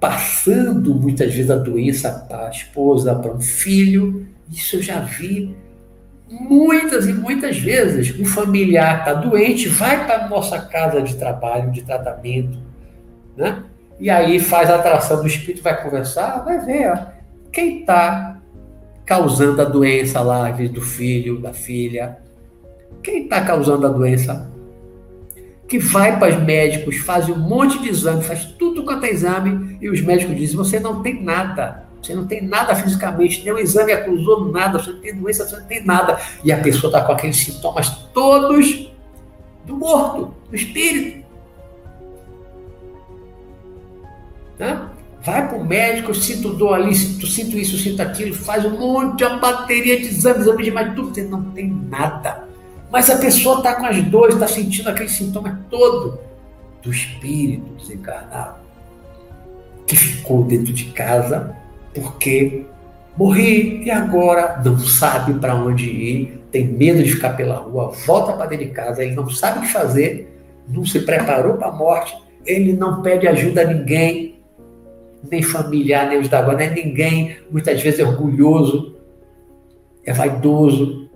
passando 0.00 0.94
muitas 0.94 1.34
vezes 1.34 1.50
a 1.50 1.56
doença 1.56 2.26
para 2.28 2.46
a 2.46 2.50
esposa, 2.50 3.14
para 3.14 3.32
um 3.32 3.40
filho. 3.40 4.26
Isso 4.50 4.76
eu 4.76 4.82
já 4.82 5.00
vi 5.00 5.56
muitas 6.30 7.06
e 7.06 7.12
muitas 7.12 7.58
vezes. 7.58 8.18
Um 8.18 8.24
familiar 8.24 9.00
está 9.00 9.14
doente, 9.14 9.68
vai 9.68 10.06
para 10.06 10.24
a 10.24 10.28
nossa 10.28 10.60
casa 10.60 11.02
de 11.02 11.16
trabalho, 11.16 11.70
de 11.70 11.82
tratamento, 11.82 12.58
né? 13.36 13.64
E 13.98 14.08
aí 14.08 14.38
faz 14.38 14.70
a 14.70 14.76
atração 14.76 15.20
do 15.20 15.26
espírito, 15.26 15.62
vai 15.62 15.82
conversar, 15.82 16.44
vai 16.44 16.64
ver 16.64 16.92
ó, 16.92 16.98
quem 17.50 17.80
está 17.80 18.38
causando 19.04 19.60
a 19.60 19.64
doença 19.64 20.20
lá, 20.20 20.50
do 20.50 20.80
filho, 20.80 21.40
da 21.40 21.52
filha? 21.52 22.18
Quem 23.02 23.24
está 23.24 23.40
causando 23.40 23.86
a 23.86 23.90
doença? 23.90 24.48
Que 25.68 25.78
vai 25.78 26.18
para 26.18 26.34
os 26.34 26.42
médicos, 26.42 26.96
faz 26.96 27.28
um 27.28 27.36
monte 27.36 27.78
de 27.78 27.90
exame, 27.90 28.24
faz 28.24 28.44
tudo 28.58 28.84
quanto 28.84 29.04
é 29.04 29.10
exame, 29.10 29.76
e 29.80 29.90
os 29.90 30.00
médicos 30.00 30.34
dizem: 30.36 30.56
você 30.56 30.80
não 30.80 31.02
tem 31.02 31.22
nada. 31.22 31.86
Você 32.02 32.14
não 32.14 32.26
tem 32.26 32.42
nada 32.42 32.74
fisicamente, 32.76 33.42
nenhum 33.42 33.58
exame 33.58 33.92
acusou 33.92 34.50
nada, 34.52 34.78
você 34.78 34.92
não 34.92 35.00
tem 35.00 35.14
doença, 35.14 35.46
você 35.46 35.56
não 35.56 35.66
tem 35.66 35.84
nada. 35.84 36.18
E 36.44 36.52
a 36.52 36.58
pessoa 36.58 36.90
está 36.90 37.04
com 37.04 37.12
aqueles 37.12 37.36
sintomas 37.36 37.90
todos 38.14 38.88
do 39.66 39.76
morto, 39.76 40.32
do 40.48 40.56
espírito. 40.56 41.26
Né? 44.58 44.88
Vai 45.22 45.48
para 45.48 45.58
o 45.58 45.64
médico, 45.64 46.14
sinto 46.14 46.54
dor 46.54 46.74
ali, 46.74 46.94
sinto, 46.94 47.26
sinto 47.26 47.58
isso, 47.58 47.76
sinto 47.76 48.00
aquilo, 48.00 48.34
faz 48.34 48.64
um 48.64 48.78
monte, 48.78 49.18
de 49.18 49.36
bateria 49.38 49.98
de 49.98 50.06
exames, 50.06 50.42
exames 50.42 50.64
de 50.64 50.70
mais 50.70 50.94
tudo, 50.94 51.14
você 51.14 51.22
não 51.24 51.42
tem 51.50 51.68
nada. 51.68 52.47
Mas 52.90 53.10
a 53.10 53.18
pessoa 53.18 53.58
está 53.58 53.74
com 53.74 53.86
as 53.86 54.02
dores, 54.04 54.34
está 54.34 54.48
sentindo 54.48 54.88
aquele 54.88 55.08
sintoma 55.08 55.60
todo 55.70 56.18
do 56.82 56.90
espírito 56.90 57.74
desencarnado, 57.74 58.56
que 59.86 59.96
ficou 59.96 60.44
dentro 60.44 60.72
de 60.72 60.86
casa 60.86 61.54
porque 61.94 62.64
morri 63.16 63.82
e 63.84 63.90
agora 63.90 64.60
não 64.64 64.78
sabe 64.78 65.34
para 65.34 65.54
onde 65.54 65.84
ir, 65.86 66.40
tem 66.50 66.66
medo 66.66 67.02
de 67.02 67.12
ficar 67.12 67.36
pela 67.36 67.56
rua, 67.56 67.92
volta 68.06 68.32
para 68.32 68.46
dentro 68.46 68.66
de 68.66 68.70
casa, 68.70 69.02
ele 69.02 69.14
não 69.14 69.28
sabe 69.28 69.58
o 69.58 69.62
que 69.62 69.68
fazer, 69.68 70.40
não 70.68 70.84
se 70.84 71.00
preparou 71.00 71.54
para 71.54 71.68
a 71.68 71.72
morte, 71.72 72.16
ele 72.46 72.72
não 72.72 73.02
pede 73.02 73.26
ajuda 73.26 73.62
a 73.62 73.64
ninguém, 73.64 74.38
nem 75.28 75.42
familiar, 75.42 76.08
nem 76.08 76.20
os 76.20 76.28
da 76.28 76.38
agora, 76.38 76.58
nem 76.58 76.86
ninguém, 76.86 77.36
muitas 77.50 77.82
vezes 77.82 78.00
é 78.00 78.04
orgulhoso, 78.04 78.96
é 80.04 80.12
vaidoso, 80.12 81.07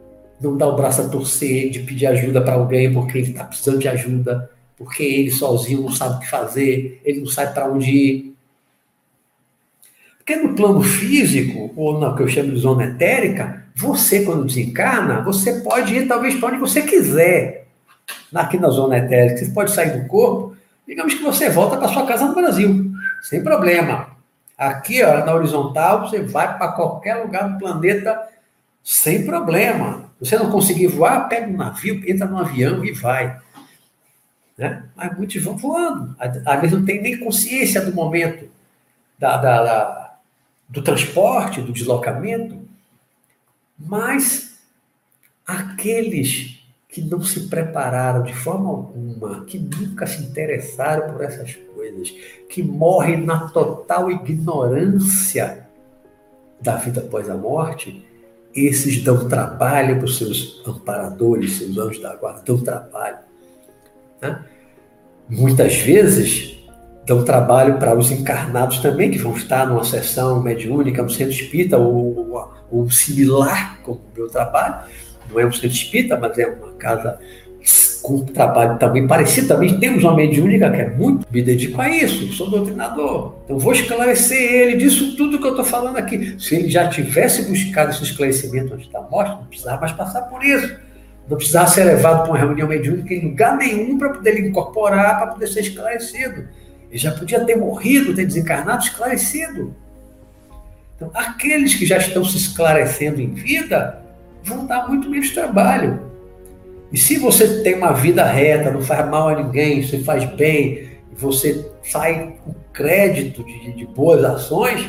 não 0.42 0.56
dá 0.56 0.66
o 0.66 0.76
braço 0.76 1.02
a 1.02 1.08
torcer 1.08 1.70
de 1.70 1.80
pedir 1.80 2.06
ajuda 2.06 2.40
para 2.40 2.54
alguém 2.54 2.92
porque 2.92 3.18
ele 3.18 3.30
está 3.30 3.44
precisando 3.44 3.78
de 3.78 3.88
ajuda, 3.88 4.50
porque 4.76 5.02
ele 5.02 5.30
sozinho 5.30 5.82
não 5.82 5.90
sabe 5.90 6.16
o 6.16 6.20
que 6.20 6.28
fazer, 6.28 7.00
ele 7.04 7.20
não 7.20 7.26
sabe 7.26 7.54
para 7.54 7.70
onde 7.70 7.90
ir. 7.90 8.34
Porque 10.18 10.36
no 10.36 10.54
plano 10.54 10.82
físico, 10.82 11.72
ou 11.76 11.98
no 11.98 12.14
que 12.14 12.22
eu 12.22 12.28
chamo 12.28 12.52
de 12.52 12.58
zona 12.58 12.84
etérica, 12.84 13.64
você, 13.74 14.24
quando 14.24 14.44
desencarna, 14.44 15.22
você 15.22 15.60
pode 15.60 15.94
ir 15.94 16.06
talvez 16.06 16.34
para 16.34 16.48
onde 16.48 16.58
você 16.58 16.82
quiser. 16.82 17.66
Aqui 18.34 18.58
na 18.58 18.68
zona 18.68 18.98
etérica, 18.98 19.38
você 19.38 19.50
pode 19.50 19.70
sair 19.72 19.98
do 19.98 20.06
corpo, 20.06 20.56
digamos 20.86 21.14
que 21.14 21.22
você 21.22 21.48
volta 21.48 21.76
para 21.76 21.88
sua 21.88 22.06
casa 22.06 22.26
no 22.26 22.34
Brasil 22.34 22.92
sem 23.22 23.42
problema. 23.42 24.08
Aqui, 24.58 25.02
ó, 25.02 25.24
na 25.24 25.34
horizontal, 25.34 26.08
você 26.08 26.20
vai 26.22 26.58
para 26.58 26.72
qualquer 26.72 27.14
lugar 27.16 27.48
do 27.48 27.58
planeta 27.58 28.28
sem 28.82 29.24
problema. 29.24 30.11
Você 30.22 30.38
não 30.38 30.52
conseguir 30.52 30.86
voar, 30.86 31.28
pega 31.28 31.48
um 31.48 31.56
navio, 31.56 32.00
entra 32.08 32.28
no 32.28 32.38
avião 32.38 32.84
e 32.84 32.92
vai. 32.92 33.40
Né? 34.56 34.84
Mas 34.94 35.16
muitos 35.18 35.42
vão 35.42 35.56
voando. 35.56 36.14
Às 36.16 36.60
vezes 36.60 36.78
não 36.78 36.84
tem 36.84 37.02
nem 37.02 37.18
consciência 37.18 37.80
do 37.84 37.92
momento 37.92 38.48
da, 39.18 39.36
da, 39.36 39.64
da, 39.64 40.18
do 40.68 40.80
transporte, 40.80 41.60
do 41.60 41.72
deslocamento. 41.72 42.56
Mas 43.76 44.60
aqueles 45.44 46.62
que 46.88 47.00
não 47.00 47.20
se 47.24 47.48
prepararam 47.48 48.22
de 48.22 48.32
forma 48.32 48.68
alguma, 48.68 49.44
que 49.44 49.58
nunca 49.58 50.06
se 50.06 50.22
interessaram 50.22 51.12
por 51.12 51.24
essas 51.24 51.52
coisas, 51.74 52.10
que 52.48 52.62
morrem 52.62 53.16
na 53.16 53.48
total 53.48 54.08
ignorância 54.08 55.66
da 56.60 56.76
vida 56.76 57.00
após 57.00 57.28
a 57.28 57.34
morte, 57.34 58.06
esses 58.54 59.02
dão 59.02 59.28
trabalho 59.28 59.96
para 59.96 60.04
os 60.04 60.18
seus 60.18 60.62
amparadores, 60.66 61.58
seus 61.58 61.76
anjos 61.78 62.00
da 62.00 62.14
guarda, 62.14 62.42
dão 62.44 62.58
trabalho. 62.58 63.18
Né? 64.20 64.44
Muitas 65.28 65.76
vezes 65.76 66.58
dão 67.06 67.24
trabalho 67.24 67.78
para 67.78 67.96
os 67.96 68.10
encarnados 68.10 68.78
também, 68.78 69.10
que 69.10 69.18
vão 69.18 69.34
estar 69.36 69.66
numa 69.66 69.84
sessão 69.84 70.42
mediúnica, 70.42 71.02
no 71.02 71.10
centro 71.10 71.32
espírita, 71.32 71.78
ou, 71.78 72.52
ou 72.70 72.90
similar 72.90 73.80
como 73.82 73.98
o 73.98 74.16
meu 74.18 74.28
trabalho, 74.28 74.86
não 75.30 75.40
é 75.40 75.46
um 75.46 75.52
centro 75.52 75.68
espírita, 75.68 76.16
mas 76.16 76.38
é 76.38 76.46
uma 76.46 76.72
casa 76.74 77.18
com 78.02 78.24
trabalho 78.24 78.78
também 78.78 79.06
parecido. 79.06 79.48
Também 79.48 79.78
temos 79.78 80.02
uma 80.02 80.14
mediúnica 80.14 80.70
que 80.70 80.80
é 80.80 80.90
muito, 80.90 81.26
me 81.30 81.40
dedico 81.40 81.80
a 81.80 81.88
isso, 81.88 82.32
sou 82.32 82.50
doutrinador. 82.50 83.36
Então 83.44 83.58
vou 83.58 83.72
esclarecer 83.72 84.38
ele 84.38 84.76
disso 84.76 85.16
tudo 85.16 85.38
que 85.38 85.46
eu 85.46 85.50
estou 85.50 85.64
falando 85.64 85.96
aqui. 85.96 86.36
Se 86.38 86.56
ele 86.56 86.68
já 86.68 86.88
tivesse 86.88 87.42
buscado 87.42 87.92
esse 87.92 88.02
esclarecimento 88.02 88.74
antes 88.74 88.90
da 88.90 89.00
morte, 89.00 89.30
não 89.30 89.46
precisava 89.46 89.80
mais 89.80 89.92
passar 89.92 90.22
por 90.22 90.44
isso. 90.44 90.76
Não 91.28 91.36
precisava 91.36 91.68
ser 91.68 91.84
levado 91.84 92.22
para 92.22 92.32
uma 92.32 92.38
reunião 92.38 92.66
mediúnica 92.66 93.14
em 93.14 93.28
lugar 93.28 93.56
nenhum 93.56 93.96
para 93.96 94.10
poder 94.10 94.44
incorporar, 94.44 95.18
para 95.18 95.28
poder 95.28 95.46
ser 95.46 95.60
esclarecido. 95.60 96.48
Ele 96.90 96.98
já 96.98 97.12
podia 97.12 97.40
ter 97.44 97.56
morrido, 97.56 98.14
ter 98.14 98.26
desencarnado 98.26 98.82
esclarecido. 98.82 99.74
Então, 100.96 101.10
aqueles 101.14 101.74
que 101.74 101.86
já 101.86 101.96
estão 101.96 102.24
se 102.24 102.36
esclarecendo 102.36 103.20
em 103.20 103.32
vida, 103.32 104.02
vão 104.42 104.66
dar 104.66 104.88
muito 104.88 105.08
menos 105.08 105.30
trabalho. 105.30 106.11
E 106.92 106.98
se 106.98 107.18
você 107.18 107.62
tem 107.62 107.74
uma 107.74 107.92
vida 107.92 108.24
reta, 108.24 108.70
não 108.70 108.82
faz 108.82 109.08
mal 109.08 109.28
a 109.28 109.42
ninguém, 109.42 109.82
você 109.82 109.98
faz 109.98 110.24
bem, 110.34 110.90
você 111.12 111.70
sai 111.82 112.36
com 112.44 112.54
crédito 112.72 113.42
de, 113.44 113.72
de 113.72 113.86
boas 113.86 114.22
ações, 114.24 114.88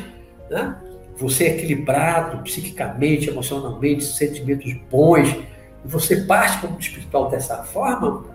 né? 0.50 0.76
você 1.16 1.46
é 1.46 1.56
equilibrado 1.56 2.44
psiquicamente, 2.44 3.30
emocionalmente, 3.30 4.04
sentimentos 4.04 4.74
bons, 4.92 5.30
e 5.30 5.88
você 5.88 6.18
parte 6.18 6.60
para 6.60 6.72
o 6.72 6.80
espiritual 6.80 7.30
dessa 7.30 7.64
forma, 7.64 8.26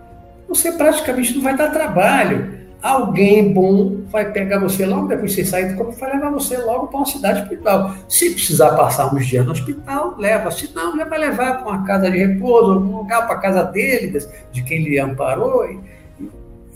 você 0.47 0.71
praticamente 0.71 1.35
não 1.35 1.41
vai 1.41 1.55
dar 1.55 1.69
trabalho 1.69 2.58
alguém 2.81 3.51
bom 3.53 4.03
vai 4.09 4.31
pegar 4.31 4.59
você 4.59 4.85
logo 4.85 5.07
depois 5.07 5.31
de 5.31 5.43
você 5.43 5.45
sair 5.45 5.69
do 5.69 5.77
corpo 5.77 5.91
vai 5.99 6.13
levar 6.13 6.31
você 6.31 6.57
logo 6.57 6.87
para 6.87 6.97
uma 6.97 7.05
cidade 7.05 7.41
espiritual. 7.41 7.95
Se 8.07 8.31
precisar 8.31 8.71
passar 8.75 9.13
uns 9.13 9.27
dias 9.27 9.45
no 9.45 9.51
hospital, 9.51 10.15
leva. 10.17 10.49
Se 10.51 10.73
não, 10.73 10.97
já 10.97 11.05
vai 11.05 11.19
levar 11.19 11.59
para 11.59 11.67
uma 11.67 11.83
casa 11.85 12.09
de 12.09 12.17
repouso, 12.17 12.73
algum 12.73 12.97
lugar 12.97 13.27
para 13.27 13.35
a 13.35 13.39
casa 13.39 13.63
dele, 13.63 14.17
de 14.51 14.63
quem 14.63 14.83
lhe 14.83 14.99
amparou. 14.99 15.65
E, 15.69 15.79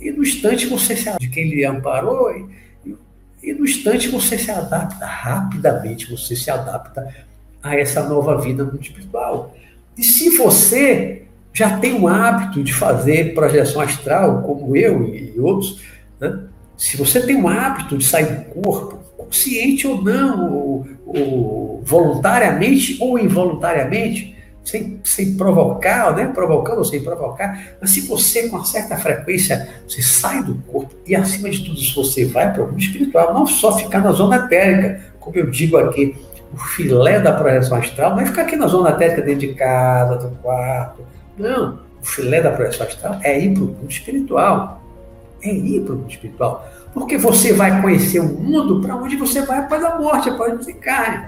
e, 0.01 0.12
no 0.12 0.24
instante 0.24 0.68
você 0.68 0.95
se 0.95 1.10
de 1.18 1.30
quem 1.30 1.49
lhe 1.49 1.66
amparou. 1.66 2.32
E, 2.32 2.97
e 3.41 3.54
no 3.54 3.64
instante 3.64 4.10
você 4.10 4.38
se 4.38 4.51
adapta, 4.51 5.06
rapidamente 5.06 6.12
você 6.12 6.36
se 6.36 6.51
adapta 6.51 7.14
a 7.62 7.78
essa 7.78 8.04
nova 8.04 8.39
vida 8.41 8.64
no 8.66 8.80
espiritual. 8.80 9.56
E 9.97 10.04
se 10.04 10.38
você 10.38 11.24
já 11.54 11.78
tem 11.78 11.93
o 11.93 12.08
hábito 12.08 12.64
de 12.64 12.74
fazer 12.74 13.34
projeção 13.34 13.80
astral, 13.80 14.41
como 14.41 14.76
eu 14.76 15.04
e 15.04 15.39
outros, 15.39 15.82
né? 16.30 16.39
Se 16.78 16.97
você 16.97 17.21
tem 17.21 17.36
um 17.36 17.47
hábito 17.47 17.97
de 17.97 18.05
sair 18.05 18.26
do 18.26 18.61
corpo, 18.61 18.99
consciente 19.17 19.88
ou 19.88 20.01
não, 20.01 20.53
ou, 20.53 20.88
ou 21.05 21.82
voluntariamente 21.84 22.97
ou 22.99 23.19
involuntariamente, 23.19 24.34
sem, 24.63 25.01
sem 25.03 25.36
provocar, 25.36 26.15
né? 26.15 26.32
provocando 26.34 26.78
ou 26.80 26.86
sem 26.86 27.03
provocar, 27.03 27.76
mas 27.82 27.91
se 27.91 28.01
você, 28.01 28.47
com 28.47 28.55
uma 28.55 28.65
certa 28.65 28.95
frequência, 28.97 29.69
você 29.88 30.01
sai 30.01 30.41
do 30.41 30.55
corpo 30.55 30.93
e, 31.05 31.15
acima 31.15 31.49
de 31.49 31.63
tudo 31.65 31.80
isso, 31.80 32.01
você 32.01 32.26
vai 32.26 32.51
para 32.51 32.63
o 32.63 32.67
mundo 32.67 32.80
espiritual, 32.80 33.34
não 33.34 33.45
só 33.45 33.78
ficar 33.78 33.99
na 33.99 34.11
zona 34.11 34.38
etérica, 34.38 35.01
como 35.19 35.38
eu 35.38 35.49
digo 35.49 35.78
aqui, 35.78 36.15
o 36.53 36.57
filé 36.57 37.19
da 37.19 37.34
projeção 37.34 37.78
astral 37.78 38.11
não 38.11 38.21
é 38.21 38.26
ficar 38.26 38.43
aqui 38.43 38.55
na 38.55 38.67
zona 38.67 38.91
técnica 38.93 39.24
dentro 39.24 39.47
de 39.47 39.53
casa, 39.55 40.17
do 40.17 40.36
quarto. 40.38 41.01
Não. 41.38 41.80
O 42.01 42.05
filé 42.05 42.41
da 42.41 42.51
projeção 42.51 42.86
astral 42.86 43.19
é 43.24 43.39
ir 43.39 43.53
para 43.53 43.63
o 43.63 43.67
mundo 43.67 43.89
espiritual. 43.89 44.83
É 45.44 45.54
ir 45.54 45.82
para 45.82 45.94
o 45.94 45.98
mundo 45.98 46.10
espiritual. 46.10 46.68
Porque 46.94 47.18
você 47.18 47.54
vai 47.54 47.82
conhecer 47.82 48.20
o 48.20 48.28
mundo 48.28 48.82
para 48.82 48.96
onde 48.96 49.16
você 49.16 49.41
vai 49.41 49.60
após 49.60 49.84
a 49.84 50.00
morte, 50.00 50.30
após 50.30 50.54
o 50.54 50.58
desencarne. 50.58 51.26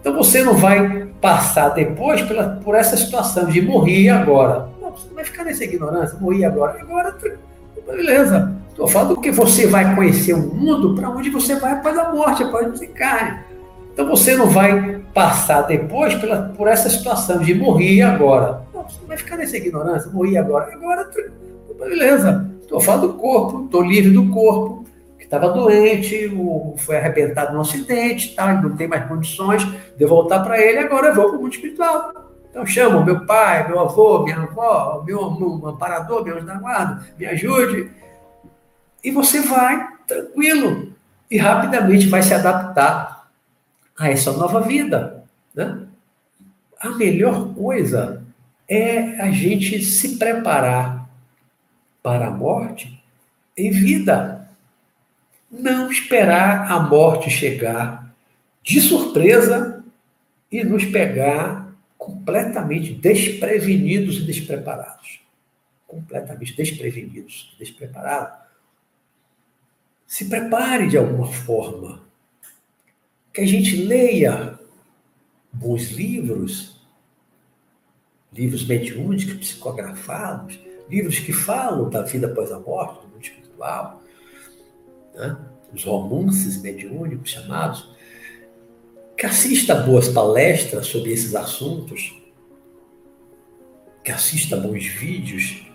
Então 0.00 0.14
você 0.14 0.42
não 0.42 0.54
vai 0.54 1.06
passar 1.20 1.70
depois 1.70 2.20
pela, 2.22 2.60
por 2.62 2.74
essa 2.74 2.96
situação 2.96 3.46
de 3.46 3.62
morrer 3.62 4.10
agora. 4.10 4.68
Não, 4.80 4.90
você 4.90 5.08
não 5.08 5.14
vai 5.14 5.24
ficar 5.24 5.44
nessa 5.44 5.64
ignorância, 5.64 6.18
morrer 6.18 6.44
agora. 6.44 6.78
Agora, 6.80 7.16
beleza. 7.86 8.54
Estou 8.68 8.88
falando 8.88 9.20
que 9.20 9.30
você 9.30 9.66
vai 9.66 9.94
conhecer 9.94 10.34
o 10.34 10.54
mundo 10.54 10.94
para 10.94 11.08
onde 11.08 11.30
você 11.30 11.54
vai 11.56 11.72
após 11.72 11.96
a 11.96 12.12
morte, 12.12 12.42
após 12.42 12.66
o 12.66 12.72
desencarne. 12.72 13.38
Então 13.94 14.06
você 14.06 14.36
não 14.36 14.46
vai 14.46 15.00
passar 15.14 15.62
depois 15.62 16.14
pela, 16.16 16.52
por 16.56 16.66
essa 16.66 16.90
situação 16.90 17.38
de 17.38 17.54
morrer 17.54 18.02
agora. 18.02 18.62
Não, 18.74 18.82
você 18.82 19.00
não 19.00 19.06
vai 19.06 19.16
ficar 19.16 19.36
nessa 19.36 19.56
ignorância, 19.56 20.10
morrer 20.10 20.38
agora. 20.38 20.70
Agora, 20.74 21.08
beleza. 21.78 22.50
Estou 22.64 22.80
falando 22.80 23.08
do 23.08 23.14
corpo, 23.14 23.66
estou 23.66 23.82
livre 23.82 24.10
do 24.10 24.30
corpo, 24.30 24.84
que 25.18 25.24
estava 25.24 25.50
doente, 25.50 26.32
foi 26.78 26.96
arrebentado 26.96 27.52
no 27.52 27.60
acidente, 27.60 28.34
tá, 28.34 28.54
não 28.60 28.74
tem 28.74 28.88
mais 28.88 29.06
condições 29.06 29.62
de 29.96 30.06
voltar 30.06 30.40
para 30.40 30.60
ele, 30.60 30.78
agora 30.78 31.08
eu 31.08 31.14
vou 31.14 31.28
para 31.28 31.38
o 31.38 31.42
mundo 31.42 31.52
espiritual. 31.52 32.12
Então 32.50 32.64
chamo 32.64 33.04
meu 33.04 33.26
pai, 33.26 33.68
meu 33.68 33.80
avô, 33.80 34.22
minha 34.22 34.38
avó, 34.38 35.02
meu, 35.04 35.30
meu 35.32 35.68
amparador, 35.68 36.24
meu 36.24 36.36
anjo 36.36 36.46
da 36.46 36.54
guarda, 36.54 37.06
me 37.18 37.26
ajude. 37.26 37.90
E 39.02 39.10
você 39.10 39.40
vai 39.42 39.88
tranquilo 40.06 40.92
e 41.30 41.36
rapidamente 41.36 42.06
vai 42.06 42.22
se 42.22 42.32
adaptar 42.32 43.28
a 43.98 44.08
essa 44.08 44.32
nova 44.32 44.60
vida. 44.60 45.24
Né? 45.54 45.80
A 46.80 46.90
melhor 46.90 47.52
coisa 47.54 48.22
é 48.68 49.20
a 49.20 49.30
gente 49.30 49.82
se 49.82 50.16
preparar 50.16 50.93
para 52.04 52.26
a 52.26 52.30
morte 52.30 53.02
em 53.56 53.70
vida. 53.70 54.46
Não 55.50 55.90
esperar 55.90 56.70
a 56.70 56.80
morte 56.80 57.30
chegar 57.30 58.14
de 58.62 58.78
surpresa 58.78 59.82
e 60.52 60.62
nos 60.62 60.84
pegar 60.84 61.74
completamente 61.96 62.92
desprevenidos 62.92 64.18
e 64.18 64.26
despreparados. 64.26 65.22
Completamente 65.86 66.54
desprevenidos 66.54 67.54
e 67.56 67.58
despreparados. 67.60 68.38
Se 70.06 70.26
prepare 70.26 70.88
de 70.88 70.98
alguma 70.98 71.32
forma 71.32 72.02
que 73.32 73.40
a 73.40 73.46
gente 73.46 73.76
leia 73.76 74.58
bons 75.50 75.90
livros, 75.90 76.86
livros 78.30 78.66
mediúnicos, 78.66 79.36
psicografados, 79.36 80.58
livros 80.88 81.18
que 81.18 81.32
falam 81.32 81.88
da 81.88 82.02
vida 82.02 82.26
após 82.26 82.52
a 82.52 82.58
morte, 82.58 83.00
do 83.02 83.08
mundo 83.08 83.22
espiritual, 83.22 84.02
né? 85.14 85.36
os 85.72 85.84
romances 85.84 86.60
mediúnicos 86.60 87.30
chamados, 87.30 87.90
que 89.16 89.26
assista 89.26 89.74
boas 89.74 90.08
palestras 90.08 90.86
sobre 90.86 91.12
esses 91.12 91.34
assuntos, 91.34 92.14
que 94.02 94.12
assista 94.12 94.56
bons 94.56 94.86
vídeos, 94.86 95.66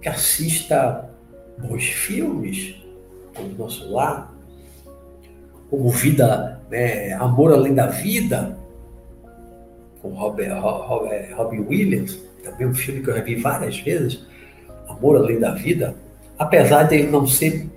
que 0.00 0.08
assista 0.08 1.10
bons 1.58 1.84
filmes, 1.84 2.76
como 3.34 3.54
Nosso 3.54 3.90
Lar, 3.90 4.32
como 5.68 5.90
Vida, 5.90 6.62
né, 6.70 7.12
Amor 7.14 7.52
Além 7.52 7.74
da 7.74 7.86
Vida, 7.86 8.58
com 10.00 10.10
Robert, 10.10 10.60
Robert, 10.60 11.36
Robin 11.36 11.60
Williams, 11.60 12.18
também 12.42 12.68
um 12.68 12.74
filme 12.74 13.02
que 13.02 13.10
eu 13.10 13.16
já 13.16 13.22
vi 13.22 13.34
várias 13.34 13.78
vezes, 13.78 14.26
Amor 14.88 15.16
Além 15.16 15.38
da 15.38 15.52
Vida, 15.52 15.94
apesar 16.38 16.84
de 16.84 16.96
ele 16.96 17.10
não 17.10 17.26
ser 17.26 17.68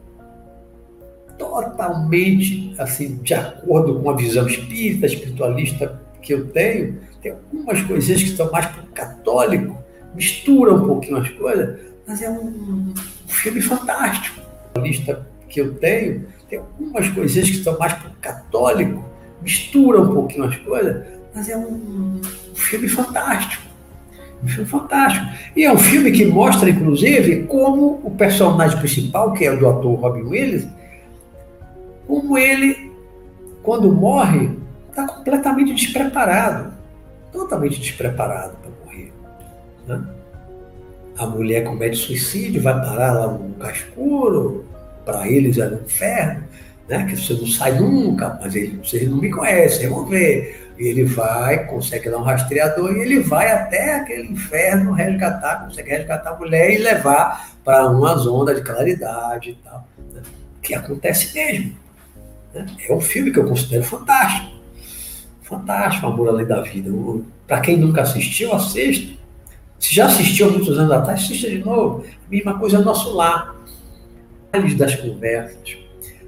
totalmente 1.38 2.74
assim 2.78 3.16
de 3.24 3.34
acordo 3.34 3.99
com 3.99 4.09
a 4.09 4.16
visão 4.16 4.47
espírita, 4.47 5.07
espiritualista 5.07 5.99
que 6.22 6.34
eu 6.34 6.47
tenho, 6.47 6.99
tem 7.22 7.32
algumas 7.32 7.82
coisinhas 7.82 8.24
que 8.24 8.36
são 8.36 8.51
mais 8.51 8.68
para 8.68 8.84
o 8.84 8.88
católico, 8.88 9.78
mistura 10.14 10.74
um 10.74 10.86
pouquinho 10.86 11.18
as 11.18 11.30
coisas, 11.30 11.80
mas 12.07 12.22
é 12.22 12.30
um, 12.30 12.93
filme 13.28 13.62
fantástico. 13.62 14.41
A 14.76 14.80
lista 14.80 15.26
que 15.49 15.62
eu 15.62 15.74
tenho 15.76 16.28
tem 16.49 16.59
algumas 16.59 17.09
coisinhas 17.09 17.49
que 17.49 17.64
são 17.64 17.78
mais 17.80 17.93
para 17.93 18.09
o 18.09 18.16
católico, 18.16 19.03
mistura 19.41 20.01
um 20.01 20.14
pouquinho 20.14 20.45
as 20.45 20.55
coisas, 20.57 21.05
mas 21.34 21.49
é 21.49 21.57
um 21.57 22.22
filme 22.53 22.88
fantástico. 22.88 23.70
Um 24.44 24.48
filme 24.48 24.70
fantástico. 24.70 25.26
E 25.56 25.64
é 25.64 25.72
um 25.72 25.78
filme 25.78 26.12
que 26.12 26.26
mostra, 26.26 26.70
inclusive, 26.70 27.44
como 27.44 28.02
o 28.04 28.12
personagem 28.12 28.78
principal, 28.80 29.34
que 29.34 29.46
é 29.46 29.52
o 29.52 29.60
do 29.60 29.70
ator 29.70 30.00
Robin 30.00 30.24
Williams, 30.24 30.68
como 32.08 32.38
ele, 32.38 32.92
quando 33.64 33.92
morre, 33.92 34.50
está 34.89 35.08
completamente 35.08 35.74
despreparado. 35.74 36.74
Totalmente 37.32 37.80
despreparado 37.80 38.58
para 38.58 38.72
morrer. 38.84 39.14
Né? 39.88 40.04
A 41.18 41.26
mulher 41.26 41.64
comete 41.64 41.98
suicídio, 41.98 42.62
vai 42.62 42.74
parar 42.74 43.14
lá 43.14 43.28
no 43.28 43.48
lugar 43.48 43.72
escuro, 43.72 44.66
para 45.06 45.28
eles 45.28 45.58
é 45.58 45.68
um 45.68 45.76
inferno, 45.76 46.44
né? 46.89 47.06
que 47.06 47.16
você 47.16 47.34
não 47.34 47.48
sai 47.48 47.80
nunca, 47.80 48.38
mas 48.42 48.56
ele, 48.56 48.80
vocês 48.84 49.10
não 49.10 49.18
me 49.18 49.30
conhecem, 49.30 49.88
vão 49.89 50.06
ver. 50.06 50.61
Ele 50.88 51.03
vai, 51.03 51.65
consegue 51.65 52.09
dar 52.09 52.17
um 52.17 52.23
rastreador 52.23 52.91
e 52.91 53.01
ele 53.01 53.19
vai 53.19 53.51
até 53.51 53.95
aquele 53.95 54.32
inferno 54.32 54.93
resgatar, 54.93 55.65
consegue 55.65 55.89
resgatar 55.89 56.32
a 56.32 56.38
mulher 56.38 56.71
e 56.71 56.77
levar 56.79 57.51
para 57.63 57.88
uma 57.88 58.15
zona 58.15 58.55
de 58.55 58.61
claridade 58.61 59.51
e 59.51 59.55
tal. 59.55 59.88
Né? 60.13 60.21
Que 60.61 60.73
acontece 60.73 61.34
mesmo. 61.36 61.75
Né? 62.53 62.65
É 62.89 62.93
um 62.93 63.01
filme 63.01 63.32
que 63.32 63.39
eu 63.39 63.47
considero 63.47 63.84
fantástico. 63.84 64.51
Fantástico, 65.43 66.07
Amor 66.07 66.29
Além 66.29 66.45
da 66.45 66.61
Vida. 66.61 66.89
Para 67.45 67.61
quem 67.61 67.77
nunca 67.77 68.01
assistiu, 68.01 68.53
assista. 68.53 69.19
Se 69.79 69.93
já 69.93 70.05
assistiu 70.05 70.51
muitos 70.51 70.77
anos 70.77 70.91
atrás, 70.91 71.21
assista 71.21 71.49
de 71.49 71.59
novo. 71.59 72.05
Mesma 72.29 72.57
coisa 72.57 72.77
é 72.77 72.82
nosso 72.82 73.13
lar 73.13 73.61
detalhes 74.51 74.77
das 74.77 74.95
conversas, 74.95 75.77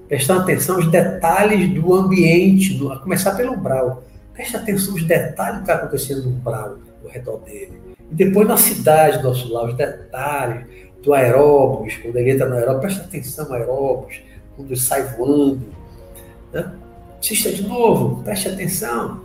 prestar 0.07 0.37
atenção 0.37 0.77
aos 0.77 0.87
detalhes 0.89 1.69
do 1.73 1.93
ambiente, 1.93 2.73
do, 2.75 2.91
a 2.91 2.99
começar 2.99 3.35
pelo 3.35 3.53
umbral. 3.53 4.03
Preste 4.33 4.57
atenção 4.57 4.93
aos 4.93 5.03
detalhes 5.03 5.57
que 5.57 5.61
está 5.61 5.75
acontecendo 5.75 6.23
no 6.23 6.29
umbral, 6.31 6.77
ao 7.03 7.09
redor 7.09 7.37
dele. 7.39 7.79
E 8.11 8.15
depois 8.15 8.47
na 8.47 8.57
cidade 8.57 9.19
do 9.19 9.29
nosso 9.29 9.51
lado, 9.51 9.69
os 9.69 9.77
detalhes 9.77 10.65
do 11.03 11.13
aeróbus, 11.13 11.97
quando 11.97 12.15
ele 12.15 12.31
entra 12.31 12.47
no 12.47 12.55
aeróbus, 12.55 12.81
preste 12.81 13.01
atenção 13.01 13.47
no 13.47 13.53
aeróbus, 13.53 14.21
quando 14.55 14.69
ele 14.69 14.79
sai 14.79 15.03
voando. 15.15 15.61
Né? 16.51 16.73
Assista 17.19 17.51
de 17.51 17.67
novo, 17.67 18.23
preste 18.23 18.49
atenção. 18.49 19.21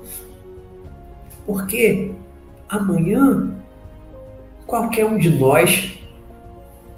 Porque 1.47 2.13
amanhã 2.69 3.55
qualquer 4.67 5.07
um 5.07 5.17
de 5.17 5.31
nós 5.31 5.99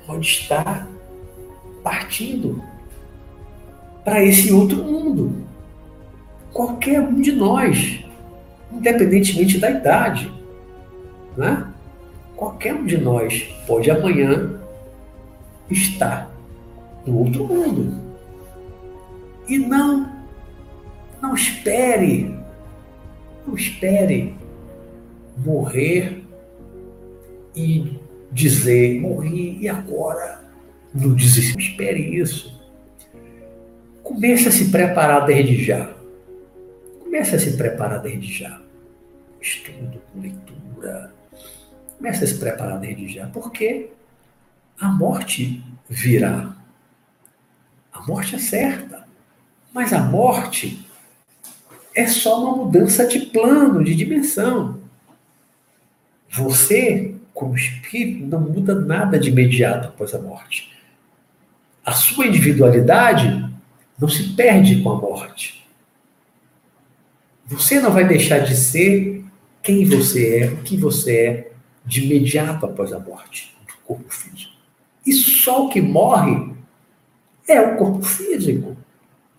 pode 0.06 0.26
estar 0.26 0.88
partindo 1.84 2.62
para 4.04 4.24
esse 4.24 4.52
outro 4.52 4.78
mundo. 4.78 5.49
Qualquer 6.52 7.00
um 7.00 7.20
de 7.20 7.32
nós, 7.32 8.04
independentemente 8.72 9.58
da 9.58 9.70
idade. 9.70 10.32
Né? 11.36 11.66
Qualquer 12.36 12.74
um 12.74 12.84
de 12.84 12.98
nós 12.98 13.42
pode 13.66 13.90
amanhã 13.90 14.60
estar 15.70 16.30
no 17.06 17.18
outro 17.18 17.46
mundo. 17.46 18.00
E 19.46 19.58
não, 19.58 20.10
não 21.20 21.34
espere, 21.34 22.34
não 23.46 23.54
espere 23.54 24.34
morrer 25.36 26.24
e 27.54 27.98
dizer, 28.32 29.00
morri 29.00 29.58
e 29.60 29.68
agora? 29.68 30.40
no 30.94 31.14
desespero. 31.14 31.60
Espere 31.60 32.16
isso. 32.16 32.60
Comece 34.02 34.48
a 34.48 34.52
se 34.52 34.70
preparar 34.70 35.24
desde 35.26 35.64
já. 35.64 35.90
Comece 37.10 37.34
a 37.34 37.38
se 37.40 37.56
preparar 37.56 38.00
desde 38.00 38.32
já. 38.32 38.60
Estudo, 39.40 40.00
leitura. 40.14 41.12
Comece 41.98 42.22
a 42.22 42.26
se 42.26 42.38
preparar 42.38 42.78
desde 42.78 43.08
já. 43.08 43.26
Porque 43.26 43.90
a 44.78 44.88
morte 44.88 45.60
virá. 45.88 46.54
A 47.92 48.00
morte 48.06 48.36
é 48.36 48.38
certa. 48.38 49.04
Mas 49.72 49.92
a 49.92 50.00
morte 50.00 50.86
é 51.94 52.06
só 52.06 52.40
uma 52.40 52.64
mudança 52.64 53.04
de 53.06 53.20
plano, 53.26 53.82
de 53.82 53.96
dimensão. 53.96 54.80
Você, 56.30 57.16
como 57.34 57.56
espírito, 57.56 58.24
não 58.26 58.40
muda 58.40 58.74
nada 58.74 59.18
de 59.18 59.30
imediato 59.30 59.88
após 59.88 60.14
a 60.14 60.20
morte 60.20 60.70
a 61.84 61.92
sua 61.92 62.26
individualidade 62.26 63.48
não 63.98 64.08
se 64.08 64.34
perde 64.34 64.82
com 64.82 64.90
a 64.90 64.96
morte. 64.96 65.59
Você 67.50 67.80
não 67.80 67.90
vai 67.90 68.06
deixar 68.06 68.38
de 68.38 68.56
ser 68.56 69.24
quem 69.60 69.84
você 69.84 70.38
é, 70.38 70.46
o 70.46 70.58
que 70.58 70.76
você 70.76 71.16
é, 71.16 71.52
de 71.84 72.04
imediato 72.04 72.64
após 72.64 72.92
a 72.92 72.98
morte 73.00 73.56
do 73.66 73.74
corpo 73.84 74.08
físico. 74.08 74.52
E 75.04 75.12
só 75.12 75.66
o 75.66 75.68
que 75.68 75.80
morre 75.80 76.54
é 77.48 77.60
o 77.60 77.76
corpo 77.76 78.02
físico. 78.04 78.76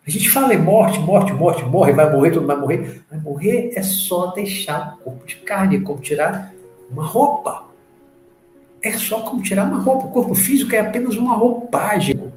A 0.05 0.09
gente 0.11 0.29
fala 0.29 0.53
em 0.53 0.57
morte, 0.57 0.99
morte, 0.99 1.31
morte, 1.31 1.63
morre, 1.63 1.93
vai 1.93 2.11
morrer, 2.11 2.31
todo 2.31 2.41
mundo 2.41 2.47
vai 2.47 2.57
morrer. 2.57 3.03
Vai 3.09 3.19
morrer 3.21 3.71
é 3.75 3.81
só 3.81 4.27
deixar 4.31 4.95
o 4.95 5.03
corpo 5.03 5.25
de 5.25 5.37
carne, 5.37 5.77
é 5.77 5.79
como 5.79 6.01
tirar 6.01 6.53
uma 6.89 7.05
roupa. 7.05 7.65
É 8.81 8.91
só 8.91 9.21
como 9.21 9.41
tirar 9.41 9.63
uma 9.63 9.79
roupa. 9.79 10.07
O 10.07 10.11
corpo 10.11 10.35
físico 10.35 10.75
é 10.75 10.79
apenas 10.79 11.15
uma 11.15 11.35
roupagem. 11.35 12.30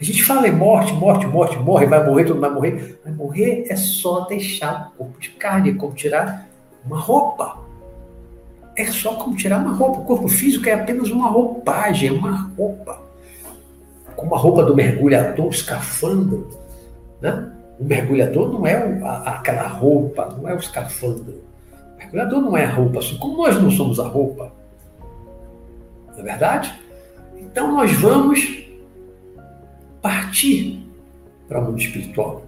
A 0.00 0.04
gente 0.04 0.24
fala 0.24 0.48
em 0.48 0.52
morte, 0.52 0.94
morte, 0.94 1.26
morte, 1.26 1.58
morre, 1.58 1.84
vai 1.84 2.02
morrer, 2.02 2.24
mundo 2.24 2.40
vai 2.40 2.50
morrer. 2.50 3.00
Vai 3.04 3.12
morrer 3.12 3.66
é 3.68 3.76
só 3.76 4.20
deixar 4.20 4.92
o 4.94 4.98
corpo 4.98 5.20
de 5.20 5.28
carne, 5.30 5.70
é 5.70 5.74
como 5.74 5.92
tirar 5.92 6.48
uma 6.86 6.98
roupa. 6.98 7.58
É 8.74 8.86
só 8.86 9.14
como 9.16 9.36
tirar 9.36 9.58
uma 9.58 9.74
roupa. 9.74 10.00
O 10.00 10.04
corpo 10.04 10.26
físico 10.26 10.66
é 10.66 10.72
apenas 10.72 11.10
uma 11.10 11.28
roupagem, 11.28 12.08
é 12.08 12.12
uma 12.12 12.50
roupa. 12.56 12.98
Como 14.16 14.34
a 14.34 14.38
roupa 14.38 14.64
do 14.64 14.74
mergulhador, 14.74 15.46
o 15.46 15.50
escafandro. 15.50 16.48
Né? 17.20 17.52
O 17.78 17.84
mergulhador 17.84 18.50
não 18.50 18.66
é 18.66 18.76
a, 19.04 19.34
aquela 19.34 19.68
roupa, 19.68 20.34
não 20.34 20.48
é 20.48 20.54
o 20.54 20.58
escafandro. 20.58 21.42
O 21.94 21.98
mergulhador 21.98 22.40
não 22.40 22.56
é 22.56 22.64
a 22.64 22.70
roupa, 22.70 23.00
assim 23.00 23.18
como 23.18 23.36
nós 23.36 23.62
não 23.62 23.70
somos 23.70 24.00
a 24.00 24.08
roupa. 24.08 24.50
Não 26.08 26.20
é 26.20 26.22
verdade? 26.22 26.72
Então 27.36 27.70
nós 27.70 27.92
vamos 27.92 28.69
partir 30.00 30.86
para 31.48 31.60
o 31.60 31.64
mundo 31.64 31.80
espiritual. 31.80 32.46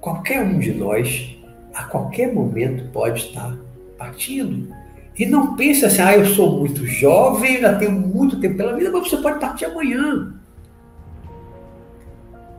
Qualquer 0.00 0.42
um 0.42 0.58
de 0.58 0.72
nós, 0.72 1.36
a 1.74 1.84
qualquer 1.84 2.32
momento, 2.32 2.90
pode 2.92 3.20
estar 3.20 3.56
partindo. 3.96 4.74
E 5.18 5.26
não 5.26 5.56
pense 5.56 5.84
assim, 5.84 6.02
ah, 6.02 6.16
eu 6.16 6.26
sou 6.26 6.58
muito 6.58 6.86
jovem, 6.86 7.56
ainda 7.56 7.78
tenho 7.78 7.92
muito 7.92 8.40
tempo 8.40 8.56
pela 8.56 8.74
vida, 8.74 8.90
mas 8.90 9.08
você 9.08 9.16
pode 9.18 9.38
partir 9.38 9.66
amanhã. 9.66 10.34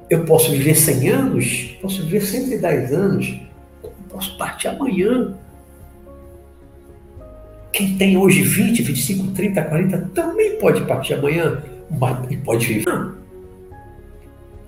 Eu 0.09 0.25
posso 0.25 0.51
viver 0.51 0.75
100 0.75 1.09
anos, 1.09 1.77
posso 1.81 2.03
viver 2.03 2.21
110 2.21 2.93
anos, 2.93 3.39
posso 4.09 4.37
partir 4.37 4.67
amanhã. 4.67 5.33
Quem 7.71 7.97
tem 7.97 8.15
hoje 8.15 8.43
20, 8.43 8.83
25, 8.83 9.31
30, 9.31 9.61
40 9.63 9.97
também 10.13 10.57
pode 10.59 10.85
partir 10.85 11.15
amanhã, 11.15 11.63
mas 11.89 12.35
pode 12.43 12.67
viver. 12.67 13.12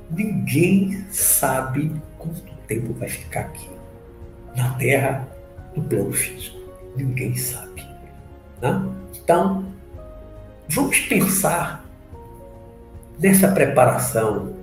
Ninguém 0.09 1.05
sabe 1.09 1.91
quanto 2.17 2.41
tempo 2.67 2.93
vai 2.93 3.09
ficar 3.09 3.41
aqui, 3.41 3.69
na 4.55 4.73
Terra, 4.75 5.27
no 5.75 5.83
plano 5.83 6.13
físico. 6.13 6.57
Ninguém 6.95 7.35
sabe. 7.35 7.83
Né? 8.61 8.81
Então, 9.15 9.65
vamos 10.69 10.99
pensar 10.99 11.85
nessa 13.19 13.51
preparação. 13.51 14.55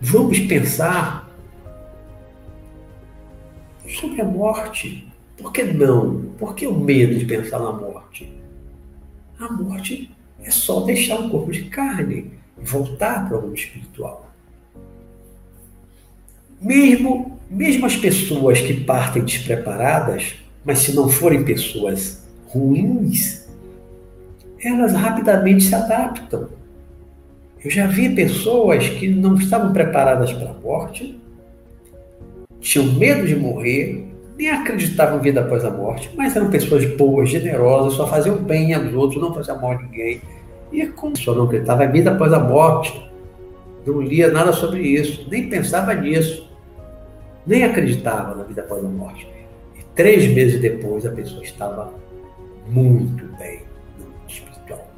Vamos 0.00 0.38
pensar 0.40 1.30
sobre 3.88 4.20
a 4.20 4.24
morte. 4.24 5.08
Por 5.36 5.52
que 5.52 5.62
não? 5.64 6.22
Por 6.38 6.54
que 6.54 6.66
o 6.66 6.74
medo 6.74 7.18
de 7.18 7.24
pensar 7.24 7.58
na 7.58 7.72
morte? 7.72 8.32
A 9.38 9.52
morte 9.52 10.14
é 10.42 10.50
só 10.50 10.80
deixar 10.80 11.20
o 11.20 11.30
corpo 11.30 11.50
de 11.52 11.64
carne 11.64 12.32
voltar 12.58 13.28
para 13.28 13.38
o 13.38 13.42
mundo 13.42 13.54
espiritual. 13.54 14.30
Mesmo, 16.60 17.38
mesmo 17.50 17.86
as 17.86 17.96
pessoas 17.96 18.60
que 18.60 18.84
partem 18.84 19.24
despreparadas, 19.24 20.36
mas 20.64 20.78
se 20.78 20.94
não 20.94 21.08
forem 21.08 21.44
pessoas 21.44 22.24
ruins, 22.48 23.44
elas 24.62 24.92
rapidamente 24.92 25.64
se 25.64 25.74
adaptam. 25.74 26.48
Eu 27.62 27.70
já 27.70 27.86
vi 27.86 28.14
pessoas 28.14 28.88
que 28.88 29.08
não 29.08 29.36
estavam 29.36 29.72
preparadas 29.72 30.32
para 30.32 30.50
a 30.50 30.54
morte, 30.54 31.20
tinham 32.60 32.86
medo 32.94 33.26
de 33.26 33.36
morrer, 33.36 34.06
nem 34.36 34.50
acreditavam 34.50 35.18
em 35.18 35.22
vida 35.22 35.40
após 35.40 35.64
a 35.64 35.70
morte, 35.70 36.10
mas 36.16 36.34
eram 36.34 36.50
pessoas 36.50 36.84
boas, 36.96 37.28
generosas, 37.28 37.94
só 37.94 38.06
faziam 38.06 38.36
bem 38.36 38.72
aos 38.74 38.92
outros, 38.94 39.20
não 39.20 39.34
faziam 39.34 39.60
mal 39.60 39.72
a 39.72 39.82
ninguém. 39.82 40.20
E 40.74 40.88
como 40.88 41.16
só 41.16 41.32
não 41.32 41.44
acreditava 41.44 41.84
em 41.84 41.92
vida 41.92 42.10
após 42.10 42.32
a 42.32 42.40
morte, 42.40 43.08
não 43.86 44.00
lia 44.02 44.28
nada 44.28 44.52
sobre 44.52 44.80
isso, 44.80 45.24
nem 45.30 45.48
pensava 45.48 45.94
nisso, 45.94 46.50
nem 47.46 47.62
acreditava 47.62 48.34
na 48.34 48.42
vida 48.42 48.62
após 48.62 48.84
a 48.84 48.88
morte. 48.88 49.28
E 49.78 49.84
três 49.94 50.26
meses 50.34 50.60
depois 50.60 51.06
a 51.06 51.10
pessoa 51.10 51.44
estava 51.44 51.94
muito 52.66 53.24
bem 53.38 53.62
no 53.96 54.28
espiritual. 54.28 54.90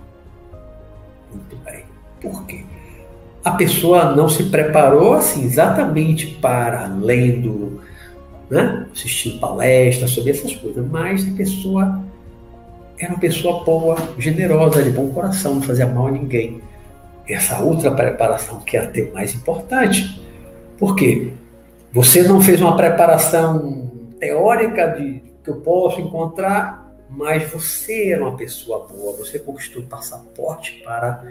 Muito 1.31 1.57
bem. 1.57 1.85
Por 2.23 2.47
quê? 2.47 2.65
A 3.45 3.51
pessoa 3.51 4.17
não 4.17 4.31
se 4.31 4.45
preparou 4.45 5.13
assim 5.13 5.45
exatamente 5.45 6.39
para 6.41 6.87
lendo, 6.87 7.83
né? 8.49 8.87
assistindo 8.91 9.39
palestras 9.41 10.11
sobre 10.11 10.31
essas 10.31 10.55
coisas, 10.55 10.89
mas 10.91 11.29
a 11.29 11.37
pessoa 11.37 12.03
era 12.99 13.13
uma 13.13 13.21
pessoa 13.21 13.63
boa, 13.65 13.97
generosa, 14.19 14.83
de 14.83 14.91
bom 14.91 15.11
coração, 15.11 15.57
não 15.57 15.63
fazia 15.63 15.87
mal 15.87 16.07
a 16.07 16.11
ninguém. 16.11 16.61
Essa 17.29 17.61
outra 17.61 17.91
preparação 17.91 18.61
que 18.61 18.77
é 18.77 18.81
até 18.81 19.11
mais 19.11 19.35
importante. 19.35 20.23
Por 20.79 20.95
quê? 20.95 21.33
Você 21.93 22.23
não 22.23 22.41
fez 22.41 22.61
uma 22.61 22.77
preparação 22.77 23.91
teórica 24.19 24.87
de 24.89 25.23
que 25.43 25.51
eu 25.51 25.57
posso 25.57 26.01
encontrar, 26.01 26.93
mas 27.11 27.51
você 27.51 28.11
era 28.11 28.23
uma 28.23 28.37
pessoa 28.37 28.87
boa, 28.87 29.17
você 29.17 29.39
conquistou 29.39 29.83
o 29.83 29.87
passaporte 29.87 30.83
para 30.85 31.25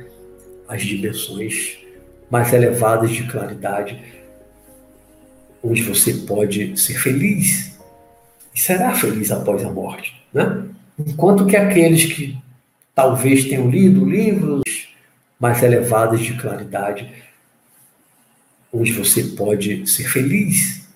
as 0.67 0.81
dimensões 0.81 1.79
mais 2.29 2.53
elevadas 2.53 3.11
de 3.11 3.23
claridade, 3.27 4.01
onde 5.63 5.83
você 5.83 6.13
pode 6.13 6.79
ser 6.79 6.95
feliz 6.95 7.77
e 8.53 8.59
será 8.59 8.93
feliz 8.93 9.31
após 9.31 9.63
a 9.63 9.69
morte, 9.69 10.25
né? 10.33 10.65
Enquanto 10.97 11.45
que 11.45 11.57
aqueles 11.57 12.05
que 12.05 12.37
talvez 12.93 13.45
tenham 13.45 13.69
lido 13.69 14.05
livros 14.05 14.63
mais 15.39 15.61
elevados 15.61 16.21
de 16.21 16.33
claridade, 16.35 17.11
onde 18.71 18.93
você 18.93 19.23
pode 19.23 19.87
ser 19.87 20.05
feliz 20.05 20.87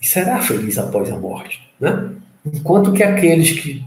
e 0.00 0.06
será 0.06 0.40
feliz 0.40 0.78
após 0.78 1.10
a 1.10 1.18
morte, 1.18 1.60
né? 1.80 2.12
Enquanto 2.44 2.92
que 2.92 3.02
aqueles 3.02 3.52
que 3.52 3.84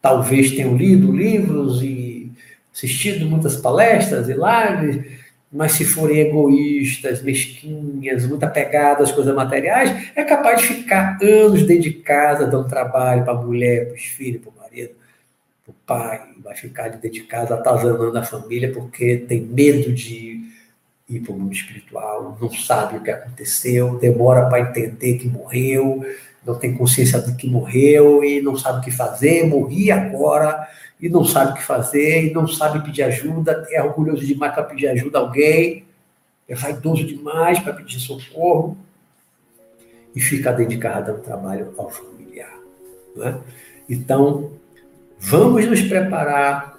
talvez 0.00 0.50
tenham 0.50 0.76
lido 0.76 1.12
livros 1.12 1.82
e 1.82 2.30
assistido 2.74 3.26
muitas 3.26 3.56
palestras 3.56 4.28
e 4.28 4.34
lives, 4.34 5.22
mas 5.52 5.72
se 5.72 5.84
forem 5.84 6.18
egoístas, 6.18 7.22
mesquinhas, 7.22 8.26
muito 8.26 8.42
apegadas 8.42 9.10
às 9.10 9.14
coisas 9.14 9.34
materiais, 9.34 10.10
é 10.16 10.24
capaz 10.24 10.62
de 10.62 10.68
ficar 10.68 11.18
anos 11.22 11.64
dentro 11.64 11.82
de 11.82 11.92
casa, 11.92 12.46
dando 12.46 12.68
trabalho 12.68 13.22
para 13.22 13.34
a 13.34 13.42
mulher, 13.42 13.86
para 13.86 13.94
os 13.94 14.02
filhos, 14.02 14.40
para 14.40 14.50
o 14.50 14.61
para 15.64 15.70
o 15.70 15.74
pai, 15.86 16.20
vai 16.42 16.56
ficar 16.56 16.88
dedicado, 16.88 17.54
atazanando 17.54 18.16
a 18.18 18.24
família 18.24 18.72
porque 18.72 19.18
tem 19.18 19.40
medo 19.40 19.92
de 19.92 20.52
ir 21.08 21.20
para 21.20 21.32
o 21.32 21.38
mundo 21.38 21.52
espiritual, 21.52 22.36
não 22.40 22.50
sabe 22.50 22.96
o 22.96 23.02
que 23.02 23.10
aconteceu, 23.10 23.98
demora 23.98 24.48
para 24.48 24.60
entender 24.60 25.18
que 25.18 25.28
morreu, 25.28 26.04
não 26.44 26.58
tem 26.58 26.74
consciência 26.74 27.20
de 27.20 27.34
que 27.36 27.48
morreu 27.48 28.24
e 28.24 28.40
não 28.40 28.56
sabe 28.56 28.80
o 28.80 28.82
que 28.82 28.90
fazer, 28.90 29.46
morri 29.46 29.90
agora 29.90 30.68
e 31.00 31.08
não 31.08 31.24
sabe 31.24 31.52
o 31.52 31.54
que 31.54 31.62
fazer 31.62 32.26
e 32.26 32.32
não 32.32 32.46
sabe 32.48 32.84
pedir 32.84 33.02
ajuda, 33.02 33.66
é 33.70 33.82
orgulhoso 33.82 34.24
demais 34.24 34.54
para 34.54 34.64
pedir 34.64 34.88
ajuda 34.88 35.18
a 35.18 35.20
alguém, 35.22 35.84
é 36.48 36.54
vaidoso 36.54 37.04
demais 37.04 37.58
para 37.60 37.72
pedir 37.72 38.00
socorro 38.00 38.76
e 40.14 40.20
fica 40.20 40.52
dedicado 40.52 41.12
ao 41.12 41.18
trabalho 41.18 41.72
ao 41.76 41.90
familiar. 41.90 42.52
Né? 43.16 43.40
Então, 43.88 44.52
Vamos 45.24 45.66
nos 45.66 45.80
preparar 45.82 46.78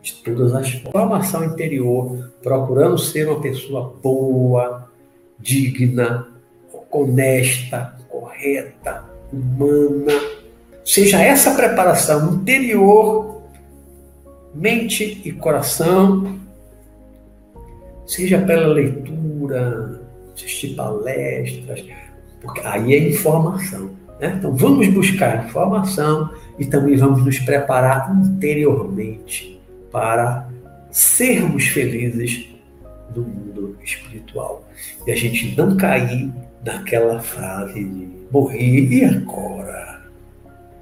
de 0.00 0.14
todas 0.22 0.54
as 0.54 0.70
formas. 0.70 0.92
Formação 0.92 1.44
interior, 1.44 2.30
procurando 2.42 2.96
ser 2.98 3.28
uma 3.28 3.40
pessoa 3.40 3.94
boa, 4.02 4.88
digna, 5.38 6.28
honesta, 6.90 7.96
correta, 8.08 9.04
humana. 9.32 10.12
Seja 10.84 11.20
essa 11.20 11.54
preparação 11.54 12.34
interior, 12.34 13.42
mente 14.54 15.20
e 15.24 15.32
coração, 15.32 16.38
seja 18.06 18.38
pela 18.38 18.68
leitura, 18.68 20.00
assistir 20.32 20.76
palestras, 20.76 21.84
porque 22.40 22.60
aí 22.60 22.94
é 22.94 23.08
informação. 23.08 24.03
Né? 24.24 24.36
Então 24.38 24.56
vamos 24.56 24.88
buscar 24.88 25.44
informação 25.44 26.30
e 26.58 26.64
também 26.64 26.96
vamos 26.96 27.22
nos 27.22 27.38
preparar 27.40 28.10
interiormente 28.16 29.60
para 29.92 30.48
sermos 30.90 31.66
felizes 31.66 32.48
no 33.14 33.22
mundo 33.22 33.76
espiritual. 33.84 34.66
E 35.06 35.12
a 35.12 35.16
gente 35.16 35.54
não 35.54 35.76
cair 35.76 36.32
naquela 36.64 37.20
frase 37.20 37.84
de 37.84 38.08
morrer 38.32 38.88
e 38.90 39.04
agora? 39.04 40.02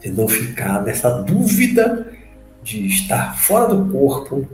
De 0.01 0.11
não 0.13 0.29
ficar 0.29 0.81
nessa 0.83 1.11
dúvida 1.23 2.13
de 2.63 2.87
estar 2.87 3.37
fora 3.37 3.75
do 3.75 3.91
corpo, 3.91 4.47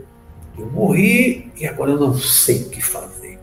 eu 0.57 0.65
morri 0.71 1.51
e 1.55 1.67
agora 1.67 1.91
eu 1.91 1.99
não 1.99 2.15
sei 2.15 2.63
o 2.63 2.69
que 2.69 2.81
fazer. 2.81 3.37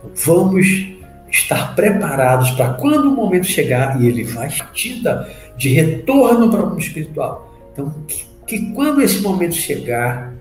Então, 0.00 0.10
vamos 0.14 0.97
estar 1.30 1.74
preparados 1.74 2.50
para 2.52 2.74
quando 2.74 3.10
o 3.10 3.14
momento 3.14 3.46
chegar 3.46 4.00
e 4.00 4.06
ele 4.06 4.24
vai 4.24 4.50
partida 4.50 5.28
de 5.56 5.70
retorno 5.70 6.50
para 6.50 6.62
o 6.62 6.70
mundo 6.70 6.80
espiritual. 6.80 7.54
Então, 7.72 7.94
que, 8.06 8.26
que 8.46 8.72
quando 8.72 9.02
esse 9.02 9.20
momento 9.20 9.54
chegar, 9.54 10.32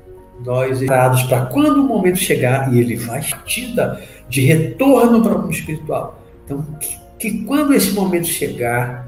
nós 0.46 0.80
preparados 0.80 1.24
para 1.24 1.46
quando 1.48 1.78
o 1.78 1.84
momento 1.84 2.18
chegar 2.18 2.74
e 2.74 2.80
ele 2.80 2.96
vai 2.96 3.22
partida 3.22 4.02
de 4.30 4.42
retorno 4.42 5.22
para 5.22 5.36
o 5.36 5.42
mundo 5.42 5.54
espiritual. 5.54 6.22
Então, 6.46 6.62
que, 6.80 6.98
que 7.18 7.44
quando 7.44 7.74
esse 7.74 7.92
momento 7.92 8.28
chegar, 8.28 9.08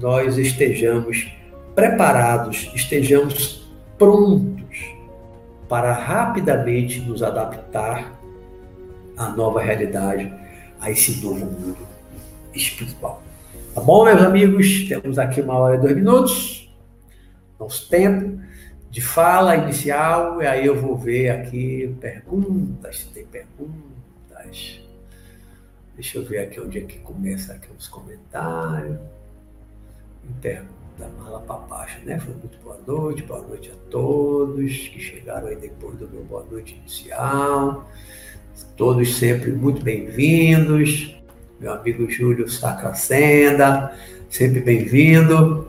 nós 0.00 0.38
estejamos 0.38 1.28
preparados, 1.74 2.70
estejamos 2.74 3.70
prontos 3.98 4.60
para 5.68 5.92
rapidamente 5.92 7.00
nos 7.00 7.22
adaptar 7.22 8.18
à 9.16 9.28
nova 9.28 9.60
realidade, 9.60 10.32
a 10.80 10.90
esse 10.90 11.24
novo 11.24 11.44
mundo 11.44 11.86
espiritual. 12.54 13.22
Tá 13.74 13.80
bom, 13.80 14.04
meus 14.04 14.20
amigos? 14.22 14.88
Temos 14.88 15.18
aqui 15.18 15.40
uma 15.40 15.54
hora 15.54 15.76
e 15.76 15.78
dois 15.78 15.94
minutos, 15.94 16.74
nosso 17.58 17.88
tempo 17.88 18.40
de 18.90 19.00
fala 19.00 19.56
inicial, 19.56 20.42
e 20.42 20.46
aí 20.46 20.66
eu 20.66 20.80
vou 20.80 20.96
ver 20.96 21.30
aqui 21.30 21.94
perguntas, 22.00 23.04
tem 23.14 23.24
perguntas. 23.24 24.80
Deixa 25.94 26.18
eu 26.18 26.24
ver 26.24 26.38
aqui 26.38 26.60
onde 26.60 26.78
é 26.78 26.82
que 26.82 26.98
começa 26.98 27.52
aqui 27.52 27.68
os 27.78 27.86
comentários. 27.86 28.98
Pergunta 30.40 30.80
mala 31.18 31.40
para 31.40 31.56
baixo, 31.56 31.98
né? 32.04 32.18
Foi 32.18 32.34
muito 32.34 32.58
boa 32.62 32.78
noite, 32.86 33.22
boa 33.22 33.40
noite 33.42 33.70
a 33.70 33.90
todos 33.90 34.88
que 34.88 34.98
chegaram 34.98 35.48
aí 35.48 35.56
depois 35.56 35.96
do 35.96 36.08
meu 36.08 36.24
boa 36.24 36.44
noite 36.50 36.74
inicial. 36.76 37.88
Todos 38.76 39.16
sempre 39.16 39.52
muito 39.52 39.82
bem-vindos. 39.82 41.14
Meu 41.60 41.74
amigo 41.74 42.10
Júlio 42.10 42.48
Sacracenda, 42.48 43.94
sempre 44.30 44.60
bem-vindo. 44.60 45.68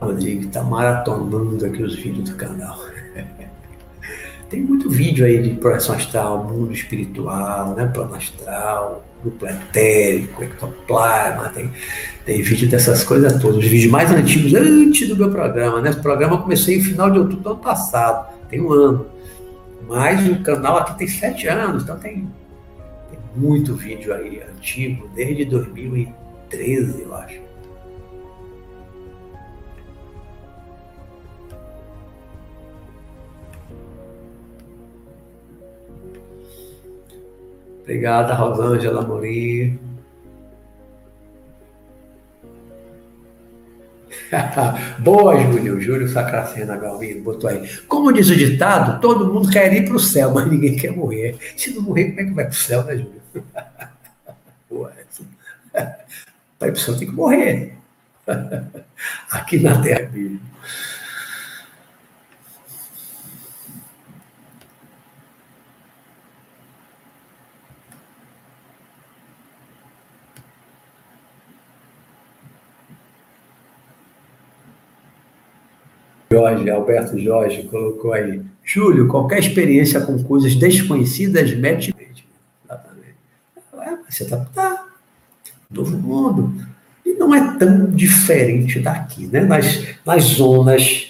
Rodrigo 0.00 0.42
está 0.42 0.62
maratonando 0.62 1.66
aqui 1.66 1.82
os 1.82 1.96
vídeos 1.96 2.30
do 2.30 2.36
canal. 2.36 2.78
Tem 4.48 4.62
muito 4.62 4.88
vídeo 4.88 5.26
aí 5.26 5.42
de 5.42 5.56
projeção 5.56 5.96
astral, 5.96 6.44
mundo 6.44 6.72
espiritual, 6.72 7.74
né? 7.74 7.86
plano 7.86 8.14
astral, 8.14 9.04
duplo 9.26 9.48
etérico, 9.48 10.44
ectoplasma, 10.44 11.48
tem, 11.50 11.70
tem 12.24 12.42
vídeo 12.42 12.68
dessas 12.68 13.04
coisas 13.04 13.40
todas. 13.40 13.58
Os 13.58 13.64
vídeos 13.64 13.90
mais 13.90 14.10
antigos, 14.10 14.54
antes 14.54 15.08
do 15.08 15.16
meu 15.16 15.30
programa, 15.30 15.80
né? 15.80 15.90
O 15.90 16.02
programa 16.02 16.38
comecei 16.38 16.78
no 16.78 16.84
final 16.84 17.10
de 17.10 17.18
outubro 17.18 17.42
do 17.42 17.50
ano 17.50 17.58
passado, 17.58 18.34
tem 18.48 18.60
um 18.60 18.72
ano. 18.72 19.06
Mas 19.88 20.26
o 20.28 20.42
canal 20.42 20.78
aqui 20.78 20.98
tem 20.98 21.08
sete 21.08 21.46
anos, 21.46 21.82
então 21.82 21.98
tem, 21.98 22.28
tem 23.10 23.18
muito 23.36 23.74
vídeo 23.74 24.12
aí 24.12 24.42
antigo, 24.42 25.08
desde 25.14 25.44
2013, 25.44 27.02
eu 27.02 27.14
acho. 27.14 27.45
Obrigada, 37.86 38.34
Rosângela 38.34 39.02
Morim. 39.02 39.78
Boa, 44.98 45.40
Júlio. 45.40 45.80
Júlio 45.80 46.08
Sacracena 46.08 46.76
Galvino 46.76 47.22
botou 47.22 47.48
aí. 47.48 47.64
Como 47.86 48.12
diz 48.12 48.28
o 48.28 48.34
ditado, 48.34 49.00
todo 49.00 49.32
mundo 49.32 49.48
quer 49.48 49.72
ir 49.72 49.84
para 49.84 49.94
o 49.94 50.00
céu, 50.00 50.32
mas 50.34 50.50
ninguém 50.50 50.74
quer 50.74 50.90
morrer. 50.90 51.38
Se 51.56 51.72
não 51.72 51.82
morrer, 51.82 52.06
como 52.06 52.20
é 52.20 52.24
que 52.24 52.30
vai 52.32 52.44
para 52.46 52.52
o 52.52 52.56
céu, 52.56 52.82
né, 52.82 52.96
Júlio? 52.96 53.22
Boa, 54.68 54.92
para 56.58 56.72
o 56.72 56.76
céu 56.76 56.98
tem 56.98 57.06
que 57.06 57.14
morrer. 57.14 57.72
Aqui 59.30 59.60
na 59.60 59.80
Terra 59.80 60.10
mesmo. 60.12 60.40
Jorge, 76.36 76.70
Alberto 76.70 77.18
Jorge, 77.18 77.62
colocou 77.64 78.12
aí. 78.12 78.42
Júlio, 78.62 79.08
qualquer 79.08 79.38
experiência 79.38 80.00
com 80.00 80.22
coisas 80.22 80.54
desconhecidas 80.54 81.54
mete 81.56 81.94
você 84.08 84.22
está 84.22 84.38
tá, 84.54 84.86
novo 85.70 85.96
mundo. 85.96 86.54
E 87.04 87.12
não 87.14 87.34
é 87.34 87.56
tão 87.58 87.90
diferente 87.90 88.80
daqui, 88.80 89.26
né? 89.26 89.40
Nas, 89.44 89.84
nas 90.04 90.24
zonas 90.24 91.05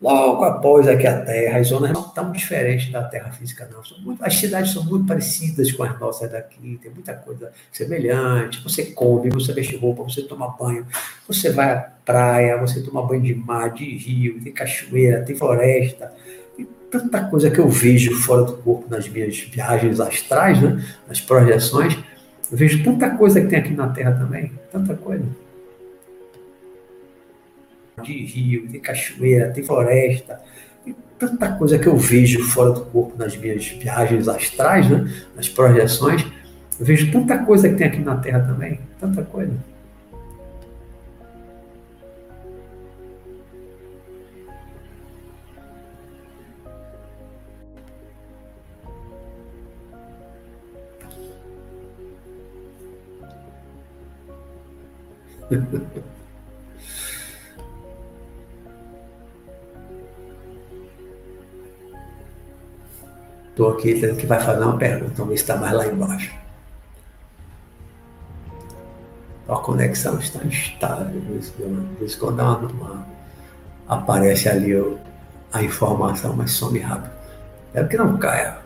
Logo 0.00 0.44
após 0.44 0.86
aqui 0.86 1.08
a 1.08 1.20
Terra, 1.22 1.58
as 1.58 1.66
zonas 1.66 1.90
não 1.90 2.04
tão 2.04 2.30
diferentes 2.30 2.92
da 2.92 3.02
Terra 3.02 3.32
física, 3.32 3.68
não. 3.70 3.82
Muito, 4.04 4.24
as 4.24 4.34
cidades 4.36 4.72
são 4.72 4.84
muito 4.84 5.06
parecidas 5.06 5.72
com 5.72 5.82
as 5.82 5.98
nossas 5.98 6.30
daqui, 6.30 6.78
tem 6.80 6.92
muita 6.92 7.14
coisa 7.14 7.50
semelhante. 7.72 8.62
Você 8.62 8.86
come, 8.92 9.28
você 9.28 9.52
veste 9.52 9.76
roupa, 9.76 10.04
você 10.04 10.22
toma 10.22 10.54
banho, 10.56 10.86
você 11.26 11.50
vai 11.50 11.72
à 11.72 11.90
praia, 12.04 12.56
você 12.58 12.80
toma 12.80 13.04
banho 13.04 13.22
de 13.22 13.34
mar, 13.34 13.72
de 13.74 13.96
rio, 13.96 14.40
tem 14.40 14.52
cachoeira, 14.52 15.24
tem 15.24 15.34
floresta. 15.34 16.12
Tem 16.56 16.68
tanta 16.88 17.24
coisa 17.24 17.50
que 17.50 17.58
eu 17.58 17.68
vejo 17.68 18.14
fora 18.14 18.44
do 18.44 18.56
corpo 18.58 18.88
nas 18.88 19.08
minhas 19.08 19.36
viagens 19.36 19.98
astrais, 19.98 20.62
né? 20.62 20.80
nas 21.08 21.20
projeções. 21.20 21.98
Eu 22.52 22.56
vejo 22.56 22.84
tanta 22.84 23.10
coisa 23.10 23.40
que 23.40 23.48
tem 23.48 23.58
aqui 23.58 23.74
na 23.74 23.88
Terra 23.88 24.12
também, 24.12 24.52
tanta 24.70 24.94
coisa 24.94 25.24
de 28.02 28.24
rio, 28.24 28.68
tem 28.68 28.80
cachoeira, 28.80 29.50
tem 29.50 29.64
floresta, 29.64 30.40
tem 30.84 30.94
tanta 31.18 31.52
coisa 31.52 31.78
que 31.78 31.86
eu 31.86 31.96
vejo 31.96 32.42
fora 32.44 32.72
do 32.72 32.82
corpo 32.86 33.16
nas 33.18 33.36
minhas 33.36 33.66
viagens 33.66 34.28
astrais, 34.28 34.88
né? 34.88 35.10
nas 35.34 35.48
projeções. 35.48 36.24
Eu 36.78 36.86
vejo 36.86 37.10
tanta 37.10 37.38
coisa 37.38 37.68
que 37.68 37.74
tem 37.74 37.86
aqui 37.86 37.98
na 37.98 38.16
Terra 38.16 38.40
também, 38.40 38.80
tanta 39.00 39.22
coisa. 39.22 39.52
Estou 63.58 63.72
aqui 63.72 63.92
dizendo 63.92 64.14
que 64.14 64.24
vai 64.24 64.38
fazer 64.38 64.62
uma 64.64 64.78
pergunta, 64.78 65.14
vamos 65.16 65.30
ver 65.30 65.36
se 65.36 65.42
está 65.42 65.56
mais 65.56 65.72
lá 65.72 65.84
embaixo. 65.84 66.32
A 69.48 69.56
conexão 69.56 70.16
está 70.20 70.44
instável, 70.44 71.20
por 71.22 72.06
isso, 72.06 72.20
quando 72.20 72.38
uma, 72.38 72.56
uma, 72.56 73.06
aparece 73.88 74.48
ali 74.48 74.74
a 75.52 75.60
informação, 75.60 76.36
mas 76.36 76.52
some 76.52 76.78
rápido. 76.78 77.10
É 77.74 77.82
que 77.82 77.96
não 77.96 78.16
caia. 78.16 78.58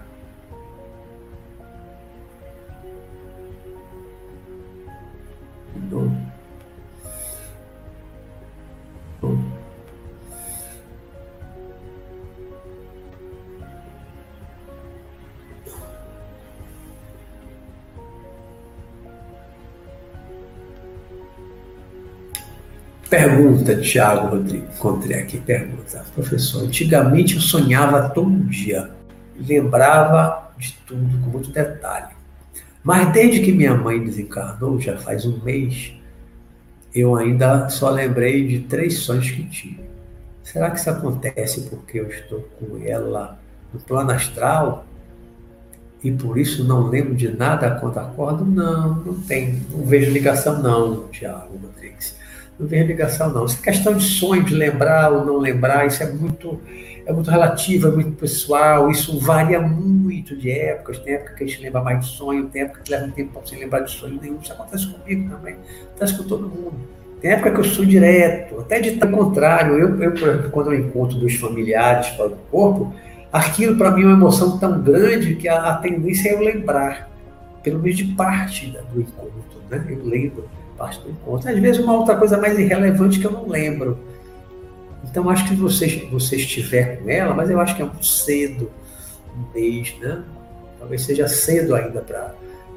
Pergunta, 23.12 23.76
Tiago 23.76 24.38
encontrei 24.38 25.20
aqui, 25.20 25.36
pergunta. 25.36 26.02
Professor, 26.14 26.64
antigamente 26.64 27.34
eu 27.34 27.42
sonhava 27.42 28.08
todo 28.08 28.30
dia, 28.44 28.90
lembrava 29.38 30.50
de 30.56 30.72
tudo 30.86 31.22
com 31.22 31.28
muito 31.28 31.50
detalhe. 31.50 32.14
Mas 32.82 33.12
desde 33.12 33.40
que 33.42 33.52
minha 33.52 33.74
mãe 33.74 34.02
desencarnou, 34.02 34.80
já 34.80 34.96
faz 34.96 35.26
um 35.26 35.38
mês, 35.42 35.92
eu 36.94 37.14
ainda 37.14 37.68
só 37.68 37.90
lembrei 37.90 38.48
de 38.48 38.60
três 38.60 39.00
sonhos 39.00 39.30
que 39.30 39.44
tive. 39.44 39.84
Será 40.42 40.70
que 40.70 40.80
isso 40.80 40.88
acontece 40.88 41.68
porque 41.68 42.00
eu 42.00 42.08
estou 42.08 42.40
com 42.58 42.78
ela 42.82 43.38
no 43.74 43.78
plano 43.78 44.10
astral? 44.10 44.86
e 46.02 46.10
por 46.10 46.36
isso 46.36 46.64
não 46.64 46.88
lembro 46.88 47.14
de 47.14 47.28
nada 47.28 47.78
quando 47.78 47.98
acordo? 47.98 48.44
Não, 48.44 48.96
não 48.96 49.20
tem. 49.20 49.62
Não 49.70 49.86
vejo 49.86 50.10
ligação, 50.10 50.60
não, 50.60 51.08
Tiago 51.08 51.56
Rodrigues. 51.62 52.16
Não 52.59 52.66
vejo 52.66 52.86
ligação, 52.86 53.32
não. 53.32 53.44
Essa 53.44 53.62
questão 53.62 53.94
de 53.94 54.05
sonho, 54.05 54.44
de 54.44 54.55
lembrar 54.55 55.12
ou 55.12 55.24
não 55.24 55.38
lembrar, 55.38 55.86
isso 55.86 56.03
é 56.03 56.12
muito, 56.12 56.61
é 57.07 57.12
muito 57.12 57.30
relativo, 57.30 57.88
é 57.88 57.90
muito 57.90 58.12
pessoal. 58.12 58.90
Isso 58.90 59.18
varia 59.18 59.61
muito 59.61 60.36
de 60.36 60.50
épocas. 60.50 60.98
Tem 60.98 61.14
época 61.14 61.34
que 61.34 61.44
a 61.44 61.46
gente 61.46 61.62
lembra 61.62 61.82
mais 61.82 62.00
de 62.00 62.07
sonho, 62.12 62.48
tem 62.48 62.62
época 62.62 62.80
que 62.84 62.90
leva 62.90 63.07
um 63.07 63.11
tempo 63.11 63.32
para 63.32 63.42
você 63.42 63.57
lembrar 63.57 63.80
de 63.80 63.90
sonho 63.90 64.18
nenhum. 64.20 64.38
Isso 64.40 64.53
acontece 64.53 64.86
comigo 64.86 65.30
também. 65.30 65.57
Acontece 65.90 66.16
com 66.16 66.24
todo 66.24 66.48
mundo. 66.48 67.03
Tem 67.20 67.30
época 67.30 67.53
que 67.53 67.61
eu 67.61 67.64
sou 67.64 67.84
direto, 67.84 68.61
até 68.61 68.80
de 68.80 68.90
estar 68.90 69.07
contrário. 69.07 69.78
Eu, 69.78 70.03
eu, 70.03 70.50
quando 70.50 70.72
eu 70.72 70.80
encontro 70.80 71.16
dos 71.18 71.34
familiares 71.36 72.09
fora 72.09 72.30
do 72.30 72.36
corpo, 72.50 72.92
aquilo 73.32 73.76
para 73.76 73.92
mim 73.92 74.03
é 74.03 74.07
uma 74.07 74.14
emoção 74.14 74.59
tão 74.59 74.82
grande 74.82 75.36
que 75.36 75.48
a, 75.48 75.70
a, 75.70 75.76
tendência 75.76 76.30
é 76.30 76.34
eu 76.34 76.40
lembrar, 76.40 77.09
pelo 77.62 77.78
menos 77.78 77.96
de 77.96 78.05
parte 78.14 78.76
do 78.92 79.00
encontro, 79.00 79.62
né? 79.70 79.84
Eu 79.88 80.05
lembro 80.05 80.48
parte 80.82 81.00
do 81.00 81.10
encontro. 81.10 81.48
Às 81.48 81.58
vezes 81.60 81.80
uma 81.80 81.96
outra 81.96 82.16
coisa 82.16 82.36
mais 82.36 82.58
irrelevante 82.58 83.20
que 83.20 83.26
eu 83.26 83.30
não 83.30 83.48
lembro. 83.48 83.96
Então 85.08 85.30
acho 85.30 85.48
que 85.48 85.54
você, 85.54 86.08
você 86.10 86.34
estiver 86.36 86.98
com 86.98 87.08
ela, 87.08 87.32
mas 87.32 87.48
eu 87.48 87.60
acho 87.60 87.76
que 87.76 87.82
é 87.82 87.84
muito 87.84 88.04
cedo, 88.04 88.68
um 89.36 89.54
mês, 89.54 89.94
né? 90.00 90.24
Talvez 90.80 91.02
seja 91.02 91.28
cedo 91.28 91.76
ainda 91.76 92.00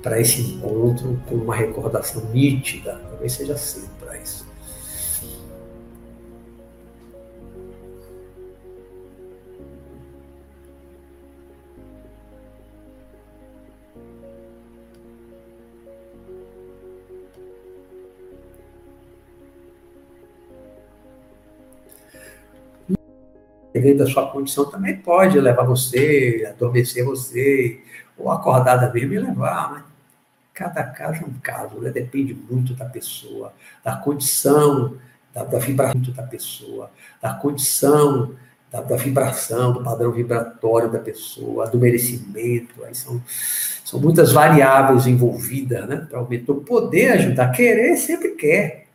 para 0.04 0.22
esse 0.22 0.40
encontro 0.42 1.20
com 1.28 1.36
uma 1.36 1.56
recordação 1.56 2.24
nítida, 2.32 3.02
talvez 3.10 3.34
seja 3.34 3.58
cedo 3.58 3.90
dependendo 23.76 24.06
da 24.06 24.10
sua 24.10 24.32
condição, 24.32 24.72
também 24.72 24.96
pode 24.96 25.38
levar 25.38 25.64
você, 25.64 26.48
adormecer 26.50 27.04
você, 27.04 27.82
ou 28.18 28.32
acordada 28.32 28.90
mesmo 28.94 29.14
e 29.14 29.20
levar, 29.20 29.74
né? 29.74 29.84
Cada 30.54 30.82
caso 30.86 31.24
é 31.24 31.26
um 31.26 31.34
caso, 31.44 31.82
né? 31.82 31.92
depende 31.92 32.34
muito 32.34 32.74
da 32.74 32.86
pessoa, 32.86 33.52
da 33.84 33.98
condição, 33.98 34.96
da, 35.34 35.44
da 35.44 35.60
vibração 35.60 36.02
da 36.16 36.24
pessoa, 36.24 36.90
da 37.22 37.34
condição, 37.34 38.34
da, 38.72 38.80
da, 38.80 38.96
vibração, 38.96 39.74
do 39.74 39.84
padrão 39.84 40.14
vibratório 40.14 40.90
da 40.90 41.00
pessoa, 41.00 41.68
do 41.68 41.78
merecimento. 41.78 42.82
Aí 42.86 42.96
são, 42.96 43.22
são 43.84 44.00
muitas 44.00 44.32
variáveis 44.32 45.06
envolvidas 45.06 45.86
né? 45.90 46.08
para 46.10 46.22
o 46.22 46.30
mentor 46.30 46.62
poder 46.62 47.12
ajudar. 47.12 47.52
Querer 47.52 47.98
sempre 47.98 48.30
quer, 48.30 48.88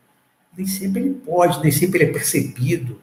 nem 0.57 0.67
sempre 0.67 1.03
ele 1.03 1.15
pode, 1.15 1.61
nem 1.61 1.71
sempre 1.71 2.03
ele 2.03 2.11
é 2.11 2.15
percebido. 2.15 2.99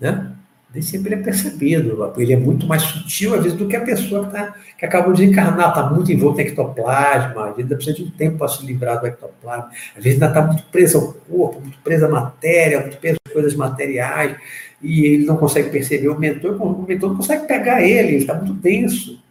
Né? 0.00 0.35
Nem 0.72 0.82
sempre 0.82 1.14
é 1.14 1.16
percebido. 1.16 2.12
Ele 2.16 2.32
é 2.32 2.36
muito 2.36 2.66
mais 2.66 2.82
sutil, 2.82 3.34
às 3.34 3.42
vezes, 3.42 3.58
do 3.58 3.66
que 3.66 3.76
a 3.76 3.80
pessoa 3.80 4.26
que, 4.26 4.32
tá, 4.32 4.54
que 4.78 4.84
acabou 4.84 5.12
de 5.12 5.24
encarnar, 5.24 5.70
está 5.70 5.88
muito 5.90 6.10
envolto 6.12 6.40
em 6.40 6.44
ectoplasma, 6.44 7.54
ainda 7.56 7.76
precisa 7.76 7.96
de 7.96 8.04
um 8.04 8.10
tempo 8.10 8.38
para 8.38 8.48
se 8.48 8.64
livrar 8.64 9.00
do 9.00 9.06
ectoplasma. 9.06 9.70
Às 9.96 10.04
vezes 10.04 10.20
ainda 10.20 10.26
está 10.26 10.46
muito 10.46 10.64
preso 10.64 10.98
ao 10.98 11.12
corpo, 11.12 11.60
muito 11.60 11.78
preso 11.78 12.06
à 12.06 12.08
matéria, 12.08 12.80
muito 12.80 12.98
preso 12.98 13.16
às 13.26 13.32
coisas 13.32 13.54
materiais, 13.54 14.36
e 14.82 15.06
ele 15.06 15.24
não 15.24 15.36
consegue 15.36 15.70
perceber 15.70 16.08
o 16.08 16.18
mentor, 16.18 16.60
o 16.60 16.82
mentor 16.82 17.10
não 17.10 17.16
consegue 17.16 17.46
pegar 17.46 17.82
ele, 17.82 18.08
ele 18.08 18.16
está 18.18 18.34
muito 18.34 18.52
denso. 18.52 19.22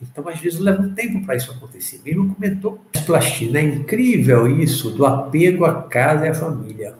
Então, 0.00 0.28
às 0.28 0.38
vezes, 0.38 0.58
leva 0.58 0.82
um 0.82 0.94
tempo 0.94 1.24
para 1.24 1.36
isso 1.36 1.50
acontecer. 1.50 2.00
Mesmo 2.04 2.34
comentou 2.34 2.80
plastina, 3.06 3.58
é 3.58 3.62
incrível 3.62 4.46
isso 4.60 4.90
do 4.90 5.06
apego 5.06 5.64
à 5.64 5.82
casa 5.82 6.26
e 6.26 6.28
à 6.28 6.34
família. 6.34 6.94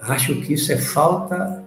Acho 0.00 0.40
que 0.40 0.54
isso 0.54 0.72
é 0.72 0.76
falta 0.76 1.61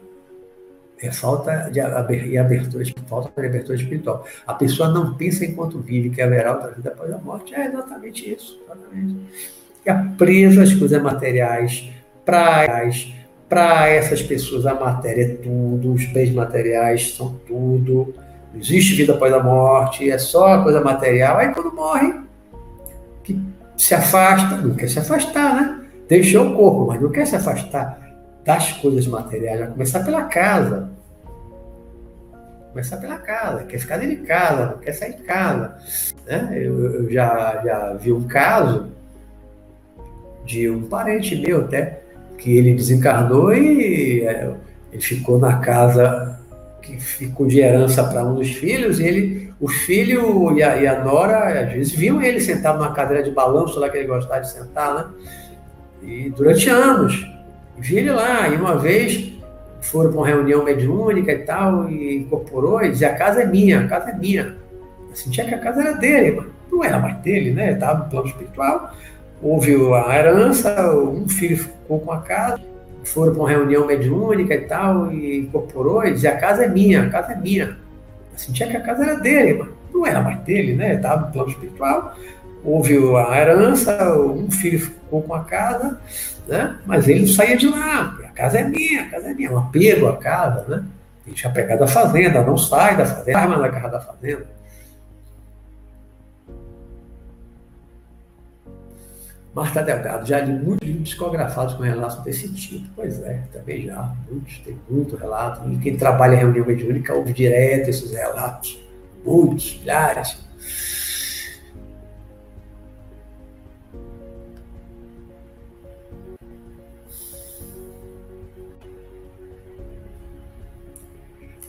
é 1.01 1.11
falta 1.11 1.69
de 1.71 1.79
abertura, 1.79 2.85
falta 3.07 3.41
de 3.41 3.47
abertura 3.47 3.75
espiritual. 3.75 4.25
A 4.47 4.53
pessoa 4.53 4.89
não 4.89 5.13
pensa 5.15 5.45
enquanto 5.45 5.79
vive 5.79 6.09
que 6.09 6.21
haverá 6.21 6.53
outra 6.53 6.71
vida 6.71 6.89
após 6.89 7.11
a 7.11 7.17
morte. 7.17 7.53
É 7.53 7.65
exatamente 7.65 8.33
isso. 8.33 8.61
Exatamente. 8.65 9.17
E 9.85 9.89
a 9.89 9.95
presa 10.17 10.63
às 10.63 10.73
coisas 10.73 11.01
materiais, 11.01 11.89
para 12.23 12.89
para 13.47 13.87
essas 13.89 14.23
pessoas 14.23 14.65
a 14.65 14.73
matéria 14.73 15.23
é 15.23 15.35
tudo, 15.35 15.93
os 15.93 16.05
bens 16.05 16.31
materiais 16.31 17.15
são 17.15 17.39
tudo. 17.47 18.13
Não 18.51 18.59
existe 18.59 18.95
vida 18.95 19.13
após 19.13 19.31
a 19.33 19.43
morte, 19.43 20.09
é 20.09 20.17
só 20.17 20.63
coisa 20.63 20.81
material. 20.81 21.37
Aí 21.37 21.53
quando 21.53 21.75
morre, 21.75 22.21
que 23.23 23.39
se 23.77 23.93
afasta, 23.93 24.57
não 24.57 24.73
quer 24.75 24.89
se 24.89 24.97
afastar, 24.97 25.55
né? 25.55 25.81
Deixou 26.07 26.47
o 26.47 26.55
corpo, 26.55 26.87
mas 26.87 27.01
não 27.01 27.11
quer 27.11 27.27
se 27.27 27.35
afastar 27.35 28.04
das 28.45 28.73
coisas 28.73 29.07
materiais, 29.07 29.69
começar 29.69 30.03
pela 30.05 30.23
casa. 30.23 30.89
Começar 32.69 32.97
pela 32.97 33.17
casa, 33.17 33.63
quer 33.63 33.79
ficar 33.79 33.97
dentro 33.97 34.17
de 34.17 34.23
casa, 34.23 34.65
não 34.67 34.77
quer 34.77 34.91
sair 34.93 35.15
de 35.15 35.23
casa. 35.23 35.75
Né? 36.27 36.49
Eu, 36.53 36.93
eu 36.93 37.11
já, 37.11 37.61
já 37.63 37.93
vi 37.93 38.11
um 38.11 38.27
caso 38.27 38.91
de 40.45 40.69
um 40.69 40.83
parente 40.83 41.35
meu 41.35 41.61
até, 41.61 42.01
que 42.37 42.55
ele 42.55 42.75
desencarnou 42.75 43.53
e 43.53 44.21
é, 44.27 44.53
ele 44.91 45.01
ficou 45.01 45.39
na 45.39 45.59
casa 45.59 46.39
que 46.81 46.99
ficou 46.99 47.47
de 47.47 47.59
herança 47.59 48.03
para 48.03 48.23
um 48.23 48.35
dos 48.35 48.51
filhos, 48.51 48.99
e 48.99 49.07
ele, 49.07 49.53
o 49.59 49.67
filho 49.67 50.55
e 50.55 50.61
a, 50.61 50.77
e 50.77 50.85
a 50.85 51.03
nora, 51.03 51.61
às 51.61 51.73
vezes, 51.73 51.93
viam 51.93 52.21
ele 52.21 52.39
sentado 52.39 52.77
numa 52.77 52.93
cadeira 52.93 53.23
de 53.23 53.31
balanço 53.31 53.79
lá 53.79 53.89
que 53.89 53.97
ele 53.97 54.07
gostava 54.07 54.41
de 54.41 54.51
sentar, 54.51 54.93
né? 54.93 55.05
E 56.03 56.29
durante 56.29 56.69
anos. 56.69 57.34
Vi 57.77 57.97
ele 57.97 58.11
lá, 58.11 58.47
e 58.47 58.55
uma 58.55 58.77
vez 58.77 59.33
foram 59.81 60.09
para 60.11 60.19
uma 60.19 60.27
reunião 60.27 60.63
mediúnica 60.63 61.31
e 61.31 61.39
tal, 61.39 61.89
e 61.89 62.17
incorporou 62.17 62.83
e 62.83 62.91
dizia: 62.91 63.09
a 63.09 63.15
casa 63.15 63.41
é 63.41 63.45
minha, 63.45 63.81
a 63.81 63.87
casa 63.87 64.11
é 64.11 64.15
minha. 64.15 64.55
Eu 65.09 65.15
sentia 65.15 65.45
que 65.45 65.53
a 65.53 65.59
casa 65.59 65.81
era 65.81 65.93
dele, 65.93 66.31
mas 66.37 66.47
não 66.71 66.83
era 66.83 66.99
mais 66.99 67.17
dele, 67.17 67.51
né? 67.51 67.73
Estava 67.73 68.03
no 68.03 68.09
plano 68.09 68.27
espiritual. 68.27 68.93
Houve 69.41 69.75
a 69.93 70.17
herança, 70.17 70.91
um 70.95 71.27
filho 71.27 71.57
ficou 71.57 71.99
com 71.99 72.11
a 72.11 72.21
casa, 72.21 72.61
foram 73.03 73.33
para 73.33 73.41
uma 73.41 73.49
reunião 73.49 73.85
mediúnica 73.85 74.55
e 74.55 74.61
tal, 74.61 75.11
e 75.11 75.39
incorporou 75.39 76.03
e 76.05 76.13
dizia: 76.13 76.31
a 76.31 76.37
casa 76.37 76.65
é 76.65 76.67
minha, 76.67 77.03
a 77.03 77.09
casa 77.09 77.33
é 77.33 77.35
minha. 77.35 77.77
Eu 78.33 78.37
sentia 78.37 78.67
que 78.67 78.77
a 78.77 78.81
casa 78.81 79.03
era 79.03 79.15
dele, 79.15 79.53
mas 79.59 79.69
não 79.93 80.05
era 80.05 80.21
mais 80.21 80.39
dele, 80.39 80.73
né? 80.73 80.95
Estava 80.95 81.25
no 81.25 81.31
plano 81.31 81.49
espiritual. 81.49 82.15
Houve 82.63 82.97
a 83.15 83.39
herança, 83.39 84.17
um 84.19 84.49
filho 84.49 84.79
ficou 84.79 85.21
com 85.21 85.35
a 85.35 85.43
casa, 85.43 85.99
né? 86.47 86.77
Mas 86.85 87.07
ele 87.07 87.21
não 87.21 87.27
saía 87.27 87.57
de 87.57 87.67
lá. 87.67 88.17
A 88.23 88.29
casa 88.29 88.59
é 88.59 88.63
minha, 88.63 89.03
a 89.03 89.09
casa 89.09 89.29
é 89.29 89.33
minha. 89.33 89.51
Um 89.51 89.57
apego 89.57 90.07
à 90.07 90.17
casa, 90.17 90.65
né? 90.67 90.83
Ele 91.25 91.35
tinha 91.35 91.51
pegado 91.51 91.83
a 91.83 91.87
fazenda, 91.87 92.43
não 92.43 92.57
sai 92.57 92.95
da 92.95 93.05
fazenda, 93.05 93.47
mais 93.47 93.61
na 93.61 93.69
casa 93.69 93.89
da 93.89 93.99
fazenda. 93.99 94.55
Marta 99.55 99.81
Delgado, 99.81 100.27
já 100.27 100.41
li 100.41 100.51
muitos 100.51 100.85
livros 100.85 101.09
psicografados 101.09 101.75
com 101.75 101.83
relatos 101.83 102.21
desse 102.25 102.53
tipo. 102.53 102.89
Pois 102.93 103.21
é, 103.21 103.41
também 103.53 103.85
já, 103.85 104.13
muitos, 104.29 104.59
tem 104.59 104.77
muito 104.89 105.15
relato. 105.15 105.67
E 105.71 105.77
quem 105.77 105.95
trabalha 105.95 106.35
em 106.35 106.39
reunião 106.39 106.65
mediúnica 106.65 107.13
ouve 107.13 107.31
direto 107.31 107.89
esses 107.89 108.11
relatos. 108.11 108.77
Muitos, 109.25 109.79
milhares. 109.79 110.37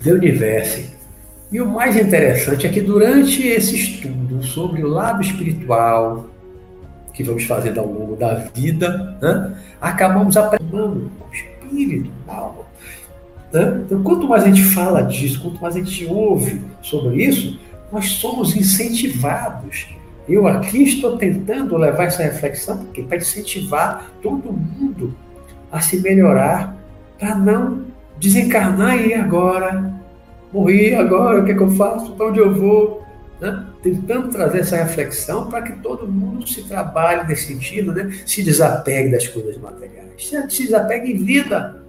The 0.06 0.12
Universe. 0.12 0.90
E 1.50 1.60
o 1.60 1.66
mais 1.66 1.96
interessante 1.96 2.66
é 2.66 2.70
que 2.70 2.80
durante 2.80 3.44
esse 3.44 3.74
estudo 3.74 4.40
sobre 4.44 4.84
o 4.84 4.88
lado 4.88 5.20
espiritual, 5.20 6.28
que 7.12 7.24
vamos 7.24 7.44
fazendo 7.44 7.80
ao 7.80 7.86
longo 7.86 8.14
da 8.14 8.34
vida, 8.34 9.16
né, 9.20 9.56
acabamos 9.80 10.36
aprendendo 10.36 11.10
o 11.20 11.34
espírito, 11.34 12.10
a 12.28 12.36
alma. 12.36 12.62
Né? 13.52 13.82
Então, 13.84 14.02
quanto 14.02 14.28
mais 14.28 14.44
a 14.44 14.46
gente 14.46 14.64
fala 14.64 15.02
disso, 15.02 15.40
quanto 15.42 15.60
mais 15.60 15.74
a 15.74 15.78
gente 15.80 16.06
ouve 16.06 16.62
sobre 16.82 17.24
isso, 17.24 17.58
nós 17.90 18.06
somos 18.06 18.54
incentivados. 18.54 19.88
Eu 20.28 20.46
aqui 20.46 20.84
estou 20.84 21.16
tentando 21.16 21.76
levar 21.76 22.04
essa 22.04 22.22
reflexão 22.22 22.78
porque 22.78 23.02
para 23.02 23.16
incentivar 23.16 24.10
todo 24.22 24.52
mundo 24.52 25.16
a 25.70 25.80
se 25.80 26.00
melhorar, 26.00 26.76
para 27.18 27.34
não 27.34 27.86
desencarnar 28.18 29.00
e 29.00 29.14
agora 29.14 29.95
morri, 30.56 30.94
agora 30.94 31.40
o 31.40 31.44
que, 31.44 31.52
é 31.52 31.54
que 31.54 31.62
eu 31.62 31.70
faço? 31.72 32.12
Para 32.12 32.26
onde 32.26 32.38
eu 32.38 32.54
vou? 32.54 33.04
Né? 33.40 33.66
Tentando 33.82 34.28
trazer 34.28 34.60
essa 34.60 34.76
reflexão 34.76 35.48
para 35.48 35.62
que 35.62 35.72
todo 35.80 36.08
mundo 36.08 36.48
se 36.48 36.62
trabalhe 36.62 37.28
nesse 37.28 37.48
sentido, 37.48 37.92
né? 37.92 38.10
se 38.24 38.42
desapegue 38.42 39.10
das 39.10 39.28
coisas 39.28 39.58
materiais, 39.58 40.32
se 40.48 40.64
desapegue 40.64 41.12
em 41.12 41.24
vida. 41.24 41.82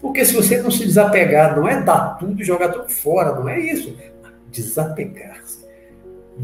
Porque 0.00 0.24
se 0.24 0.34
você 0.34 0.60
não 0.60 0.70
se 0.70 0.84
desapegar, 0.84 1.56
não 1.56 1.68
é 1.68 1.80
dar 1.82 2.18
tudo 2.18 2.40
e 2.40 2.44
jogar 2.44 2.68
tudo 2.68 2.88
fora, 2.88 3.34
não 3.34 3.48
é 3.48 3.58
isso. 3.60 3.96
Desapegar-se. 4.50 5.64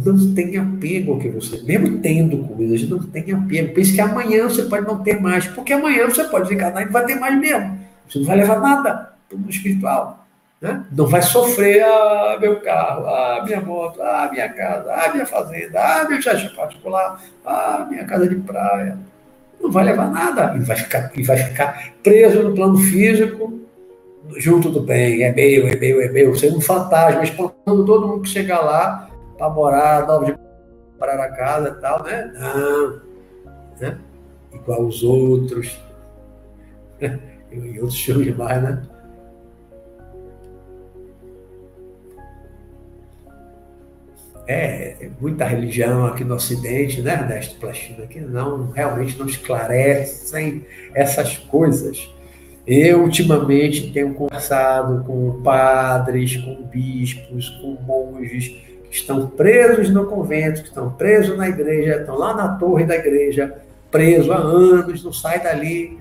não 0.05 0.35
tem 0.35 0.57
apego 0.57 1.13
ao 1.13 1.19
que 1.19 1.29
você, 1.29 1.63
mesmo 1.63 1.99
tendo 1.99 2.39
coisas, 2.49 2.89
não 2.89 2.99
tem 2.99 3.33
apego. 3.33 3.75
Pense 3.75 3.93
que 3.93 4.01
amanhã 4.01 4.49
você 4.49 4.65
pode 4.65 4.87
não 4.87 5.03
ter 5.03 5.21
mais, 5.21 5.47
porque 5.47 5.73
amanhã 5.73 6.07
você 6.07 6.25
pode 6.25 6.49
desencarnar 6.49 6.83
e 6.83 6.87
não 6.87 6.93
vai 6.93 7.07
ter 7.07 7.15
mais 7.15 7.39
mesmo. 7.39 7.79
Você 8.09 8.19
não 8.19 8.27
vai 8.27 8.37
levar 8.37 8.61
nada 8.61 9.15
para 9.29 9.37
o 9.37 9.39
mundo 9.39 9.51
espiritual. 9.51 10.24
Né? 10.65 10.83
Não 10.91 11.07
vai 11.07 11.21
sofrer, 11.21 11.85
ah, 11.85 12.39
meu 12.41 12.59
carro, 12.59 13.07
ah, 13.07 13.43
minha 13.45 13.61
moto, 13.61 14.01
ah, 14.01 14.31
minha 14.33 14.49
casa, 14.49 14.95
ah, 14.95 15.13
minha 15.13 15.27
fazenda, 15.27 15.79
ah, 15.79 16.09
meu 16.09 16.19
jardim 16.23 16.49
particular, 16.57 17.23
ah, 17.45 17.87
minha 17.91 18.07
casa 18.07 18.27
de 18.27 18.37
praia. 18.37 18.97
Não 19.61 19.71
vai 19.71 19.85
levar 19.85 20.11
nada. 20.11 20.57
E 20.57 20.61
vai 20.61 20.75
ficar, 20.75 21.13
e 21.15 21.23
vai 21.23 21.37
ficar 21.37 21.93
preso 22.03 22.43
no 22.45 22.55
plano 22.55 22.79
físico, 22.79 23.61
junto 24.39 24.71
do 24.71 24.81
bem, 24.81 25.23
é 25.23 25.35
meu, 25.35 25.69
é 25.69 25.77
meu, 25.77 26.01
é 26.01 26.09
meu, 26.09 26.35
sendo 26.35 26.57
um 26.57 26.63
fantasma, 26.63 27.23
espantando 27.23 27.85
todo 27.85 28.09
mundo 28.09 28.23
que 28.23 28.31
chegar 28.31 28.61
lá 28.61 29.11
para 29.37 29.51
morar, 29.51 30.07
nova 30.07 30.25
de 30.25 30.35
parar 30.99 31.23
a 31.23 31.29
casa 31.29 31.77
e 31.77 31.81
tal, 31.83 32.03
né? 32.05 32.33
Não. 32.39 33.01
Né? 33.81 33.99
Igual 34.51 34.87
os 34.87 35.03
outros. 35.03 35.79
e 37.53 37.79
outros 37.79 38.01
filmes 38.01 38.35
mais, 38.35 38.63
né? 38.63 38.83
É, 44.47 45.09
muita 45.21 45.47
religião 45.47 46.07
aqui 46.07 46.23
no 46.23 46.35
Ocidente, 46.35 47.01
né, 47.01 47.15
Ernesto 47.15 47.59
Plastina, 47.59 48.07
que 48.07 48.21
não, 48.21 48.71
realmente 48.73 49.19
não 49.19 49.27
esclarecem 49.27 50.67
essas 50.95 51.39
coisas. 51.39 52.11
Eu, 52.67 53.03
ultimamente, 53.03 53.91
tenho 53.93 54.13
conversado 54.15 55.03
com 55.05 55.43
padres, 55.43 56.37
com 56.37 56.63
bispos, 56.65 57.49
com 57.61 57.77
monges 57.87 58.49
que 58.91 58.97
estão 58.97 59.27
presos 59.29 59.91
no 59.91 60.07
convento, 60.07 60.63
que 60.63 60.69
estão 60.69 60.91
presos 60.91 61.37
na 61.37 61.49
igreja, 61.49 61.97
estão 61.97 62.17
lá 62.17 62.35
na 62.35 62.49
torre 62.57 62.85
da 62.85 62.97
igreja, 62.97 63.55
preso 63.91 64.33
há 64.33 64.39
anos, 64.39 65.03
não 65.05 65.13
sai 65.13 65.43
dali, 65.43 65.99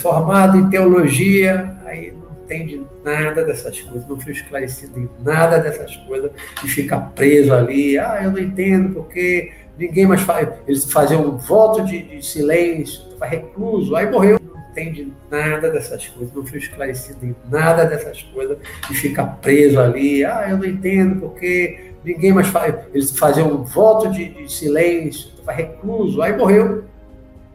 formado 0.00 0.58
em 0.58 0.68
teologia, 0.68 1.74
aí 1.84 2.12
entende 2.46 2.86
nada 3.04 3.44
dessas 3.44 3.80
coisas, 3.80 4.08
não 4.08 4.18
foi 4.18 4.32
esclarecido 4.32 4.98
em 4.98 5.08
nada 5.22 5.58
dessas 5.58 5.96
coisas 5.96 6.30
e 6.64 6.68
fica 6.68 6.96
preso 6.98 7.52
ali. 7.52 7.98
Ah, 7.98 8.20
eu 8.22 8.30
não 8.30 8.38
entendo 8.38 8.94
porque 8.94 9.52
ninguém 9.76 10.06
mais 10.06 10.22
faz. 10.22 10.48
Eles 10.66 10.90
faziam 10.90 11.26
um 11.26 11.36
voto 11.36 11.84
de, 11.84 12.02
de 12.02 12.24
silêncio, 12.24 13.02
estava 13.12 13.26
recluso, 13.26 13.94
aí 13.96 14.10
morreu. 14.10 14.38
Não 14.40 14.70
entende 14.70 15.12
nada 15.30 15.70
dessas 15.70 16.06
coisas, 16.06 16.34
não 16.34 16.46
foi 16.46 16.58
esclarecido 16.58 17.26
em 17.26 17.34
nada 17.50 17.84
dessas 17.84 18.22
coisas 18.22 18.58
e 18.90 18.94
fica 18.94 19.24
preso 19.24 19.80
ali. 19.80 20.24
Ah, 20.24 20.46
eu 20.48 20.58
não 20.58 20.64
entendo 20.64 21.20
porque 21.20 21.92
ninguém 22.04 22.32
mais 22.32 22.48
faz. 22.48 22.76
Eles 22.94 23.16
faziam 23.18 23.48
um 23.48 23.64
voto 23.64 24.10
de, 24.10 24.28
de 24.28 24.52
silêncio, 24.52 25.30
estava 25.30 25.52
recluso, 25.52 26.22
aí 26.22 26.36
morreu. 26.36 26.84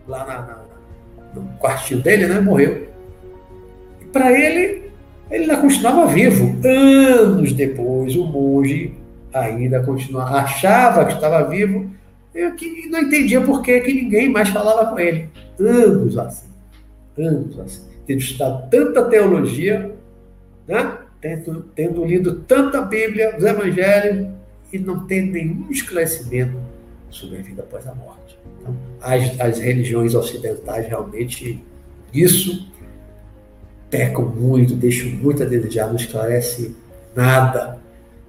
Lá 0.07 0.25
na, 0.25 0.41
na, 0.41 0.61
no 1.33 1.47
quartinho 1.59 2.01
dele, 2.01 2.27
né? 2.27 2.41
Morreu. 2.41 2.90
Para 4.11 4.31
ele, 4.31 4.91
ele 5.29 5.43
ainda 5.43 5.57
continuava 5.57 6.07
vivo. 6.07 6.55
Anos 6.67 7.53
depois, 7.53 8.15
o 8.15 8.25
monge 8.25 8.93
ainda 9.33 9.81
continuava, 9.81 10.39
achava 10.39 11.05
que 11.05 11.13
estava 11.13 11.49
vivo, 11.49 11.89
e 12.33 12.51
que 12.51 12.89
não 12.89 13.01
entendia 13.01 13.41
por 13.41 13.61
que, 13.61 13.79
que 13.81 13.93
ninguém 13.93 14.29
mais 14.29 14.49
falava 14.49 14.89
com 14.91 14.99
ele. 14.99 15.29
Anos 15.59 16.17
assim. 16.17 16.47
Anos 17.17 17.59
assim. 17.59 17.81
Tendo 18.05 18.19
estudado 18.19 18.69
tanta 18.69 19.03
teologia, 19.05 19.93
né? 20.67 20.97
tendo, 21.21 21.61
tendo 21.75 22.03
lido 22.03 22.35
tanta 22.47 22.81
Bíblia, 22.81 23.35
os 23.37 23.43
Evangelhos, 23.43 24.27
e 24.73 24.79
não 24.79 25.05
tendo 25.05 25.33
nenhum 25.33 25.69
esclarecimento 25.69 26.57
sobre 27.09 27.39
a 27.39 27.41
vida 27.41 27.61
após 27.61 27.85
a 27.87 27.93
morte. 27.93 28.37
Então, 28.59 28.75
as, 29.01 29.39
as 29.39 29.59
religiões 29.59 30.15
ocidentais 30.15 30.87
realmente 30.87 31.63
isso 32.13 32.70
pecam 33.91 34.25
muito, 34.25 34.73
deixam 34.73 35.09
muito 35.09 35.43
a 35.43 35.45
desejar, 35.45 35.87
não 35.87 35.97
esclarece 35.97 36.75
nada 37.13 37.77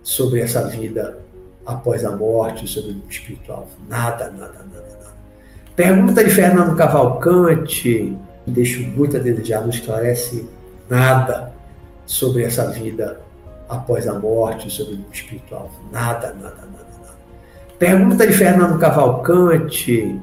sobre 0.02 0.40
essa 0.40 0.66
vida 0.68 1.18
após 1.64 2.04
a 2.04 2.10
morte, 2.16 2.66
sobre 2.66 2.90
o 2.90 3.02
espiritual. 3.08 3.68
Nada, 3.88 4.24
nada, 4.30 4.58
nada, 4.58 4.98
nada. 4.98 5.12
Pergunta 5.76 6.24
de 6.24 6.30
Fernando 6.30 6.76
Cavalcante, 6.76 8.18
deixa 8.44 8.80
muito 8.80 9.16
a 9.16 9.20
desejar, 9.20 9.60
não 9.60 9.70
esclarece 9.70 10.48
nada 10.90 11.52
sobre 12.04 12.42
essa 12.42 12.68
vida 12.70 13.20
após 13.68 14.08
a 14.08 14.18
morte, 14.18 14.68
sobre 14.68 14.94
o 14.94 15.04
espiritual. 15.12 15.70
Nada, 15.92 16.34
nada, 16.34 16.56
nada, 16.56 16.86
nada. 17.00 17.14
Pergunta 17.78 18.26
de 18.26 18.32
Fernando 18.32 18.78
Cavalcante, 18.80 20.20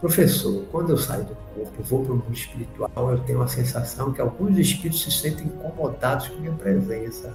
professor, 0.00 0.64
quando 0.72 0.90
eu 0.90 0.96
saio 0.96 1.24
do 1.24 1.39
corpo, 1.60 1.82
vou 1.82 2.04
para 2.04 2.12
o 2.12 2.16
mundo 2.16 2.32
espiritual, 2.32 3.10
eu 3.10 3.18
tenho 3.18 3.42
a 3.42 3.48
sensação 3.48 4.12
que 4.12 4.20
alguns 4.20 4.58
espíritos 4.58 5.02
se 5.02 5.10
sentem 5.10 5.46
incomodados 5.46 6.28
com 6.28 6.40
minha 6.40 6.52
presença. 6.52 7.32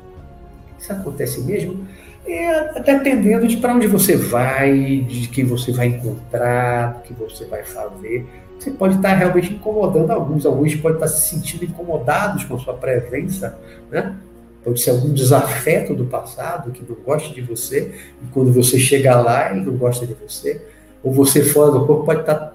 Isso 0.79 0.91
acontece 0.91 1.41
mesmo? 1.41 1.85
É, 2.25 2.81
dependendo 2.81 3.47
de 3.47 3.57
para 3.57 3.73
onde 3.73 3.87
você 3.87 4.15
vai, 4.15 4.99
de 5.01 5.27
quem 5.27 5.45
você 5.45 5.71
vai 5.71 5.87
encontrar, 5.87 6.97
o 6.97 7.01
que 7.01 7.13
você 7.13 7.45
vai 7.45 7.63
fazer. 7.63 8.25
Você 8.59 8.71
pode 8.71 8.95
estar 8.95 9.13
realmente 9.13 9.53
incomodando 9.53 10.11
alguns, 10.11 10.45
alguns 10.45 10.75
podem 10.75 10.97
estar 10.97 11.07
se 11.07 11.29
sentindo 11.29 11.65
incomodados 11.65 12.43
com 12.45 12.55
a 12.55 12.59
sua 12.59 12.73
presença, 12.73 13.57
né? 13.91 14.15
Pode 14.63 14.81
ser 14.81 14.89
algum 14.89 15.13
desafeto 15.13 15.93
do 15.93 16.05
passado 16.05 16.71
que 16.71 16.83
não 16.87 16.95
gosta 17.05 17.31
de 17.31 17.41
você, 17.41 17.93
e 18.23 18.27
quando 18.33 18.51
você 18.51 18.79
chega 18.79 19.19
lá, 19.19 19.51
ele 19.51 19.63
não 19.63 19.77
gosta 19.77 20.07
de 20.07 20.15
você. 20.15 20.65
Ou 21.03 21.13
você 21.13 21.43
fora 21.43 21.71
do 21.71 21.85
corpo 21.85 22.05
pode 22.05 22.21
estar 22.21 22.54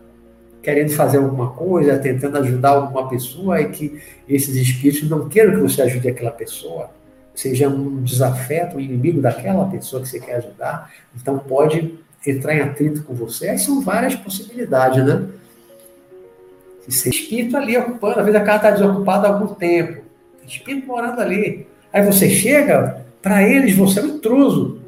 querendo 0.62 0.90
fazer 0.90 1.18
alguma 1.18 1.50
coisa, 1.50 1.98
tentando 1.98 2.38
ajudar 2.38 2.70
alguma 2.70 3.08
pessoa 3.08 3.60
e 3.60 3.70
que 3.70 4.02
esses 4.28 4.54
espíritos 4.56 5.08
não 5.08 5.28
queiram 5.28 5.54
que 5.54 5.60
você 5.60 5.82
ajude 5.82 6.08
aquela 6.08 6.30
pessoa, 6.30 6.90
seja 7.34 7.68
um 7.68 8.02
desafeto, 8.02 8.76
um 8.76 8.80
inimigo 8.80 9.20
daquela 9.20 9.64
pessoa 9.66 10.02
que 10.02 10.08
você 10.08 10.20
quer 10.20 10.36
ajudar, 10.36 10.92
então 11.18 11.38
pode 11.38 11.98
entrar 12.26 12.54
em 12.54 12.60
atrito 12.60 13.02
com 13.04 13.14
você. 13.14 13.48
Aí 13.48 13.58
são 13.58 13.80
várias 13.80 14.14
possibilidades, 14.14 15.04
né? 15.04 15.26
Esse 16.86 17.08
espírito 17.08 17.56
ali 17.56 17.76
ocupando, 17.78 18.18
às 18.18 18.26
vezes 18.26 18.40
a 18.40 18.44
casa 18.44 18.56
está 18.56 18.70
desocupada 18.72 19.28
há 19.28 19.32
algum 19.32 19.54
tempo, 19.54 20.02
espírito 20.46 20.86
morando 20.86 21.20
ali. 21.20 21.66
Aí 21.92 22.04
você 22.04 22.28
chega, 22.28 23.04
para 23.22 23.42
eles 23.42 23.74
você 23.76 24.00
é 24.00 24.02
um 24.02 24.16
intruso, 24.16 24.80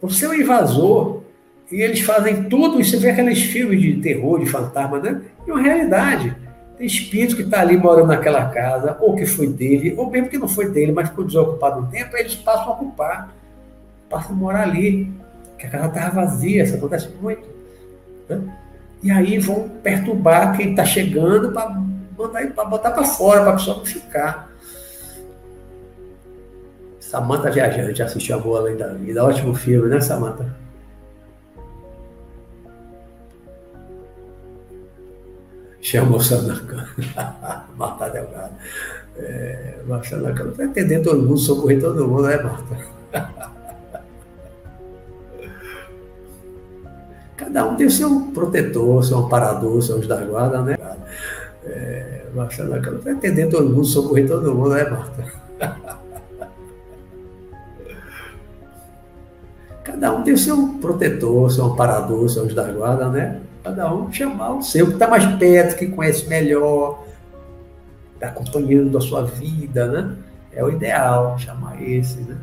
você 0.00 0.24
é 0.24 0.28
um 0.28 0.34
invasor, 0.34 1.23
e 1.70 1.80
eles 1.80 2.00
fazem 2.00 2.44
tudo, 2.44 2.82
você 2.82 2.96
vê 2.96 3.10
aqueles 3.10 3.42
filmes 3.42 3.80
de 3.80 3.96
terror, 4.00 4.38
de 4.38 4.46
fantasma, 4.46 4.98
né? 4.98 5.22
E 5.46 5.50
uma 5.50 5.60
realidade. 5.60 6.36
Tem 6.76 6.86
espírito 6.86 7.36
que 7.36 7.42
está 7.42 7.60
ali 7.60 7.76
morando 7.76 8.08
naquela 8.08 8.46
casa, 8.46 8.96
ou 9.00 9.14
que 9.14 9.24
foi 9.24 9.46
dele, 9.46 9.94
ou 9.96 10.10
mesmo 10.10 10.28
que 10.28 10.38
não 10.38 10.48
foi 10.48 10.70
dele, 10.70 10.92
mas 10.92 11.08
ficou 11.08 11.24
desocupado 11.24 11.80
um 11.80 11.86
tempo, 11.86 12.16
eles 12.16 12.34
passam 12.34 12.68
a 12.68 12.72
ocupar, 12.72 13.34
passam 14.10 14.32
a 14.32 14.34
morar 14.34 14.62
ali, 14.62 15.12
que 15.58 15.66
a 15.66 15.70
casa 15.70 15.86
estava 15.86 16.26
vazia, 16.26 16.64
isso 16.64 16.74
acontece 16.74 17.08
muito. 17.20 17.48
Né? 18.28 18.40
E 19.02 19.10
aí 19.10 19.38
vão 19.38 19.68
perturbar 19.82 20.56
quem 20.56 20.70
está 20.70 20.84
chegando 20.84 21.52
para 21.52 22.64
botar 22.64 22.90
para 22.90 23.04
fora, 23.04 23.42
para 23.42 23.50
a 23.50 23.56
pessoa 23.56 23.78
não 23.78 23.84
ficar. 23.84 24.50
Samanta 27.00 27.50
Viajante 27.50 28.02
assistiu 28.02 28.36
a 28.36 28.38
Boa 28.38 28.60
Além 28.60 28.76
da 28.76 28.88
Vida. 28.88 29.24
Ótimo 29.24 29.54
filme, 29.54 29.88
né, 29.88 30.00
Samanta? 30.00 30.63
Chamou 35.84 36.18
Sanacan, 36.18 36.88
Marta 37.76 38.08
Delgado. 38.08 38.54
É, 39.18 39.76
Sanacan 40.02 40.50
vai 40.56 40.66
atender 40.66 41.02
todo 41.02 41.22
mundo, 41.22 41.36
socorrer 41.36 41.78
todo 41.78 42.08
mundo, 42.08 42.22
né, 42.22 42.38
Marta? 42.42 42.78
Cada 47.36 47.66
um 47.66 47.76
tem 47.76 47.90
seu 47.90 48.22
protetor, 48.32 49.04
seu 49.04 49.18
amparador, 49.18 49.82
seu 49.82 49.98
anjo 49.98 50.08
da 50.08 50.24
guarda, 50.24 50.62
né? 50.62 50.78
É, 51.66 52.22
Marta 52.34 52.56
Sanacan 52.56 52.96
vai 53.04 53.12
atender 53.12 53.50
todo 53.50 53.68
mundo, 53.68 53.84
socorrer 53.84 54.26
todo 54.26 54.54
mundo, 54.54 54.70
né, 54.70 54.84
Marta? 54.88 55.22
Cada 59.84 60.12
um 60.14 60.22
tem 60.22 60.34
seu 60.34 60.66
protetor, 60.80 61.52
seu 61.52 61.66
amparador, 61.66 62.26
seu 62.30 62.44
anjo 62.44 62.54
da 62.54 62.72
guarda, 62.72 63.10
né? 63.10 63.42
Cada 63.64 63.92
um 63.94 64.12
chamar 64.12 64.50
o 64.50 64.62
seu, 64.62 64.88
que 64.88 64.92
está 64.92 65.08
mais 65.08 65.24
perto, 65.36 65.78
que 65.78 65.86
conhece 65.86 66.28
melhor, 66.28 67.02
está 68.12 68.28
acompanhando 68.28 68.98
a 68.98 69.00
sua 69.00 69.24
vida, 69.24 69.86
né? 69.86 70.16
É 70.52 70.62
o 70.62 70.68
ideal, 70.68 71.38
chamar 71.38 71.82
esse, 71.82 72.20
né? 72.20 72.36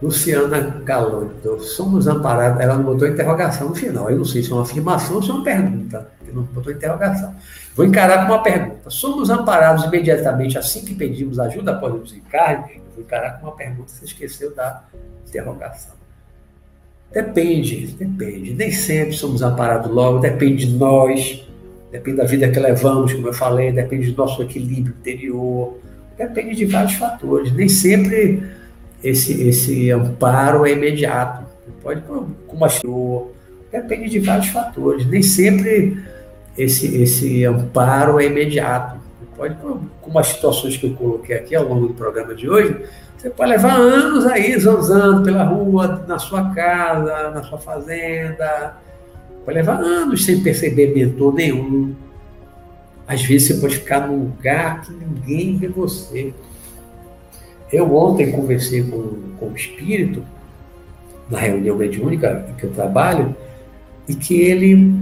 Luciana 0.00 0.60
Galante, 0.84 1.64
somos 1.64 2.06
amparados. 2.06 2.60
Ela 2.60 2.76
não 2.76 2.84
botou 2.84 3.08
interrogação 3.08 3.70
no 3.70 3.74
final. 3.74 4.08
Eu 4.08 4.18
não 4.18 4.24
sei 4.24 4.42
se 4.42 4.52
é 4.52 4.54
uma 4.54 4.62
afirmação 4.62 5.16
ou 5.16 5.22
se 5.22 5.30
é 5.30 5.34
uma 5.34 5.42
pergunta. 5.42 6.10
não 6.32 6.42
botou 6.42 6.72
interrogação. 6.72 7.34
Vou 7.74 7.84
encarar 7.84 8.26
com 8.26 8.34
uma 8.34 8.42
pergunta. 8.42 8.88
Somos 8.90 9.30
amparados 9.30 9.84
imediatamente 9.84 10.56
assim 10.58 10.84
que 10.84 10.94
pedimos 10.94 11.40
ajuda 11.40 11.72
após 11.72 11.94
o 11.94 11.98
desencarne? 11.98 12.76
Eu 12.76 12.92
vou 12.94 13.02
encarar 13.02 13.40
com 13.40 13.46
uma 13.46 13.56
pergunta, 13.56 13.88
você 13.88 14.04
esqueceu 14.04 14.54
da 14.54 14.84
interrogação. 15.26 16.03
Depende, 17.14 17.86
depende. 17.96 18.52
Nem 18.54 18.72
sempre 18.72 19.12
somos 19.12 19.40
amparados 19.40 19.88
logo, 19.88 20.18
depende 20.18 20.66
de 20.66 20.76
nós, 20.76 21.46
depende 21.92 22.16
da 22.16 22.24
vida 22.24 22.48
que 22.50 22.58
levamos, 22.58 23.12
como 23.12 23.28
eu 23.28 23.32
falei, 23.32 23.70
depende 23.70 24.10
do 24.10 24.16
nosso 24.16 24.42
equilíbrio 24.42 24.96
interior, 24.98 25.78
depende 26.18 26.56
de 26.56 26.66
vários 26.66 26.94
fatores. 26.94 27.52
Nem 27.52 27.68
sempre 27.68 28.42
esse, 29.02 29.46
esse 29.46 29.92
amparo 29.92 30.66
é 30.66 30.72
imediato. 30.72 31.44
Pode, 31.80 32.02
como 32.48 32.64
achou, 32.64 33.32
depende 33.70 34.10
de 34.10 34.18
vários 34.18 34.48
fatores. 34.48 35.06
Nem 35.06 35.22
sempre 35.22 35.96
esse, 36.58 37.00
esse 37.00 37.44
amparo 37.44 38.18
é 38.18 38.26
imediato. 38.26 38.98
Pode, 39.36 39.56
como 40.00 40.18
as 40.18 40.28
situações 40.28 40.76
que 40.76 40.86
eu 40.86 40.94
coloquei 40.94 41.36
aqui 41.36 41.54
ao 41.54 41.64
longo 41.64 41.88
do 41.88 41.94
programa 41.94 42.34
de 42.34 42.48
hoje, 42.48 42.76
você 43.24 43.30
pode 43.30 43.52
levar 43.52 43.72
anos 43.72 44.26
aí 44.26 44.58
zanzando 44.58 45.22
pela 45.22 45.44
rua, 45.44 46.04
na 46.06 46.18
sua 46.18 46.50
casa, 46.50 47.30
na 47.30 47.42
sua 47.42 47.56
fazenda. 47.56 48.76
Pode 49.46 49.56
levar 49.56 49.80
anos 49.80 50.26
sem 50.26 50.42
perceber 50.42 50.94
mentor 50.94 51.32
nenhum. 51.32 51.94
Às 53.08 53.22
vezes 53.22 53.48
você 53.48 53.54
pode 53.62 53.76
ficar 53.76 54.06
num 54.06 54.24
lugar 54.24 54.82
que 54.82 54.92
ninguém 54.92 55.56
vê 55.56 55.68
você. 55.68 56.34
Eu 57.72 57.96
ontem 57.96 58.30
conversei 58.30 58.82
com, 58.82 59.14
com 59.38 59.46
o 59.46 59.56
espírito, 59.56 60.22
na 61.30 61.38
reunião 61.38 61.76
mediúnica 61.76 62.46
que 62.58 62.64
eu 62.64 62.72
trabalho, 62.72 63.34
e 64.06 64.14
que 64.14 64.38
ele 64.38 65.00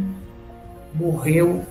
morreu 0.95 1.63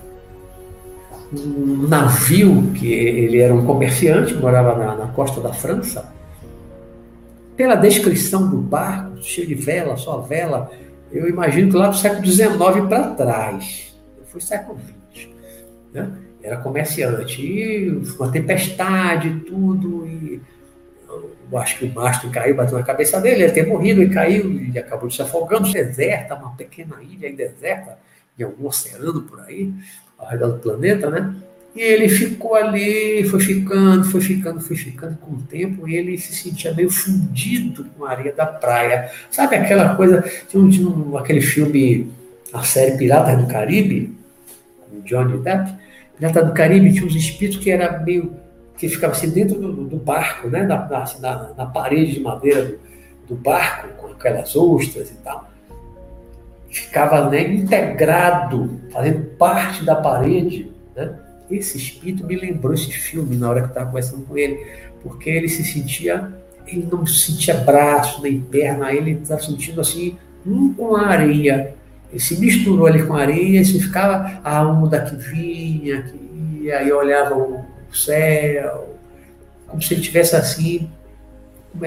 num 1.32 1.88
navio, 1.88 2.72
que 2.74 2.92
ele 2.92 3.38
era 3.38 3.54
um 3.54 3.64
comerciante, 3.64 4.34
morava 4.34 4.76
na, 4.76 4.94
na 4.94 5.06
costa 5.06 5.40
da 5.40 5.54
França. 5.54 6.12
Pela 7.56 7.74
descrição 7.74 8.48
do 8.48 8.58
barco, 8.58 9.22
cheio 9.22 9.46
de 9.46 9.54
vela, 9.54 9.96
só 9.96 10.20
vela, 10.20 10.70
eu 11.10 11.28
imagino 11.28 11.70
que 11.70 11.76
lá 11.76 11.88
do 11.88 11.96
século 11.96 12.26
XIX 12.26 12.56
para 12.88 13.10
trás, 13.10 13.94
foi 14.26 14.40
século 14.40 14.78
XX, 15.12 15.28
né? 15.92 16.10
era 16.42 16.56
comerciante, 16.56 17.40
e 17.40 17.88
uma 18.18 18.32
tempestade, 18.32 19.40
tudo, 19.46 20.06
e 20.06 20.40
eu 21.52 21.58
acho 21.58 21.78
que 21.78 21.84
o 21.84 21.94
mastro 21.94 22.30
caiu, 22.30 22.56
bateu 22.56 22.78
na 22.78 22.84
cabeça 22.84 23.20
dele, 23.20 23.44
ele 23.44 23.52
ter 23.52 23.66
morrido 23.66 24.02
e 24.02 24.08
caiu 24.08 24.50
e 24.50 24.78
acabou 24.78 25.10
se 25.10 25.20
afogando. 25.20 25.70
Deserta, 25.70 26.34
uma 26.34 26.56
pequena 26.56 26.96
ilha 27.02 27.30
deserta, 27.30 27.98
em 28.38 28.42
algum 28.42 28.66
oceano 28.66 29.22
por 29.22 29.40
aí, 29.40 29.70
ao 30.16 30.28
redor 30.28 30.52
do 30.52 30.58
planeta, 30.58 31.10
né? 31.10 31.34
E 31.74 31.80
ele 31.80 32.08
ficou 32.08 32.54
ali, 32.54 33.24
foi 33.24 33.40
ficando, 33.40 34.04
foi 34.04 34.20
ficando, 34.20 34.60
foi 34.60 34.76
ficando 34.76 35.16
com 35.16 35.32
o 35.32 35.42
tempo, 35.42 35.88
ele 35.88 36.18
se 36.18 36.34
sentia 36.34 36.74
meio 36.74 36.90
fundido 36.90 37.86
com 37.96 38.04
a 38.04 38.10
areia 38.10 38.32
da 38.32 38.44
praia. 38.44 39.10
Sabe 39.30 39.56
aquela 39.56 39.94
coisa, 39.94 40.22
tinha 40.48 40.70
tinha 40.70 40.88
um, 40.88 41.16
aquele 41.16 41.40
filme, 41.40 42.10
a 42.52 42.62
série 42.62 42.98
Piratas 42.98 43.40
do 43.40 43.46
Caribe, 43.46 44.14
com 44.78 45.00
Johnny 45.00 45.38
Depp, 45.38 45.72
Piratas 46.18 46.46
do 46.46 46.52
Caribe 46.52 46.92
tinha 46.92 47.06
uns 47.06 47.16
espíritos 47.16 47.58
que 47.58 47.70
era 47.70 47.98
meio 48.00 48.36
que 48.76 48.88
ficava 48.88 49.12
assim 49.12 49.30
dentro 49.30 49.58
do, 49.58 49.72
do 49.84 49.96
barco, 49.96 50.48
né? 50.48 50.64
na, 50.64 50.76
na, 51.20 51.54
na, 51.56 51.66
parede 51.66 52.14
de 52.14 52.20
madeira 52.20 52.64
do, 52.64 52.78
do, 53.28 53.34
barco, 53.36 53.88
com 53.96 54.08
aquelas 54.08 54.54
ostras 54.56 55.10
e 55.10 55.14
tal. 55.22 55.48
Ficava 56.68 57.30
né, 57.30 57.42
integrado, 57.42 58.80
fazendo 58.92 59.22
parte 59.36 59.84
da 59.84 59.94
parede. 59.94 60.70
Né? 60.96 61.14
Esse 61.54 61.76
espírito 61.76 62.26
me 62.26 62.36
lembrou 62.36 62.74
esse 62.74 62.90
filme 62.90 63.36
na 63.36 63.50
hora 63.50 63.60
que 63.60 63.66
eu 63.66 63.68
estava 63.68 63.86
conversando 63.86 64.24
com 64.24 64.36
ele, 64.36 64.66
porque 65.02 65.28
ele 65.28 65.48
se 65.48 65.64
sentia, 65.64 66.32
ele 66.66 66.88
não 66.90 67.06
sentia 67.06 67.54
braço 67.54 68.22
nem 68.22 68.40
perna, 68.40 68.92
ele 68.92 69.12
estava 69.12 69.42
sentindo 69.42 69.80
assim, 69.80 70.16
um 70.46 70.72
com 70.72 70.96
a 70.96 71.06
areia. 71.06 71.74
Ele 72.10 72.20
se 72.20 72.38
misturou 72.38 72.86
ali 72.86 73.02
com 73.04 73.14
a 73.14 73.20
areia, 73.20 73.60
e 73.60 73.64
ficava 73.64 74.40
a 74.44 74.62
onda 74.68 75.00
que 75.00 75.16
vinha, 75.16 76.02
que 76.02 76.62
ia, 76.62 76.82
e 76.82 76.92
olhava 76.92 77.34
o 77.36 77.64
céu, 77.92 78.98
como 79.66 79.82
se 79.82 79.94
ele 79.94 80.02
tivesse 80.02 80.36
assim, 80.36 80.90
como 81.72 81.86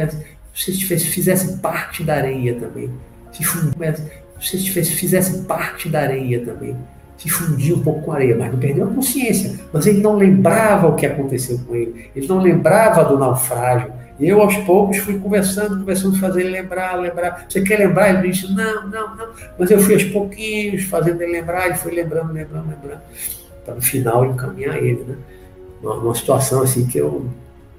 se 0.54 0.72
ele 0.72 0.78
tivesse, 0.78 1.06
fizesse 1.06 1.58
parte 1.58 2.04
da 2.04 2.16
areia 2.16 2.56
também, 2.60 2.90
se 3.32 3.44
fundir, 3.44 3.96
se 4.42 4.56
ele 4.56 4.64
tivesse, 4.64 4.92
fizesse 4.92 5.44
parte 5.44 5.90
da 5.90 6.02
areia 6.02 6.44
também, 6.44 6.76
se 7.18 7.30
fundia 7.30 7.76
um 7.76 7.82
pouco 7.82 8.02
com 8.02 8.12
a 8.12 8.16
areia, 8.16 8.36
mas 8.38 8.52
não 8.52 8.60
perdeu 8.60 8.86
a 8.86 8.94
consciência, 8.94 9.60
mas 9.72 9.86
ele 9.86 10.02
não 10.02 10.16
lembrava 10.16 10.88
o 10.88 10.96
que 10.96 11.06
aconteceu 11.06 11.60
com 11.66 11.76
ele, 11.76 12.10
ele 12.16 12.28
não 12.28 12.40
lembrava 12.40 13.04
do 13.06 13.18
naufrágio, 13.18 13.92
e 14.18 14.30
eu, 14.30 14.42
aos 14.42 14.56
poucos, 14.58 14.98
fui 14.98 15.20
conversando, 15.20 15.78
conversando, 15.78 16.18
fazer 16.18 16.42
ele 16.42 16.52
lembrar, 16.52 16.96
lembrar. 16.96 17.46
Você 17.50 17.62
quer 17.62 17.80
lembrar? 17.80 18.14
Ele 18.14 18.32
disse, 18.32 18.54
não, 18.54 18.88
não, 18.88 19.16
não. 19.16 19.28
Mas 19.60 19.70
eu 19.70 19.80
fui 19.80 19.94
aos 19.94 20.06
pouquinhos, 20.06 20.84
fazendo 20.84 21.22
ele 21.22 21.34
lembrar, 21.34 21.66
ele 21.66 21.76
foi 21.76 21.94
lembrando, 21.94 22.32
lembrando, 22.32 22.70
lembrando. 22.70 23.02
Para 23.66 23.76
no 23.76 23.82
final 23.82 24.26
encaminhar 24.26 24.78
ele, 24.78 25.04
né? 25.04 25.18
uma, 25.82 26.16
situação 26.16 26.62
assim 26.62 26.88
que 26.88 26.98
eu 26.98 27.26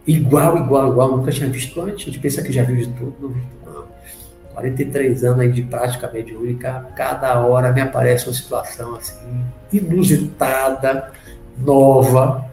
igual, 0.06 0.58
igual, 0.58 0.90
igual, 0.90 1.16
nunca 1.16 1.32
tinha 1.32 1.48
visto 1.48 1.80
antes. 1.80 2.02
A 2.02 2.10
gente 2.10 2.20
pensa 2.20 2.42
que 2.42 2.52
já 2.52 2.62
viu 2.62 2.76
de 2.76 2.88
tudo, 2.88 3.16
não. 3.20 3.34
43 4.56 5.22
anos 5.22 5.40
aí 5.40 5.52
de 5.52 5.62
prática 5.62 6.10
mediúnica, 6.10 6.86
cada 6.96 7.38
hora 7.46 7.72
me 7.72 7.80
aparece 7.82 8.26
uma 8.26 8.32
situação 8.32 8.94
assim, 8.94 9.44
inusitada, 9.70 11.12
nova, 11.58 12.50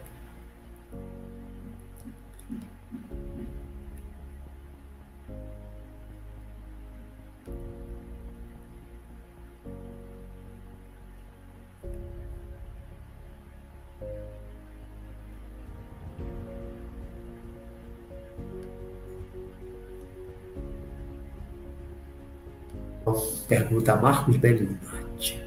Pergunta 23.48 23.96
Marcos 23.96 24.36
Bellinati. 24.36 25.42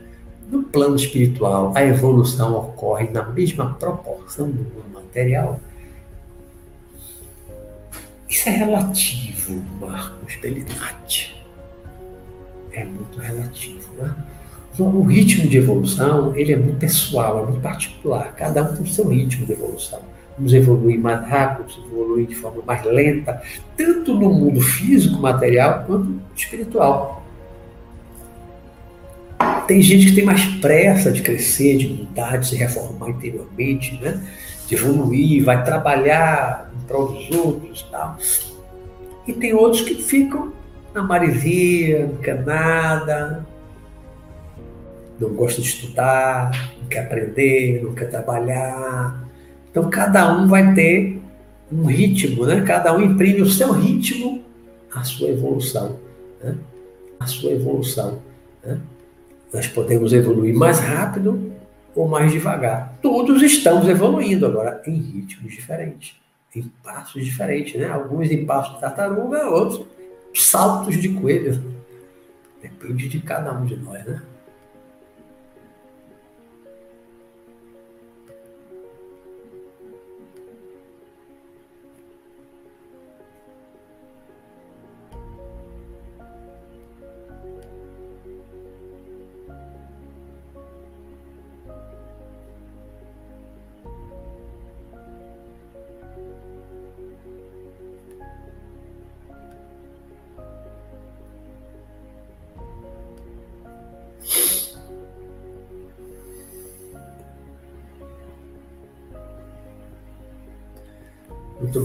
No 0.50 0.64
plano 0.64 0.96
espiritual, 0.96 1.74
a 1.76 1.84
evolução 1.84 2.56
ocorre 2.56 3.10
na 3.10 3.24
mesma 3.26 3.74
proporção 3.74 4.50
do 4.50 4.64
mundo 4.64 4.94
material? 4.94 5.60
Isso 8.30 8.48
é 8.50 8.52
relativo, 8.52 9.62
Marcos 9.80 10.36
Bellinati. 10.36 11.44
É 12.72 12.86
muito 12.86 13.20
relativo, 13.20 13.90
né? 13.98 14.16
O 14.80 15.02
ritmo 15.02 15.50
de 15.50 15.58
evolução, 15.58 16.36
ele 16.36 16.54
é 16.54 16.56
muito 16.56 16.78
pessoal, 16.78 17.40
é 17.40 17.46
muito 17.46 17.62
particular. 17.62 18.36
Cada 18.36 18.62
um 18.64 18.76
tem 18.76 18.84
o 18.84 18.88
seu 18.88 19.08
ritmo 19.08 19.46
de 19.46 19.54
evolução. 19.54 20.00
Uns 20.40 20.54
evoluem 20.54 21.00
mais 21.00 21.28
rápido, 21.28 21.62
outros 21.62 21.84
evoluem 21.92 22.26
de 22.28 22.36
forma 22.36 22.62
mais 22.64 22.86
lenta, 22.86 23.42
tanto 23.76 24.14
no 24.14 24.30
mundo 24.30 24.62
físico, 24.62 25.20
material, 25.20 25.84
quanto 25.88 26.22
espiritual. 26.36 27.17
Tem 29.68 29.82
gente 29.82 30.08
que 30.08 30.16
tem 30.16 30.24
mais 30.24 30.46
pressa 30.62 31.12
de 31.12 31.22
crescer, 31.22 31.78
de 31.78 31.90
mudar, 31.90 32.38
de 32.38 32.48
se 32.48 32.56
reformar 32.56 33.10
interiormente, 33.10 34.00
né? 34.02 34.22
de 34.68 34.76
evoluir, 34.76 35.44
vai 35.44 35.64
trabalhar 35.64 36.72
em 36.76 36.86
prol 36.86 37.14
dos 37.14 37.32
outros 37.32 37.86
e 37.88 37.92
tal. 37.92 38.18
E 39.28 39.34
tem 39.34 39.54
outros 39.54 39.82
que 39.82 39.96
ficam 39.96 40.52
na 40.94 41.02
maresia, 41.04 42.06
não 42.06 42.18
quer 42.18 42.46
nada, 42.46 43.46
não 45.20 45.30
gosta 45.30 45.62
de 45.62 45.68
estudar, 45.68 46.72
não 46.82 46.88
quer 46.88 47.06
aprender, 47.06 47.82
não 47.84 47.94
quer 47.94 48.10
trabalhar. 48.10 49.26
Então 49.72 49.90
cada 49.90 50.34
um 50.38 50.48
vai 50.48 50.74
ter 50.74 51.22
um 51.72 51.86
ritmo, 51.86 52.46
né? 52.46 52.62
Cada 52.62 52.96
um 52.96 53.02
imprime 53.02 53.42
o 53.42 53.50
seu 53.50 53.72
ritmo 53.72 54.44
à 54.94 55.04
sua 55.04 55.30
evolução, 55.30 55.98
né? 56.44 56.56
A 57.20 57.26
sua 57.26 57.52
evolução, 57.52 58.20
né? 58.64 58.80
Nós 59.54 59.68
podemos 59.68 60.14
evoluir 60.14 60.54
mais 60.54 60.80
rápido 60.80 61.52
ou 61.96 62.08
mais 62.08 62.32
devagar. 62.32 62.98
Todos 63.02 63.42
estamos 63.42 63.88
evoluindo 63.88 64.46
agora 64.46 64.82
em 64.86 64.96
ritmos 64.96 65.54
diferentes, 65.54 66.16
em 66.56 66.64
passos 66.84 67.26
diferentes, 67.26 67.80
né? 67.80 67.88
Alguns 67.90 68.30
em 68.30 68.46
passos 68.46 68.76
de 68.76 68.82
tartaruga, 68.82 69.50
outros 69.50 69.88
saltos 70.34 71.02
de 71.02 71.10
coelho. 71.10 71.64
Depende 72.62 73.08
de 73.08 73.20
cada 73.20 73.54
um 73.54 73.66
de 73.66 73.78
nós, 73.78 74.06
né? 74.06 74.22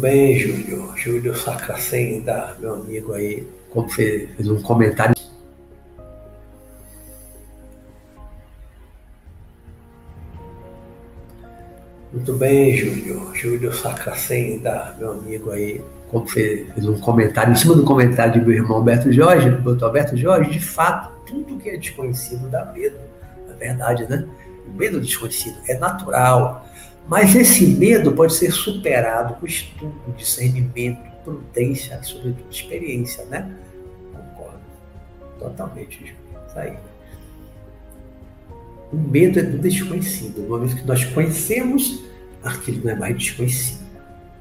Bem, 0.02 0.36
Júlio. 0.36 0.92
Júlio 0.96 1.32
Sacracenda, 1.36 2.56
meu 2.58 2.74
amigo 2.74 3.12
aí, 3.12 3.46
como 3.70 3.88
fez, 3.88 4.28
fez 4.34 4.48
um 4.48 4.60
comentário. 4.60 5.14
Muito 12.12 12.32
bem, 12.34 12.76
Júlio. 12.76 13.32
Júlio 13.32 13.72
Sacracenda, 13.72 14.96
meu 14.98 15.12
amigo 15.12 15.52
aí, 15.52 15.80
como 16.10 16.26
fez, 16.26 16.68
fez 16.74 16.88
um 16.88 16.98
comentário 16.98 17.52
em 17.52 17.56
cima 17.56 17.76
do 17.76 17.84
comentário 17.84 18.32
de 18.32 18.40
meu 18.40 18.56
irmão 18.56 18.78
Alberto 18.78 19.12
Jorge, 19.12 19.50
do 19.50 19.62
doutor 19.62 19.86
Alberto 19.86 20.16
Jorge, 20.16 20.50
de 20.50 20.60
fato, 20.60 21.12
tudo 21.26 21.58
que 21.60 21.70
é 21.70 21.76
desconhecido 21.76 22.48
dá 22.50 22.64
medo. 22.72 22.98
Na 23.46 23.54
verdade, 23.54 24.04
né? 24.10 24.26
O 24.66 24.76
medo 24.76 25.00
desconhecido 25.00 25.56
é 25.68 25.78
natural 25.78 26.66
mas 27.08 27.34
esse 27.34 27.66
medo 27.66 28.12
pode 28.12 28.34
ser 28.34 28.50
superado 28.52 29.34
com 29.34 29.46
estudo, 29.46 29.94
discernimento, 30.16 31.00
prudência 31.24 32.02
sobretudo, 32.02 32.50
experiência, 32.50 33.24
né? 33.26 33.50
Concordo. 34.12 34.60
Totalmente. 35.38 36.14
Isso 36.48 36.58
aí. 36.58 36.76
O 38.92 38.96
medo 38.96 39.38
é 39.38 39.42
do 39.42 39.58
desconhecido. 39.58 40.46
Uma 40.46 40.58
vez 40.58 40.74
que 40.74 40.86
nós 40.86 41.04
conhecemos, 41.04 42.04
aquilo 42.42 42.84
não 42.84 42.90
é 42.90 42.94
mais 42.94 43.16
desconhecido. 43.16 43.82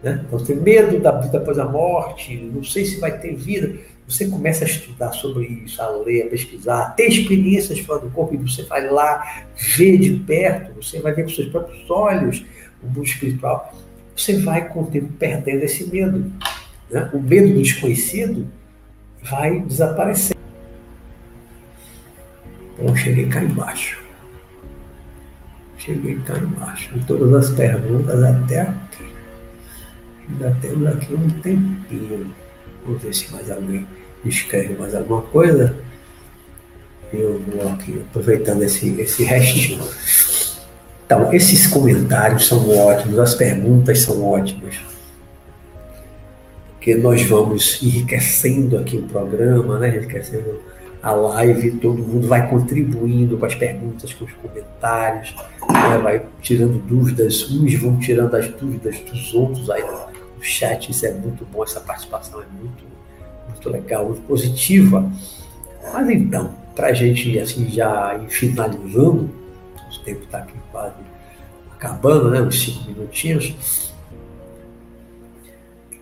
Né? 0.04 0.24
Então, 0.26 0.44
tem 0.44 0.56
medo 0.56 1.00
da 1.00 1.12
vida 1.20 1.38
após 1.38 1.58
a 1.60 1.66
morte, 1.66 2.36
não 2.36 2.64
sei 2.64 2.86
se 2.86 3.00
vai 3.00 3.18
ter 3.18 3.36
vida. 3.36 3.80
Você 4.12 4.28
começa 4.28 4.66
a 4.66 4.68
estudar 4.68 5.14
sobre 5.14 5.46
isso, 5.46 5.82
a 5.82 5.88
ler, 5.90 6.24
a 6.24 6.30
pesquisar, 6.30 6.82
a 6.82 6.90
ter 6.90 7.08
experiências 7.08 7.80
fora 7.80 8.02
do 8.02 8.10
corpo, 8.10 8.36
e 8.36 8.38
você 8.38 8.64
vai 8.64 8.90
lá 8.90 9.46
ver 9.78 9.98
de 10.00 10.18
perto, 10.18 10.84
você 10.84 11.00
vai 11.00 11.14
ver 11.14 11.24
com 11.24 11.30
seus 11.30 11.48
próprios 11.48 11.90
olhos 11.90 12.44
o 12.84 12.88
mundo 12.88 13.04
espiritual. 13.04 13.74
Você 14.14 14.38
vai, 14.40 14.68
com 14.68 14.82
o 14.82 14.88
tempo, 14.88 15.14
perdendo 15.14 15.64
esse 15.64 15.90
medo. 15.90 16.30
Né? 16.90 17.10
O 17.14 17.22
medo 17.22 17.54
do 17.54 17.62
desconhecido 17.62 18.52
vai 19.24 19.62
desaparecer. 19.62 20.36
Então, 22.78 22.94
cheguei 22.94 23.28
cá 23.28 23.42
embaixo. 23.42 23.98
Cheguei 25.78 26.20
cá 26.20 26.38
embaixo. 26.38 26.94
Em 26.98 27.00
todas 27.04 27.34
as 27.34 27.56
perguntas, 27.56 28.22
até 28.22 28.74
ainda 30.28 30.58
temos 30.62 30.86
aqui 30.88 31.14
um 31.14 31.30
tempinho. 31.40 32.36
Vamos 32.84 33.02
ver 33.02 33.14
se 33.14 33.32
mais 33.32 33.50
alguém 33.50 33.88
escreve 34.26 34.76
mais 34.76 34.96
alguma 34.96 35.22
coisa. 35.22 35.76
Eu 37.14 37.40
vou 37.40 37.74
aqui 37.74 38.02
aproveitando 38.10 38.64
esse, 38.64 38.90
esse 39.02 39.24
restinho. 39.24 39.84
Então, 41.06 41.34
esses 41.34 41.68
comentários 41.68 42.48
são 42.48 42.70
ótimos, 42.70 43.20
as 43.20 43.36
perguntas 43.36 44.00
são 44.00 44.24
ótimas. 44.24 44.80
Porque 46.72 46.96
nós 46.96 47.22
vamos 47.24 47.84
enriquecendo 47.84 48.78
aqui 48.78 48.98
o 48.98 49.04
programa, 49.04 49.78
né? 49.78 49.90
enriquecendo 49.90 50.62
a 51.04 51.12
live, 51.12 51.72
todo 51.72 52.02
mundo 52.02 52.28
vai 52.28 52.50
contribuindo 52.50 53.38
com 53.38 53.46
as 53.46 53.56
perguntas, 53.56 54.14
com 54.14 54.26
os 54.26 54.32
comentários, 54.34 55.36
né? 55.70 55.98
vai 56.02 56.26
tirando 56.42 56.80
dúvidas, 56.80 57.50
uns 57.52 57.74
vão 57.76 58.00
tirando 58.00 58.36
as 58.36 58.48
dúvidas 58.48 59.00
dos 59.00 59.34
outros 59.34 59.70
aí 59.70 59.84
no 59.84 60.42
chat, 60.42 60.92
isso 60.92 61.06
é 61.06 61.12
muito 61.12 61.46
bom, 61.46 61.64
essa 61.64 61.80
participação 61.80 62.42
é 62.42 62.46
muito 62.62 62.91
muito 63.52 63.70
legal, 63.70 64.06
muito 64.06 64.22
positiva. 64.22 65.12
Mas 65.94 66.10
então, 66.10 66.56
para 66.76 66.88
a 66.88 66.94
gente 66.94 67.38
assim 67.40 67.70
já 67.70 68.20
ir 68.24 68.30
finalizando, 68.30 69.30
o 69.76 70.04
tempo 70.04 70.24
está 70.24 70.40
aqui 70.40 70.54
quase 70.72 70.96
acabando, 71.72 72.30
né, 72.30 72.42
uns 72.42 72.64
cinco 72.64 72.90
minutinhos, 72.90 73.92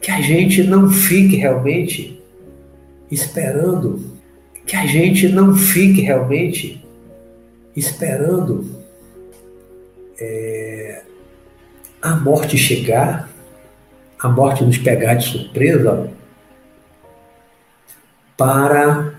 que 0.01 0.11
a 0.11 0.21
gente 0.21 0.63
não 0.63 0.89
fique 0.89 1.37
realmente 1.37 2.21
esperando, 3.09 4.17
que 4.65 4.75
a 4.75 4.85
gente 4.85 5.29
não 5.29 5.55
fique 5.55 6.01
realmente 6.01 6.85
esperando 7.75 8.83
é, 10.19 11.01
a 12.01 12.15
morte 12.15 12.57
chegar, 12.57 13.29
a 14.19 14.27
morte 14.27 14.63
nos 14.63 14.77
pegar 14.77 15.15
de 15.15 15.25
surpresa, 15.25 16.11
para 18.39 19.15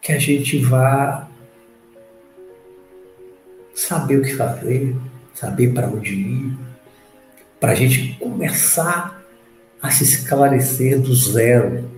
que 0.00 0.12
a 0.12 0.18
gente 0.18 0.60
vá 0.60 1.28
saber 3.74 4.18
o 4.18 4.22
que 4.22 4.36
fazer, 4.36 4.94
saber 5.34 5.74
para 5.74 5.88
onde 5.88 6.14
ir, 6.14 6.56
para 7.58 7.72
a 7.72 7.74
gente 7.74 8.16
começar 8.20 9.20
a 9.82 9.90
se 9.90 10.04
esclarecer 10.04 11.00
do 11.00 11.12
zero. 11.12 11.90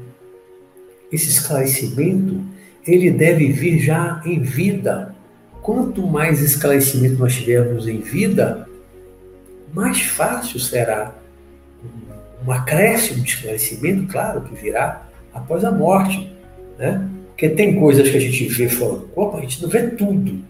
Esse 1.12 1.28
esclarecimento, 1.28 2.42
ele 2.86 3.10
deve 3.10 3.52
vir 3.52 3.80
já 3.80 4.22
em 4.24 4.40
vida. 4.40 5.14
Quanto 5.60 6.06
mais 6.06 6.40
esclarecimento 6.40 7.18
nós 7.18 7.34
tivermos 7.34 7.86
em 7.86 8.00
vida, 8.00 8.66
mais 9.74 10.00
fácil 10.00 10.58
será 10.58 11.14
um 12.46 12.50
acréscimo 12.50 13.22
de 13.22 13.28
esclarecimento, 13.28 14.10
claro 14.10 14.40
que 14.40 14.54
virá, 14.54 15.07
após 15.38 15.64
a 15.64 15.70
morte. 15.70 16.32
Né? 16.78 17.08
Porque 17.28 17.48
tem 17.48 17.78
coisas 17.78 18.08
que 18.08 18.16
a 18.16 18.20
gente 18.20 18.44
vê 18.48 18.68
fora 18.68 18.96
do 18.96 19.06
corpo, 19.08 19.38
a 19.38 19.40
gente 19.40 19.62
não 19.62 19.68
vê 19.68 19.82
tudo. 19.88 20.40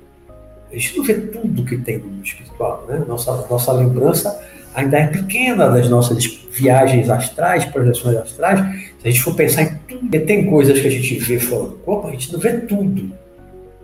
A 0.70 0.74
gente 0.74 0.98
não 0.98 1.04
vê 1.04 1.14
tudo 1.14 1.64
que 1.64 1.78
tem 1.78 1.98
no 1.98 2.22
espiritual. 2.22 2.84
Né? 2.88 3.02
Nossa, 3.06 3.46
nossa 3.48 3.72
lembrança 3.72 4.40
ainda 4.74 4.98
é 4.98 5.06
pequena 5.06 5.68
das 5.68 5.88
nossas 5.88 6.24
viagens 6.50 7.08
astrais, 7.08 7.64
projeções 7.64 8.16
astrais. 8.16 8.60
Se 9.00 9.08
a 9.08 9.10
gente 9.10 9.22
for 9.22 9.34
pensar 9.34 9.62
em 9.62 9.74
tudo, 9.88 10.00
porque 10.00 10.20
tem 10.20 10.46
coisas 10.46 10.78
que 10.78 10.86
a 10.86 10.90
gente 10.90 11.14
vê 11.18 11.38
fora 11.38 11.64
do 11.64 11.76
corpo, 11.76 12.08
a 12.08 12.10
gente 12.10 12.32
não 12.32 12.40
vê 12.40 12.52
tudo. 12.54 13.12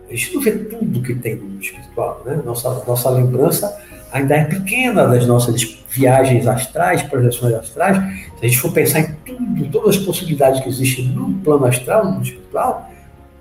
A 0.07 0.15
gente 0.15 0.35
não 0.35 0.41
vê 0.41 0.51
tudo 0.51 1.01
que 1.01 1.15
tem 1.15 1.35
no 1.35 1.59
espiritual. 1.59 2.21
Né? 2.25 2.39
Nossa, 2.45 2.83
nossa 2.85 3.09
lembrança 3.09 3.75
ainda 4.11 4.35
é 4.35 4.43
pequena 4.45 5.07
das 5.07 5.25
nossas 5.25 5.77
viagens 5.89 6.47
astrais, 6.47 7.01
projeções 7.03 7.53
astrais, 7.53 7.97
se 7.97 8.45
a 8.45 8.47
gente 8.47 8.59
for 8.59 8.71
pensar 8.71 8.99
em 8.99 9.14
tudo, 9.35 9.69
todas 9.71 9.97
as 9.97 10.03
possibilidades 10.03 10.61
que 10.61 10.69
existem 10.69 11.05
no 11.07 11.33
plano 11.35 11.65
astral, 11.65 12.11
no 12.11 12.21
espiritual, 12.21 12.89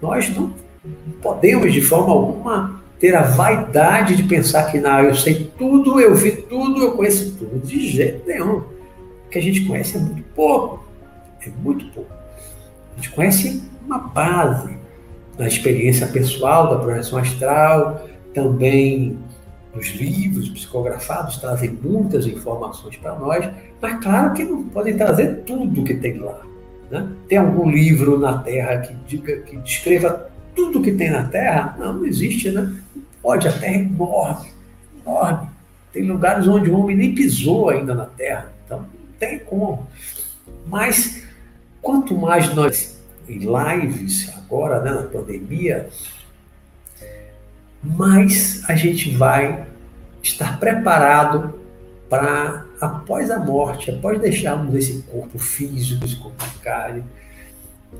nós 0.00 0.28
não 0.34 0.52
podemos 1.22 1.72
de 1.72 1.80
forma 1.80 2.12
alguma 2.12 2.82
ter 2.98 3.14
a 3.14 3.22
vaidade 3.22 4.16
de 4.16 4.22
pensar 4.22 4.70
que 4.70 4.78
não, 4.78 5.00
eu 5.00 5.14
sei 5.14 5.50
tudo, 5.58 6.00
eu 6.00 6.14
vi 6.14 6.32
tudo, 6.32 6.82
eu 6.82 6.92
conheço 6.92 7.34
tudo. 7.36 7.58
De 7.64 7.88
jeito 7.88 8.26
nenhum. 8.26 8.58
O 8.58 9.28
que 9.30 9.38
a 9.38 9.42
gente 9.42 9.64
conhece 9.64 9.96
é 9.96 10.00
muito 10.00 10.22
pouco. 10.34 10.84
É 11.46 11.50
muito 11.62 11.86
pouco. 11.92 12.10
A 12.92 12.96
gente 12.96 13.10
conhece 13.10 13.62
uma 13.84 13.98
base 13.98 14.76
da 15.36 15.46
experiência 15.46 16.06
pessoal, 16.06 16.70
da 16.70 16.78
projeção 16.78 17.18
astral, 17.18 18.06
também 18.32 19.18
os 19.76 19.88
livros 19.88 20.48
psicografados 20.48 21.36
trazem 21.38 21.78
muitas 21.82 22.26
informações 22.26 22.96
para 22.96 23.14
nós, 23.16 23.51
mas 23.80 24.02
claro 24.02 24.32
que 24.32 24.44
não 24.44 24.64
podem 24.64 24.96
trazer 24.96 25.42
tudo 25.44 25.84
que 25.84 25.94
tem 25.94 26.18
lá. 26.18 26.40
Né? 26.90 27.09
Tem 27.28 27.38
algum 27.38 27.68
livro 27.68 28.18
na 28.18 28.38
Terra 28.38 28.78
que, 28.78 28.94
diga, 29.06 29.38
que 29.38 29.56
descreva 29.56 30.30
tudo 30.55 30.80
que 30.80 30.92
tem 30.92 31.10
na 31.10 31.24
Terra? 31.24 31.76
Não, 31.78 31.94
não 31.94 32.06
existe, 32.06 32.51
né? 32.51 32.72
Pode, 33.20 33.48
a 33.48 33.52
Terra 33.52 33.74
é 33.74 33.78
enorme, 33.80 34.51
enorme. 35.05 35.48
Tem 35.92 36.02
lugares 36.02 36.46
onde 36.46 36.70
o 36.70 36.78
homem 36.78 36.96
nem 36.96 37.14
pisou 37.14 37.70
ainda 37.70 37.94
na 37.94 38.06
Terra, 38.06 38.52
então 38.64 38.80
não 38.80 38.88
tem 39.18 39.38
como. 39.40 39.88
Mas 40.66 41.24
quanto 41.80 42.16
mais 42.16 42.55
nós, 42.55 43.01
em 43.28 43.38
lives, 43.38 44.32
agora, 44.36 44.80
né, 44.80 44.92
na 44.92 45.02
pandemia, 45.02 45.88
mais 47.85 48.62
a 48.69 48.74
gente 48.74 49.11
vai 49.11 49.66
estar 50.23 50.59
preparado 50.59 51.55
para, 52.09 52.65
após 52.81 53.31
a 53.31 53.39
morte, 53.39 53.90
após 53.90 54.20
deixarmos 54.20 54.74
esse 54.74 55.02
corpo 55.02 55.39
físico, 55.39 56.05
esse 56.05 56.16
corpo 56.16 56.43
de 56.44 56.59
carne, 56.61 57.05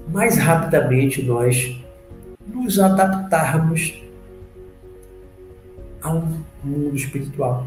mais 0.09 0.39
rapidamente 0.39 1.23
nós 1.23 1.77
nos 2.47 2.79
adaptarmos 2.79 4.03
ao 6.03 6.23
mundo 6.63 6.97
espiritual. 6.97 7.67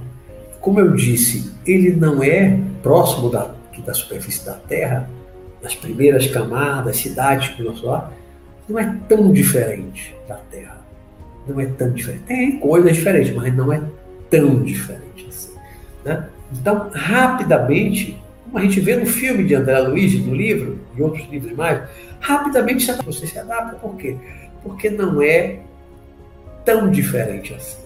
Como 0.59 0.79
eu 0.79 0.95
disse, 0.95 1.53
ele 1.65 1.95
não 1.95 2.23
é 2.23 2.59
próximo 2.81 3.29
da, 3.29 3.53
da 3.85 3.93
superfície 3.93 4.45
da 4.45 4.53
Terra, 4.53 5.09
nas 5.61 5.75
primeiras 5.75 6.27
camadas, 6.27 6.97
cidades 6.97 7.49
que 7.55 7.63
nós 7.63 7.81
lá, 7.81 8.11
não 8.67 8.77
é 8.77 8.97
tão 9.07 9.31
diferente 9.31 10.15
da 10.27 10.35
Terra 10.35 10.76
não 11.47 11.59
é 11.59 11.65
tão 11.65 11.91
diferente. 11.91 12.23
Tem 12.23 12.59
coisas 12.59 12.93
diferentes, 12.93 13.33
mas 13.33 13.55
não 13.55 13.71
é 13.71 13.81
tão 14.29 14.63
diferente 14.63 15.27
assim. 15.29 15.53
Né? 16.03 16.27
Então, 16.51 16.89
rapidamente, 16.93 18.21
como 18.43 18.57
a 18.57 18.61
gente 18.61 18.79
vê 18.79 18.95
no 18.95 19.05
filme 19.05 19.43
de 19.43 19.55
André 19.55 19.79
Luiz, 19.79 20.13
no 20.25 20.33
livro, 20.33 20.79
e 20.95 21.01
outros 21.01 21.29
livros 21.29 21.53
mais, 21.53 21.81
rapidamente 22.19 22.91
você 23.05 23.27
se 23.27 23.37
adapta. 23.37 23.75
Por 23.75 23.95
quê? 23.95 24.15
Porque 24.63 24.89
não 24.89 25.21
é 25.21 25.59
tão 26.63 26.89
diferente 26.89 27.53
assim. 27.53 27.77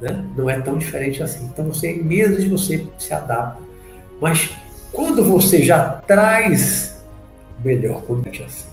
Né? 0.00 0.24
Não 0.36 0.48
é 0.48 0.60
tão 0.60 0.76
diferente 0.76 1.22
assim. 1.22 1.46
Então, 1.46 1.66
você, 1.66 1.92
em 1.92 2.02
meses, 2.02 2.44
você 2.44 2.86
se 2.98 3.12
adapta. 3.12 3.62
Mas 4.20 4.50
quando 4.92 5.24
você 5.24 5.62
já 5.62 5.90
traz 6.06 6.96
melhor, 7.64 8.02
quando 8.02 8.26
é 8.26 8.30
assim, 8.30 8.66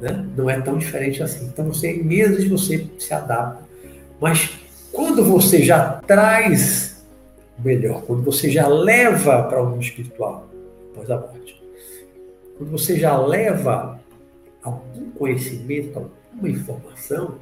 né? 0.00 0.26
não 0.36 0.48
é 0.48 0.60
tão 0.60 0.76
diferente 0.76 1.22
assim. 1.22 1.46
Então, 1.46 1.66
você, 1.66 1.92
meses 1.94 2.48
você 2.48 2.86
se 2.98 3.12
adapta. 3.12 3.64
Mas 4.20 4.50
quando 4.92 5.24
você 5.24 5.62
já 5.62 6.00
traz 6.06 7.04
melhor, 7.58 8.02
quando 8.02 8.22
você 8.22 8.50
já 8.50 8.66
leva 8.66 9.42
para 9.44 9.62
o 9.62 9.70
mundo 9.70 9.82
espiritual, 9.82 10.48
após 10.92 11.10
a 11.10 11.18
morte, 11.18 11.62
quando 12.56 12.70
você 12.70 12.98
já 12.98 13.16
leva 13.18 14.00
algum 14.62 15.10
conhecimento, 15.10 15.98
alguma 15.98 16.48
informação, 16.48 17.38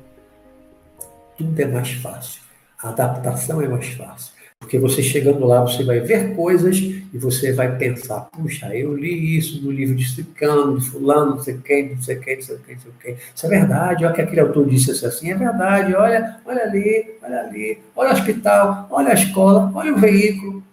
tudo 1.37 1.61
é 1.61 1.67
mais 1.67 1.93
fácil. 1.95 2.43
A 2.83 2.91
adaptação 2.91 3.63
é 3.63 3.69
mais 3.69 3.89
fácil. 3.89 4.34
Porque 4.65 4.79
você 4.79 5.03
chegando 5.03 5.45
lá, 5.45 5.61
você 5.61 5.85
vai 5.85 6.01
ver 6.01 6.35
coisas 6.35 6.79
e 6.79 7.19
você 7.19 7.53
vai 7.53 7.77
pensar, 7.77 8.21
puxa, 8.33 8.75
eu 8.75 8.97
li 8.97 9.37
isso 9.37 9.63
no 9.63 9.71
livro 9.71 9.95
de 9.95 10.09
Cicano, 10.09 10.79
de 10.79 10.89
fulano, 10.89 11.33
não 11.33 11.43
sei 11.43 11.59
quem, 11.63 11.95
não 11.95 12.03
sei 12.03 12.17
quem, 12.17 12.37
não 12.37 12.43
sei 12.43 12.57
quem, 12.65 12.75
não 12.75 12.83
sei 12.83 12.93
quem. 13.03 13.17
Isso 13.35 13.45
é 13.45 13.49
verdade, 13.51 14.07
olha 14.07 14.15
que 14.15 14.23
aquele 14.23 14.41
autor 14.41 14.67
disse 14.67 14.91
isso 14.91 15.07
assim, 15.07 15.31
é 15.31 15.35
verdade, 15.35 15.95
olha, 15.95 16.39
olha 16.47 16.63
ali, 16.63 17.15
olha 17.23 17.41
ali, 17.41 17.79
olha 17.95 18.11
o 18.11 18.13
hospital, 18.15 18.89
olha 18.91 19.11
a 19.11 19.15
escola, 19.15 19.71
olha 19.75 19.93
o 19.93 19.99
veículo. 19.99 20.65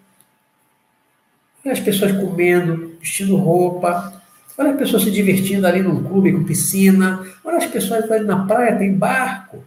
Olha 1.66 1.74
as 1.74 1.80
pessoas 1.82 2.14
comendo, 2.14 2.96
vestindo 2.98 3.36
roupa, 3.36 4.24
olha 4.58 4.72
as 4.72 4.80
pessoas 4.80 5.04
se 5.04 5.12
divertindo 5.12 5.68
ali 5.68 5.82
num 5.82 6.02
clube 6.02 6.32
com 6.32 6.46
piscina, 6.46 7.26
olha 7.44 7.58
as 7.58 7.68
pessoas 7.68 8.10
ali 8.10 8.24
na 8.24 8.46
praia, 8.46 8.78
tem 8.78 8.94
barco. 8.94 9.62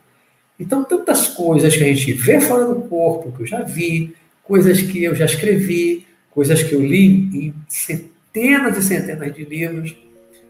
Então, 0.58 0.84
tantas 0.84 1.28
coisas 1.28 1.76
que 1.76 1.82
a 1.82 1.86
gente 1.86 2.12
vê 2.12 2.40
fora 2.40 2.66
do 2.66 2.82
corpo, 2.82 3.32
que 3.32 3.42
eu 3.42 3.46
já 3.46 3.62
vi, 3.62 4.14
coisas 4.42 4.80
que 4.80 5.02
eu 5.02 5.14
já 5.14 5.24
escrevi, 5.24 6.06
coisas 6.30 6.62
que 6.62 6.74
eu 6.74 6.80
li 6.80 7.06
em 7.06 7.54
centenas 7.68 8.76
e 8.76 8.82
centenas 8.82 9.34
de 9.34 9.44
livros, 9.44 9.96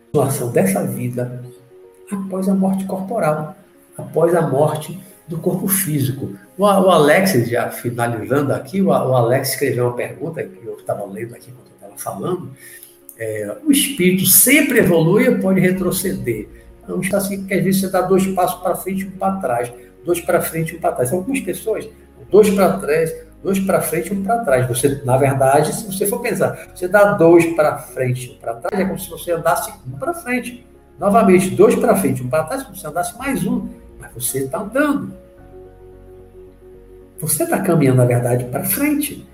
situação 0.07 0.53
dessa 0.53 0.87
vida 0.87 1.43
após 2.11 2.49
a 2.49 2.55
morte 2.55 2.85
corporal, 2.85 3.57
após 3.97 4.35
a 4.35 4.43
morte 4.43 4.99
do 5.27 5.39
corpo 5.39 5.67
físico. 5.67 6.35
O, 6.59 6.67
Alex, 6.67 7.49
já 7.49 7.71
finalizando 7.71 8.53
aqui, 8.53 8.83
o, 8.83 8.93
Alex 8.93 9.51
escreveu 9.51 9.87
uma 9.87 9.97
pergunta 9.97 10.43
que 10.43 10.65
eu 10.65 10.77
estava 10.79 11.05
lendo 11.07 11.35
aqui 11.35 11.51
enquanto 11.51 11.69
eu 11.69 11.75
estava 11.75 11.99
falando. 11.99 12.51
É, 13.17 13.57
o 13.65 13.73
espírito 13.73 14.27
sempre 14.27 14.81
evolui 14.81 15.29
ou 15.29 15.39
pode 15.39 15.61
retroceder? 15.61 16.49
Então, 16.83 17.01
está 17.01 17.17
assim 17.17 17.47
que 17.47 17.55
às 17.55 17.65
vezes 17.65 17.81
você 17.81 17.89
dá 17.89 18.03
dois 18.03 18.27
passos 18.29 18.61
para 18.61 18.77
frente 18.77 19.05
e 19.05 19.07
um 19.07 19.13
para 19.13 19.37
trás 19.37 19.73
dois 20.05 20.21
para 20.21 20.41
frente 20.41 20.77
um 20.77 20.81
para 20.81 20.93
trás. 20.93 21.09
São 21.09 21.19
algumas 21.19 21.41
pessoas, 21.41 21.89
dois 22.31 22.51
para 22.51 22.79
trás, 22.79 23.15
dois 23.43 23.59
para 23.59 23.81
frente 23.81 24.13
um 24.13 24.23
para 24.23 24.39
trás. 24.39 24.69
Você, 24.69 25.03
na 25.05 25.17
verdade, 25.17 25.75
se 25.75 25.87
você 25.87 26.07
for 26.07 26.21
pensar, 26.21 26.69
você 26.75 26.89
dá 26.89 27.13
dois 27.13 27.47
para 27.55 27.79
frente 27.79 28.33
um 28.33 28.39
para 28.39 28.55
trás, 28.55 28.81
é 28.81 28.85
como 28.85 28.99
se 28.99 29.11
você 29.11 29.33
andasse 29.33 29.73
um 29.87 29.99
para 29.99 30.15
frente. 30.15 30.67
Novamente, 30.99 31.51
dois 31.51 31.75
para 31.75 31.97
frente 31.97 32.23
um 32.23 32.29
para 32.29 32.45
trás, 32.45 32.63
é 32.63 32.65
como 32.65 32.77
se 32.77 32.83
você 32.83 32.89
andasse 32.89 33.19
mais 33.19 33.45
um. 33.47 33.69
Mas 33.99 34.13
você 34.13 34.39
está 34.45 34.61
andando. 34.61 35.13
Você 37.19 37.45
está 37.45 37.61
caminhando, 37.61 37.99
na 37.99 38.05
verdade, 38.05 38.45
para 38.45 38.65
frente. 38.65 39.27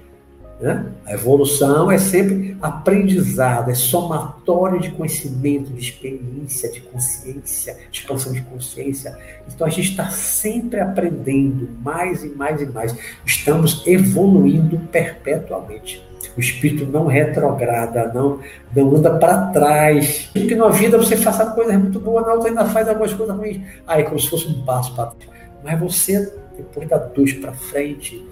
Né? 0.60 0.92
A 1.06 1.14
evolução 1.14 1.90
é 1.90 1.96
sempre 1.96 2.54
aprendizado, 2.60 3.70
é 3.70 3.74
somatório 3.74 4.78
de 4.78 4.90
conhecimento, 4.90 5.72
de 5.72 5.80
experiência, 5.80 6.70
de 6.70 6.82
consciência, 6.82 7.78
de 7.90 8.00
expansão 8.00 8.30
de 8.32 8.42
consciência. 8.42 9.16
Então 9.48 9.66
a 9.66 9.70
gente 9.70 9.90
está 9.90 10.10
sempre 10.10 10.78
aprendendo 10.78 11.66
mais 11.82 12.22
e 12.22 12.28
mais 12.28 12.60
e 12.60 12.66
mais. 12.66 12.94
Estamos 13.24 13.82
evoluindo 13.86 14.78
perpetuamente. 14.92 16.06
O 16.36 16.40
espírito 16.40 16.84
não 16.84 17.06
retrograda, 17.06 18.12
não, 18.12 18.38
não 18.76 18.96
anda 18.96 19.18
para 19.18 19.46
trás. 19.46 20.28
Porque 20.32 20.54
na 20.54 20.68
vida 20.68 20.98
você 20.98 21.16
faça 21.16 21.46
coisas 21.52 21.74
muito 21.76 21.98
boas, 21.98 22.26
na 22.26 22.34
outra 22.34 22.50
ainda 22.50 22.66
faz 22.66 22.86
algumas 22.86 23.14
coisas 23.14 23.34
ruins. 23.34 23.62
Aí, 23.86 24.04
como 24.04 24.20
se 24.20 24.28
fosse 24.28 24.46
um 24.46 24.62
passo 24.62 24.94
para 24.94 25.06
trás. 25.06 25.40
Mas 25.64 25.80
você, 25.80 26.32
depois 26.56 26.86
dá 26.86 26.98
dois 26.98 27.32
para 27.32 27.52
frente, 27.52 28.22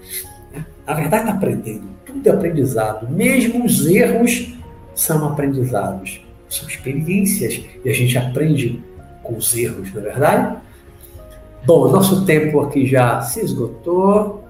na 0.85 0.93
verdade, 0.93 1.23
está 1.23 1.35
aprendendo. 1.35 1.98
Tudo 2.09 2.27
é 2.27 2.31
aprendizado. 2.31 3.07
Mesmo 3.07 3.65
os 3.65 3.85
erros 3.85 4.53
são 4.95 5.27
aprendizados. 5.27 6.21
São 6.49 6.67
experiências. 6.67 7.63
E 7.85 7.89
a 7.89 7.93
gente 7.93 8.17
aprende 8.17 8.83
com 9.21 9.37
os 9.37 9.55
erros, 9.55 9.93
não 9.93 10.01
é 10.01 10.03
verdade? 10.05 10.57
Bom, 11.65 11.91
nosso 11.91 12.25
tempo 12.25 12.61
aqui 12.61 12.87
já 12.87 13.21
se 13.21 13.41
esgotou. 13.41 14.43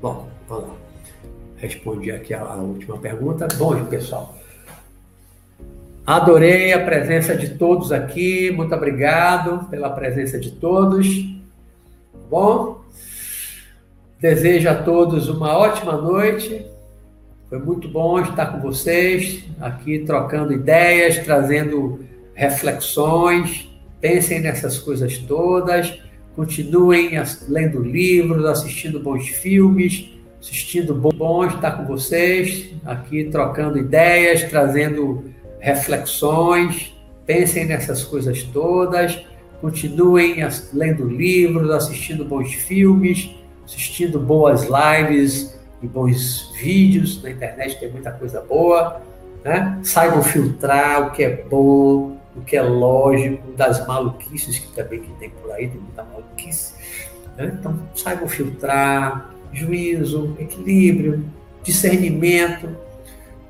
Bom, 0.00 0.28
vamos 0.48 0.68
lá. 0.68 0.74
Respondi 1.56 2.12
aqui 2.12 2.34
a, 2.34 2.42
a 2.42 2.56
última 2.56 2.98
pergunta. 2.98 3.48
Bom, 3.58 3.84
pessoal. 3.86 4.35
Adorei 6.06 6.72
a 6.72 6.84
presença 6.84 7.34
de 7.34 7.48
todos 7.48 7.90
aqui. 7.90 8.52
Muito 8.52 8.72
obrigado 8.72 9.68
pela 9.68 9.90
presença 9.90 10.38
de 10.38 10.52
todos. 10.52 11.08
Bom, 12.30 12.80
desejo 14.20 14.68
a 14.68 14.74
todos 14.76 15.28
uma 15.28 15.58
ótima 15.58 15.96
noite. 15.96 16.64
Foi 17.48 17.58
muito 17.58 17.88
bom 17.88 18.20
estar 18.20 18.46
com 18.46 18.60
vocês 18.60 19.42
aqui 19.60 19.98
trocando 19.98 20.52
ideias, 20.52 21.18
trazendo 21.18 21.98
reflexões. 22.34 23.68
Pensem 24.00 24.40
nessas 24.40 24.78
coisas 24.78 25.18
todas. 25.18 26.00
Continuem 26.36 27.10
lendo 27.48 27.82
livros, 27.82 28.44
assistindo 28.44 29.00
bons 29.00 29.26
filmes, 29.26 30.08
assistindo 30.40 30.94
bom, 30.94 31.10
bom 31.12 31.44
estar 31.46 31.72
com 31.72 31.84
vocês 31.84 32.70
aqui 32.84 33.24
trocando 33.24 33.76
ideias, 33.76 34.44
trazendo 34.44 35.34
reflexões, 35.60 36.94
pensem 37.24 37.66
nessas 37.66 38.04
coisas 38.04 38.42
todas, 38.44 39.24
continuem 39.60 40.36
lendo 40.72 41.08
livros, 41.08 41.70
assistindo 41.70 42.24
bons 42.24 42.52
filmes, 42.52 43.30
assistindo 43.64 44.20
boas 44.20 44.66
lives 44.68 45.58
e 45.82 45.86
bons 45.86 46.52
vídeos. 46.56 47.22
Na 47.22 47.30
internet 47.30 47.78
tem 47.78 47.90
muita 47.90 48.12
coisa 48.12 48.40
boa. 48.40 49.00
Né? 49.44 49.78
Saibam 49.82 50.22
filtrar 50.22 51.08
o 51.08 51.10
que 51.12 51.22
é 51.22 51.44
bom, 51.44 52.16
o 52.36 52.40
que 52.44 52.56
é 52.56 52.62
lógico, 52.62 53.52
das 53.52 53.86
maluquices 53.86 54.58
que 54.58 54.72
também 54.74 55.00
que 55.00 55.10
tem 55.14 55.30
por 55.30 55.52
aí, 55.52 55.68
tem 55.68 55.80
muita 55.80 56.04
maluquice. 56.04 56.74
Né? 57.36 57.56
Então, 57.58 57.78
saibam 57.94 58.28
filtrar, 58.28 59.34
juízo, 59.52 60.36
equilíbrio, 60.38 61.24
discernimento, 61.62 62.68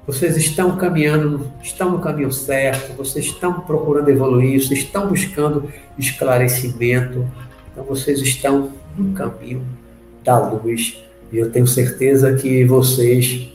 vocês 0.07 0.37
estão 0.37 0.77
caminhando, 0.77 1.51
estão 1.63 1.91
no 1.91 1.99
caminho 1.99 2.31
certo, 2.31 2.97
vocês 2.97 3.27
estão 3.27 3.61
procurando 3.61 4.09
evoluir, 4.09 4.61
vocês 4.61 4.81
estão 4.81 5.09
buscando 5.09 5.69
esclarecimento, 5.99 7.27
então 7.73 7.85
vocês 7.85 8.21
estão 8.21 8.71
no 8.97 9.13
caminho 9.13 9.67
da 10.23 10.39
luz. 10.39 11.03
E 11.33 11.39
eu 11.39 11.51
tenho 11.51 11.67
certeza 11.67 12.35
que 12.35 12.65
vocês, 12.65 13.49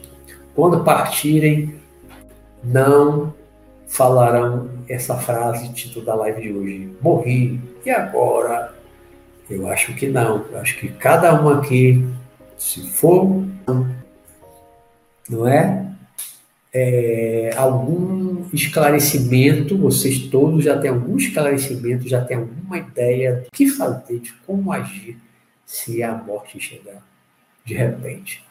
quando 0.53 0.83
partirem, 0.83 1.75
não 2.61 3.33
falarão 3.87 4.69
essa 4.89 5.15
frase 5.15 5.71
título 5.73 6.05
da 6.05 6.15
live 6.15 6.41
de 6.41 6.53
hoje. 6.53 6.97
Morri. 7.01 7.61
E 7.85 7.89
agora? 7.89 8.73
Eu 9.49 9.67
acho 9.67 9.93
que 9.95 10.07
não. 10.07 10.45
Eu 10.51 10.59
acho 10.59 10.77
que 10.79 10.89
cada 10.89 11.41
um 11.41 11.49
aqui, 11.49 12.07
se 12.57 12.87
for, 12.89 13.43
não 15.29 15.47
é? 15.47 15.90
É, 16.73 17.51
algum 17.55 18.45
esclarecimento, 18.53 19.77
vocês 19.77 20.19
todos 20.27 20.63
já 20.63 20.77
têm 20.77 20.89
algum 20.91 21.17
esclarecimento, 21.17 22.07
já 22.07 22.23
têm 22.23 22.37
alguma 22.37 22.77
ideia 22.77 23.35
do 23.35 23.51
que 23.51 23.67
fazer, 23.67 24.19
de 24.19 24.33
como 24.45 24.71
agir 24.71 25.17
se 25.65 26.01
a 26.03 26.13
morte 26.13 26.59
chegar 26.59 27.01
de 27.65 27.73
repente. 27.73 28.43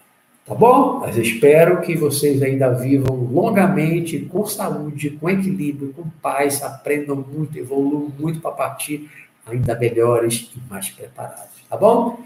Tá 0.45 0.55
bom? 0.55 1.01
Mas 1.01 1.17
espero 1.17 1.81
que 1.81 1.95
vocês 1.95 2.43
ainda 2.43 2.71
vivam 2.71 3.15
longamente, 3.15 4.19
com 4.21 4.45
saúde, 4.47 5.11
com 5.11 5.29
equilíbrio, 5.31 5.93
com 5.93 6.09
paz, 6.23 6.63
aprendam 6.63 7.17
muito, 7.17 7.57
evoluam 7.57 8.11
muito 8.19 8.41
para 8.41 8.51
partir 8.51 9.09
ainda 9.47 9.79
melhores 9.79 10.51
e 10.57 10.71
mais 10.71 10.89
preparados. 10.89 11.61
Tá 11.69 11.77
bom? 11.77 12.21